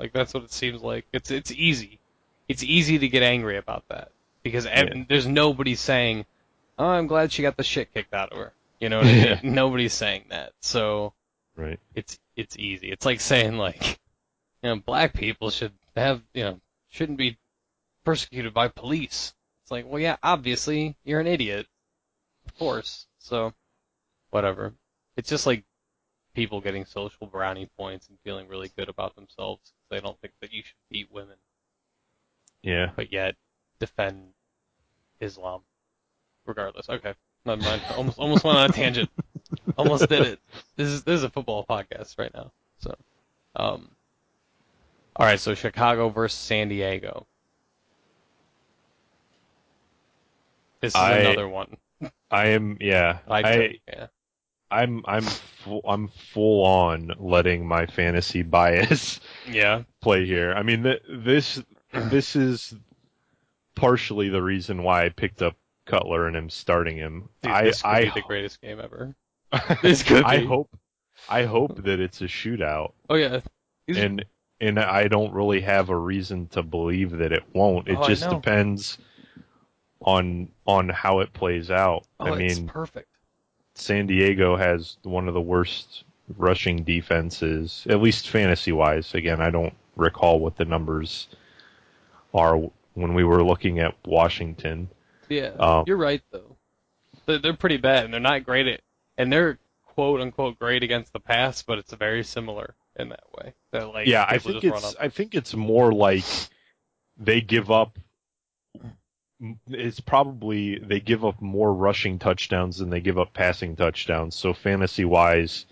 [0.00, 1.06] Like that's what it seems like.
[1.12, 2.00] It's it's easy.
[2.48, 4.10] It's easy to get angry about that
[4.42, 5.04] because ev- Yeah.
[5.08, 6.26] there's nobody saying,
[6.78, 9.38] "Oh, I'm glad she got the shit kicked out of her." You know what I
[9.42, 9.54] mean?
[9.54, 10.52] Nobody's saying that.
[10.60, 11.12] So
[11.54, 11.78] right.
[11.94, 12.90] it's it's easy.
[12.90, 13.98] It's like saying like,
[14.62, 17.38] you know, black people should have you know shouldn't be
[18.04, 19.34] persecuted by police.
[19.62, 21.66] It's like, well, yeah, obviously you're an idiot,
[22.46, 23.06] of course.
[23.18, 23.52] So,
[24.30, 24.74] whatever.
[25.16, 25.64] It's just like
[26.34, 30.32] people getting social brownie points and feeling really good about themselves because they don't think
[30.40, 31.36] that you should beat women,
[32.62, 32.92] Yeah.
[32.96, 33.36] but yet
[33.78, 34.32] defend
[35.20, 35.62] Islam,
[36.46, 36.88] regardless.
[36.88, 37.14] Okay,
[37.44, 37.82] never mind.
[37.96, 39.10] Almost almost went on a tangent.
[39.76, 40.40] almost did it.
[40.76, 42.50] This is this is a football podcast right now.
[42.78, 42.94] So,
[43.56, 43.90] um,
[45.16, 45.40] all right.
[45.40, 47.26] So Chicago versus San Diego.
[50.80, 51.76] This is I- another one.
[52.30, 52.78] I am.
[52.80, 53.18] Yeah.
[53.28, 54.06] I, I yeah.
[54.70, 55.24] I'm I'm.
[55.64, 59.82] Full, I'm full on letting my fantasy bias Yeah.
[60.00, 60.54] play here.
[60.54, 61.62] I mean, th- this.
[61.92, 62.72] This is
[63.74, 65.56] partially the reason why I picked up
[65.86, 67.28] Cutler and am starting him.
[67.42, 67.64] Dude, I.
[67.64, 68.04] this could I.
[68.04, 69.14] be the greatest game ever.
[69.82, 70.68] This could I hope.
[71.28, 72.92] I hope that it's a shootout.
[73.08, 73.40] Oh yeah,
[73.86, 74.24] He's- and
[74.60, 77.88] and I don't really have a reason to believe that it won't.
[77.88, 78.98] It Oh, just depends
[80.02, 82.04] on on how it plays out.
[82.20, 83.08] oh, I it's mean, perfect.
[83.74, 86.04] San Diego has one of the worst
[86.36, 89.14] rushing defenses, at least fantasy wise.
[89.14, 91.28] Again, I don't recall what the numbers
[92.34, 92.56] are
[92.94, 94.88] when we were looking at Washington.
[95.28, 96.56] Yeah, Um, you're right though.
[97.26, 98.80] They're, they're pretty bad, and they're not great at,
[99.16, 103.54] and they're quote unquote great against the pass, but it's very similar in that way.
[103.72, 104.96] That like yeah, I think it's.
[104.98, 106.24] I think it's more like
[107.18, 107.98] they give up.
[109.68, 114.34] It's probably they give up more rushing touchdowns than they give up passing touchdowns.
[114.34, 115.66] So fantasy wise,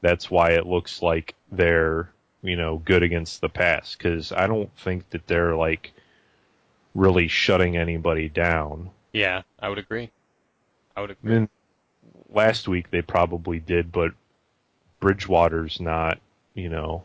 [0.00, 2.10] that's why it looks like they're
[2.42, 5.92] you know good against the pass because I don't think that they're like
[6.94, 8.90] really shutting anybody down.
[9.12, 10.10] Yeah, I would agree.
[10.96, 11.32] I would agree.
[11.32, 11.48] mean,
[12.32, 14.12] last week they probably did, but
[15.00, 16.18] Bridgewater's not,
[16.54, 17.04] you know.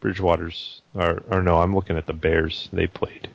[0.00, 2.68] Bridgewater's, or, or no, I'm looking at the Bears.
[2.72, 3.28] They played.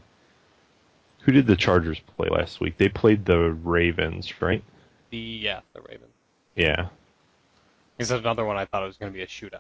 [1.22, 2.78] Who did the Chargers play last week?
[2.78, 4.64] They played the Ravens, right?
[5.10, 6.14] The yeah, the Ravens.
[6.56, 6.88] Yeah.
[7.98, 9.60] This is another one I thought it was going to be a shootout,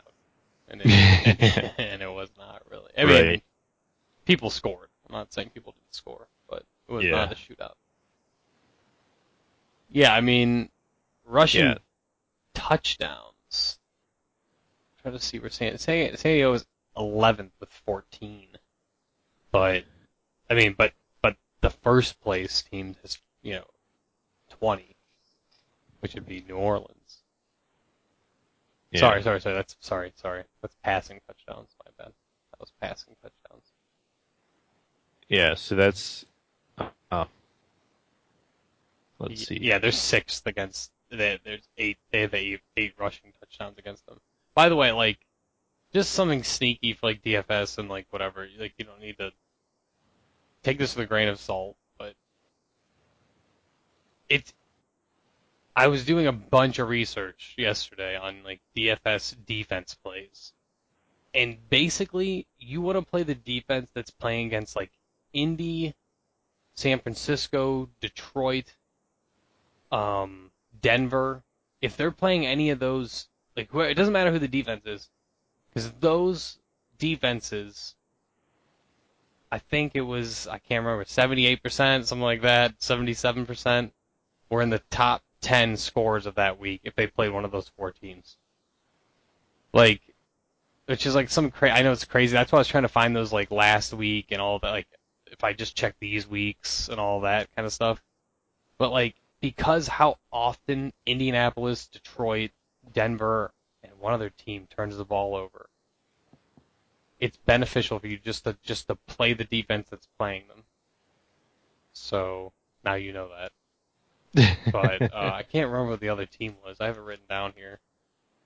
[0.70, 0.88] and it,
[1.78, 2.92] and it was not really.
[2.98, 3.44] I mean, Right.
[4.26, 4.88] people scored.
[5.10, 7.12] I'm not saying people didn't score, but it was Yeah.
[7.12, 7.74] not a shootout.
[9.92, 10.70] Yeah, I mean,
[11.26, 11.78] rushing Yeah.
[12.54, 13.80] touchdowns.
[15.02, 16.66] Trying to see where San San San Diego is
[16.96, 18.58] 11th with 14,
[19.52, 19.84] but
[20.50, 23.68] I mean, but but the first place team has you know
[24.50, 24.96] 20,
[26.00, 27.24] which would be New Orleans.
[28.92, 29.00] Yeah.
[29.00, 29.56] Sorry, sorry, sorry.
[29.56, 30.44] That's sorry, sorry.
[30.62, 31.70] That's passing touchdowns.
[31.84, 32.14] My bad.
[32.52, 33.72] That was passing touchdowns.
[35.30, 36.26] Yeah, so that's.
[37.10, 37.26] Uh,
[39.22, 39.60] let's see.
[39.62, 40.92] Yeah, they're sixth against.
[41.10, 41.98] They, there's eight.
[42.12, 44.20] They have eight, eight rushing touchdowns against them.
[44.56, 45.20] By the way, like,
[45.94, 48.48] just something sneaky for like DFS and like whatever.
[48.60, 49.32] Like, you don't need to
[50.64, 52.16] take this with a grain of salt, but
[54.30, 54.54] it's.
[55.76, 60.54] I was doing a bunch of research yesterday on like DFS defense plays,
[61.34, 64.92] and basically you want to play the defense that's playing against like
[65.34, 65.94] Indy,
[66.76, 68.76] San Francisco, Detroit,
[69.92, 70.52] um,
[70.82, 71.44] Denver.
[71.82, 73.28] If they're playing any of those,
[73.58, 75.10] like it doesn't matter who the defense is,
[75.70, 76.60] because those
[77.00, 77.96] defenses,
[79.52, 83.46] I think it was I can't remember seventy eight percent, something like that, seventy seven
[83.46, 83.94] percent,
[84.50, 87.70] were in the top ten scores of that week if they played one of those
[87.76, 88.38] four teams.
[89.74, 90.02] Like,
[90.86, 92.34] which is like some cra- I know it's crazy.
[92.34, 94.70] That's why I was trying to find those like last week and all that.
[94.70, 94.88] Like,
[95.28, 98.02] if I just check these weeks and all that kind of stuff.
[98.78, 102.52] But like because how often Indianapolis, Detroit,
[102.94, 103.52] Denver,
[103.84, 105.68] and one other team turns the ball over,
[107.20, 110.64] it's beneficial for you just to just to play the defense that's playing them.
[111.94, 112.54] So
[112.84, 113.52] now you know that.
[114.72, 116.78] But uh, I can't remember what the other team was.
[116.80, 117.80] I have it written down here.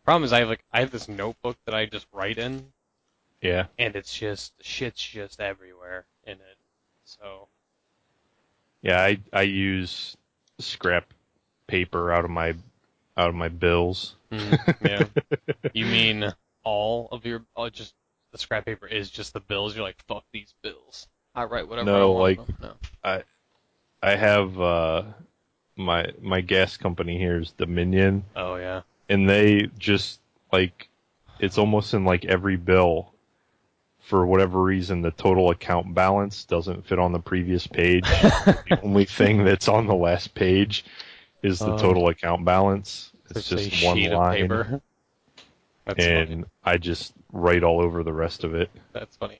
[0.03, 2.71] Problem is, I have like I have this notebook that I just write in,
[3.41, 3.67] yeah.
[3.77, 6.57] and it's just shit's just everywhere in it.
[7.05, 7.47] So
[8.81, 10.17] Yeah, I I use
[10.59, 11.13] scrap
[11.67, 12.53] paper out of my
[13.17, 14.15] out of my bills.
[14.31, 14.85] Mm-hmm.
[14.85, 15.03] yeah.
[15.73, 16.33] You mean
[16.63, 17.93] all of your, oh, just
[18.31, 19.75] the scrap paper is just the bills?
[19.75, 21.07] You're like, fuck these bills.
[21.33, 22.37] I write whatever No, I want.
[22.39, 23.21] like- no.
[24.03, 25.03] I have uh
[25.75, 28.81] my my gas company here is Dominion Oh yeah.
[29.09, 30.19] and they just
[30.51, 30.89] like
[31.39, 33.13] it's almost in like every bill
[34.05, 38.03] for whatever reason the total account balance doesn't fit on the previous page.
[38.09, 40.85] the only thing that's on the last page
[41.41, 41.77] is the Oh.
[41.77, 43.11] total account balance.
[43.31, 44.81] It's just one line paper.
[45.85, 46.43] That's and funny.
[46.63, 48.69] I just write all over the rest of it.
[48.93, 49.39] That's funny.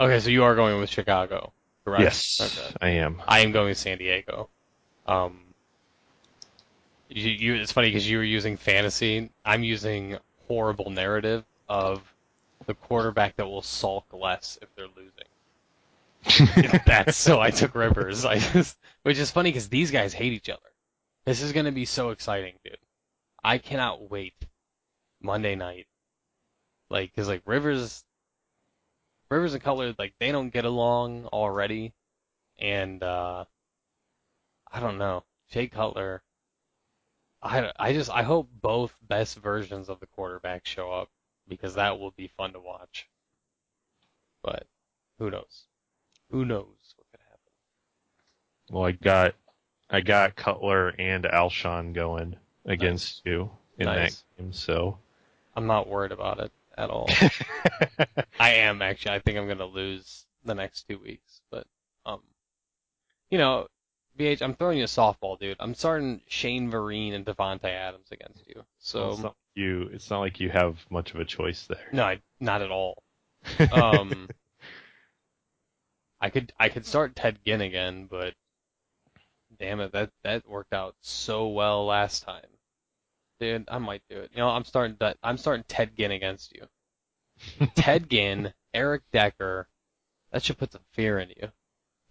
[0.00, 1.52] Okay, so you are going with Chicago,
[1.84, 2.02] correct?
[2.02, 2.76] Yes, Okay.
[2.80, 3.22] I am.
[3.28, 4.48] I am going with San Diego.
[5.06, 5.38] Um,
[7.08, 9.30] you, you, it's funny because you were using fantasy.
[9.44, 10.16] I'm using
[10.48, 12.02] horrible narrative of
[12.66, 15.24] the quarterback that will sulk less if they're losing.
[16.86, 18.24] That's so I took Rivers.
[18.24, 20.60] I just, which is funny because these guys hate each other.
[21.24, 22.76] This is gonna be so exciting, dude.
[23.42, 24.34] I cannot wait
[25.20, 25.86] Monday night.
[26.90, 28.04] Like, cause like Rivers,
[29.30, 31.92] Rivers and Cutler, like they don't get along already,
[32.58, 33.44] and uh
[34.70, 35.24] I don't know.
[35.50, 36.22] Jay Cutler.
[37.42, 41.10] I, I just I hope both best versions of the quarterback show up
[41.48, 43.08] because that will be fun to watch.
[44.42, 44.66] But
[45.18, 45.64] who knows?
[46.30, 47.52] Who knows what could happen?
[48.70, 49.34] Well, I got
[49.90, 54.24] I got Cutler and Alshon going against you in Nice.
[54.36, 54.98] that game, so
[55.54, 57.08] I'm not worried about it at all.
[58.40, 59.12] I am actually.
[59.12, 61.66] I think I'm gonna lose the next two weeks, but
[62.04, 62.20] um,
[63.30, 63.68] you know,
[64.18, 65.56] VH, I'm throwing you a softball, dude.
[65.60, 68.64] I'm starting Shane Vereen and Davante Adams against you.
[68.78, 69.88] So not you.
[69.92, 71.88] It's not like you have much of a choice there.
[71.92, 73.02] no, I, not at all.
[73.72, 74.28] Um,
[76.20, 78.32] I could I could start Ted Ginn again, but
[79.58, 82.46] damn it, that that worked out so well last time.
[83.40, 84.30] Dude, I might do it.
[84.32, 85.18] You know, I'm starting that.
[85.22, 87.66] I'm starting Ted Ginn against you.
[87.74, 89.68] Ted Ginn, Eric Decker.
[90.30, 91.52] That should put some fear in you.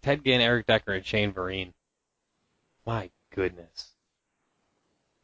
[0.02, 1.72] Ted Ginn, Eric Decker, and Shane Vereen.
[2.86, 3.88] My goodness.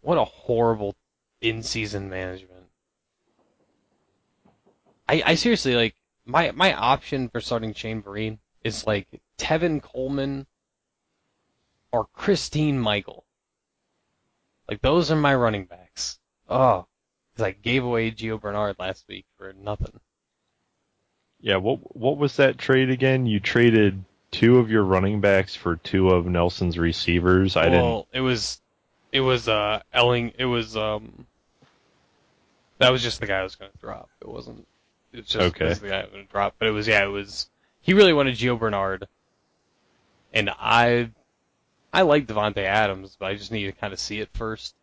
[0.00, 0.96] What a horrible
[1.40, 2.64] in-season management.
[5.08, 5.94] I, I seriously like
[6.24, 9.08] my my option for starting Shane Vereen is like
[9.38, 10.46] Tevin Coleman
[11.92, 13.24] or Christine Michael.
[14.68, 16.18] Like those are my running backs.
[16.48, 16.86] Oh,
[17.32, 19.98] because I gave away Gio Bernard last week for nothing.
[21.40, 23.26] Yeah, what what was that trade again?
[23.26, 27.56] You traded two of your running backs for two of Nelson's receivers.
[27.56, 27.82] I didn't.
[27.82, 28.60] well, it was,
[29.10, 30.32] it was uh Elling.
[30.38, 31.26] It was um.
[32.80, 34.08] That was just the guy I was going to drop.
[34.20, 34.66] It wasn't.
[35.12, 35.66] It was just Okay.
[35.66, 36.54] it was the guy I was going to drop.
[36.58, 37.04] But it was yeah.
[37.04, 37.48] It was.
[37.82, 39.06] He really wanted Gio Bernard,
[40.34, 41.10] and I,
[41.92, 44.74] I like Davante Adams, but I just need to kind of see it first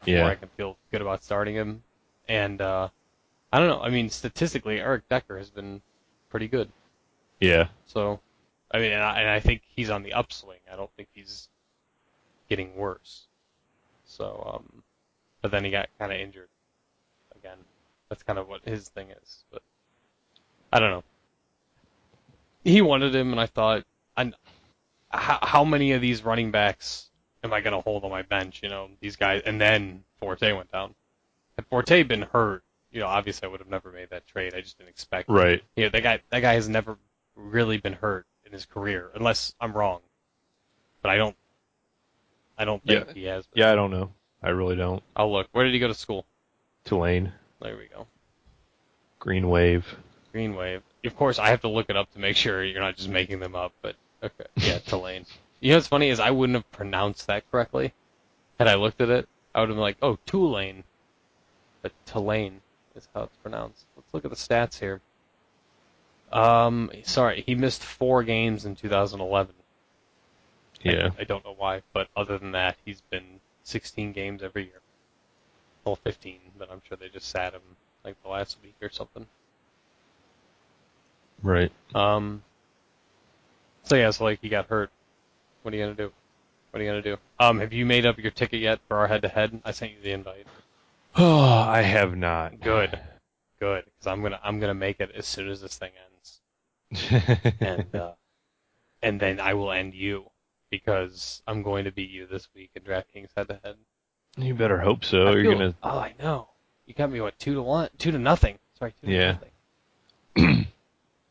[0.00, 0.26] before Yeah.
[0.26, 1.82] I can feel good about starting him.
[2.28, 2.88] And uh,
[3.52, 3.80] I don't know.
[3.80, 5.82] I mean, statistically, Eric Decker has been
[6.30, 6.70] pretty good.
[7.40, 7.68] Yeah.
[7.86, 8.20] So,
[8.70, 10.60] I mean, and I, and I think he's on the upswing.
[10.72, 11.48] I don't think he's
[12.48, 13.26] getting worse.
[14.06, 14.82] So, um,
[15.42, 16.48] but then he got kind of injured.
[18.10, 19.44] That's kind of what his thing is.
[19.50, 19.62] But
[20.72, 21.04] I don't know.
[22.64, 23.84] He wanted him, and I thought,
[24.16, 24.32] I,
[25.08, 27.08] how, how many of these running backs
[27.42, 28.60] am I going to hold on my bench?
[28.62, 30.94] You know, these guys, and then Forte went down.
[31.56, 32.62] Had Forte been hurt,
[32.92, 34.54] you know, obviously I would have never made that trade.
[34.54, 35.30] I just didn't expect.
[35.30, 35.62] Right.
[35.76, 36.98] You know, that guy that guy has never
[37.36, 40.00] really been hurt in his career, unless I'm wrong.
[41.02, 41.36] But I don't
[42.58, 43.12] I don't think Yeah.
[43.14, 43.62] he has been.
[43.62, 44.12] Yeah, I don't know.
[44.42, 45.02] I really don't.
[45.16, 45.48] I'll look.
[45.52, 46.26] Where did he go to school?
[46.84, 48.06] Tulane, There we go.
[49.18, 49.96] Green Wave.
[50.32, 50.82] Green Wave.
[51.04, 53.40] Of course I have to look it up to make sure you're not just making
[53.40, 54.46] them up, but okay.
[54.56, 55.26] Yeah, Tulane.
[55.62, 57.92] You know what's funny is I wouldn't have pronounced that correctly.
[58.58, 60.84] Had I looked at it, I would have been like, oh, Tulane.
[61.82, 62.62] But Tulane
[62.96, 63.84] is how it's pronounced.
[63.94, 65.02] Let's look at the stats here.
[66.32, 69.54] Um, sorry, he missed four games in 2011.
[70.86, 71.10] I- Yeah.
[71.18, 74.79] I, don't know why, but other than that, he's been 16 games every year.
[75.90, 77.62] Well, 15, but I'm sure they just sat him
[78.04, 79.26] like the last week or something.
[81.42, 81.72] Right.
[81.96, 82.44] Um.
[83.82, 84.92] So yeah, so like he got hurt.
[85.62, 86.12] What are you gonna do?
[86.70, 87.16] What are you gonna do?
[87.40, 89.62] Um, have you made up your ticket yet for our head-to-head?
[89.64, 90.46] I sent you the invite.
[91.16, 92.60] Oh, I have not.
[92.60, 92.96] Good,
[93.58, 95.90] good, because I'm gonna I'm gonna make it as soon as this thing
[96.92, 97.10] ends,
[97.60, 98.12] and uh,
[99.02, 100.30] and then I will end you
[100.70, 103.74] because I'm going to beat you this week in DraftKings head-to-head.
[104.36, 105.26] You better hope so.
[105.26, 105.74] I You're feel- gonna.
[105.82, 106.48] Oh, I know.
[106.86, 108.58] You got me what two to one, two to nothing.
[108.78, 109.36] Sorry, two to Yeah.
[110.36, 110.66] nothing.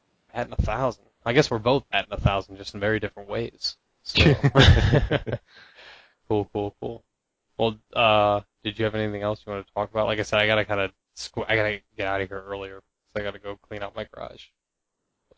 [0.34, 1.04] batting a thousand.
[1.26, 3.78] I guess we're both batting a thousand, just in very different ways.
[4.04, 4.34] So.
[6.30, 7.04] cool, cool, cool.
[7.58, 10.08] Well, uh, did you have anything else you want to talk about?
[10.08, 12.82] Like I said, I gotta kind of squ- I gotta get out of here earlier,
[13.14, 14.46] so I gotta go clean out my garage.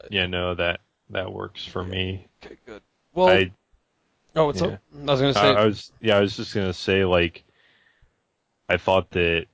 [0.09, 2.27] Yeah, no, that that works for me.
[2.45, 2.81] Okay, good.
[3.13, 3.51] Well, I,
[4.35, 4.67] oh, what's yeah.
[4.67, 4.79] up?
[5.07, 5.55] I was gonna I, say.
[5.55, 7.43] I was yeah, I was just gonna say like,
[8.71, 9.47] I thought that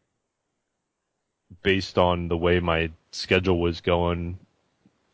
[1.63, 4.37] based on the way my schedule was going,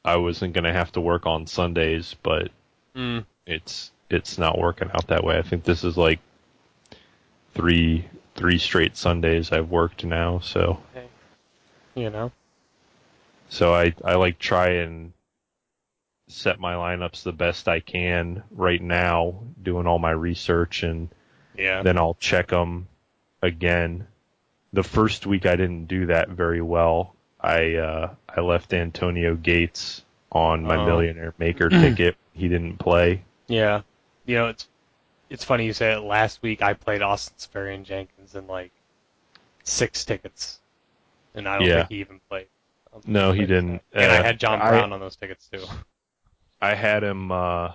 [0.04, 2.52] I wasn't gonna have to work on Sundays, but
[2.94, 5.38] mm, it's it's not working out that way.
[5.38, 6.20] I think this is like
[7.54, 8.06] three
[8.36, 11.08] three straight Sundays I've worked now, so hey,
[11.96, 12.30] you know.
[13.48, 15.14] so I I like try and
[16.28, 21.08] set my lineups the best I can right now, doing all my research and
[21.56, 21.84] Yeah.
[21.84, 22.90] then I'll check them
[23.44, 24.08] again.
[24.72, 27.14] The first week I didn't do that very well.
[27.40, 30.86] I uh, I left Antonio Gates on my Oh.
[30.86, 32.16] millionaire maker ticket.
[32.34, 33.24] He didn't play.
[33.48, 33.82] Yeah.
[34.26, 34.68] You know, it's
[35.30, 36.00] it's funny you say it.
[36.00, 38.72] Last week I played Austin Seferian-Jenkins in like
[39.64, 40.60] six tickets,
[41.36, 41.76] and I don't Yeah.
[41.80, 42.48] think he even played.
[42.88, 43.82] I don't think No, he didn't.
[43.94, 45.64] And I Uh, had John I- Brown on those tickets too.
[46.62, 47.32] I had him.
[47.32, 47.74] Uh,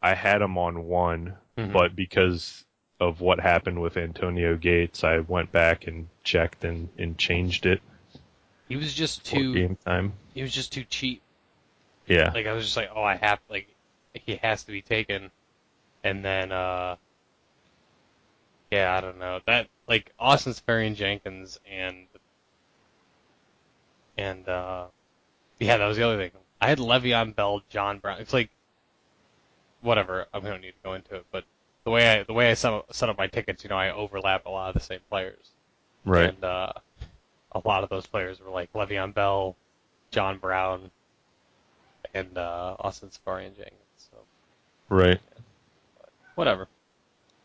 [0.00, 1.72] I had him on one, Mhm.
[1.72, 2.64] but because
[3.00, 7.80] of what happened with Antonio Gates, I went back and checked and, and changed it
[8.68, 9.54] He was just too.
[9.54, 10.12] game time.
[10.34, 11.22] He was just too cheap.
[12.06, 13.68] Yeah, Like I was just like, oh, I have like
[14.14, 15.30] he has to be taken,
[16.02, 16.96] and then uh,
[18.70, 22.06] yeah, I don't know that like Austin Seferian-Jenkins and
[24.16, 24.86] and uh,
[25.60, 26.30] yeah, that was the other thing.
[26.60, 28.20] I had Le'Veon Bell, John Brown.
[28.20, 28.50] It's like
[29.80, 30.26] whatever.
[30.32, 31.44] I don't need to go into it, but
[31.88, 33.90] the way I the way I set up, set up my tickets, you know, I
[33.90, 35.52] overlap a lot of the same players,
[36.04, 36.28] Right.
[36.34, 36.72] and uh,
[37.52, 39.56] a lot of those players were like Le'Veon Bell,
[40.10, 40.90] John Brown,
[42.12, 43.72] and uh, Austin Seferian-Jenkins.
[43.96, 44.18] So
[44.90, 45.18] Right.
[46.34, 46.68] whatever.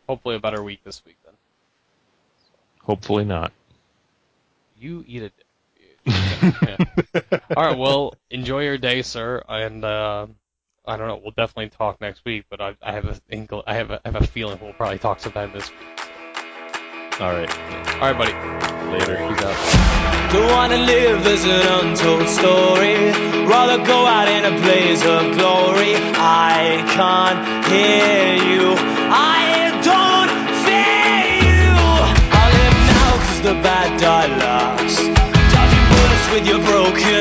[0.09, 1.35] Hopefully a better week this week then.
[2.81, 3.53] Hopefully not.
[4.77, 5.33] You eat it.
[6.61, 6.77] Yeah.
[7.55, 7.77] All right.
[7.77, 10.27] Well, enjoy your day, sir, and uh,
[10.85, 11.19] I don't know.
[11.21, 14.11] We'll definitely talk next week, but I, I have a inkle, I have a, I
[14.11, 15.79] have a feeling we'll probably talk sometime this week.
[17.21, 17.49] All right.
[18.01, 18.33] All right, buddy.
[18.91, 19.15] Later.
[19.15, 20.31] Peace out.
[20.33, 22.95] Don't wanna live as an untold story.
[23.47, 25.93] Rather go out in a blaze of glory.
[26.19, 28.75] I can't hear you.
[29.13, 30.31] I don't
[30.65, 31.75] fear you.
[32.33, 34.97] I live now cause the bad die last.
[35.53, 37.12] Dodging bullets with your broken past.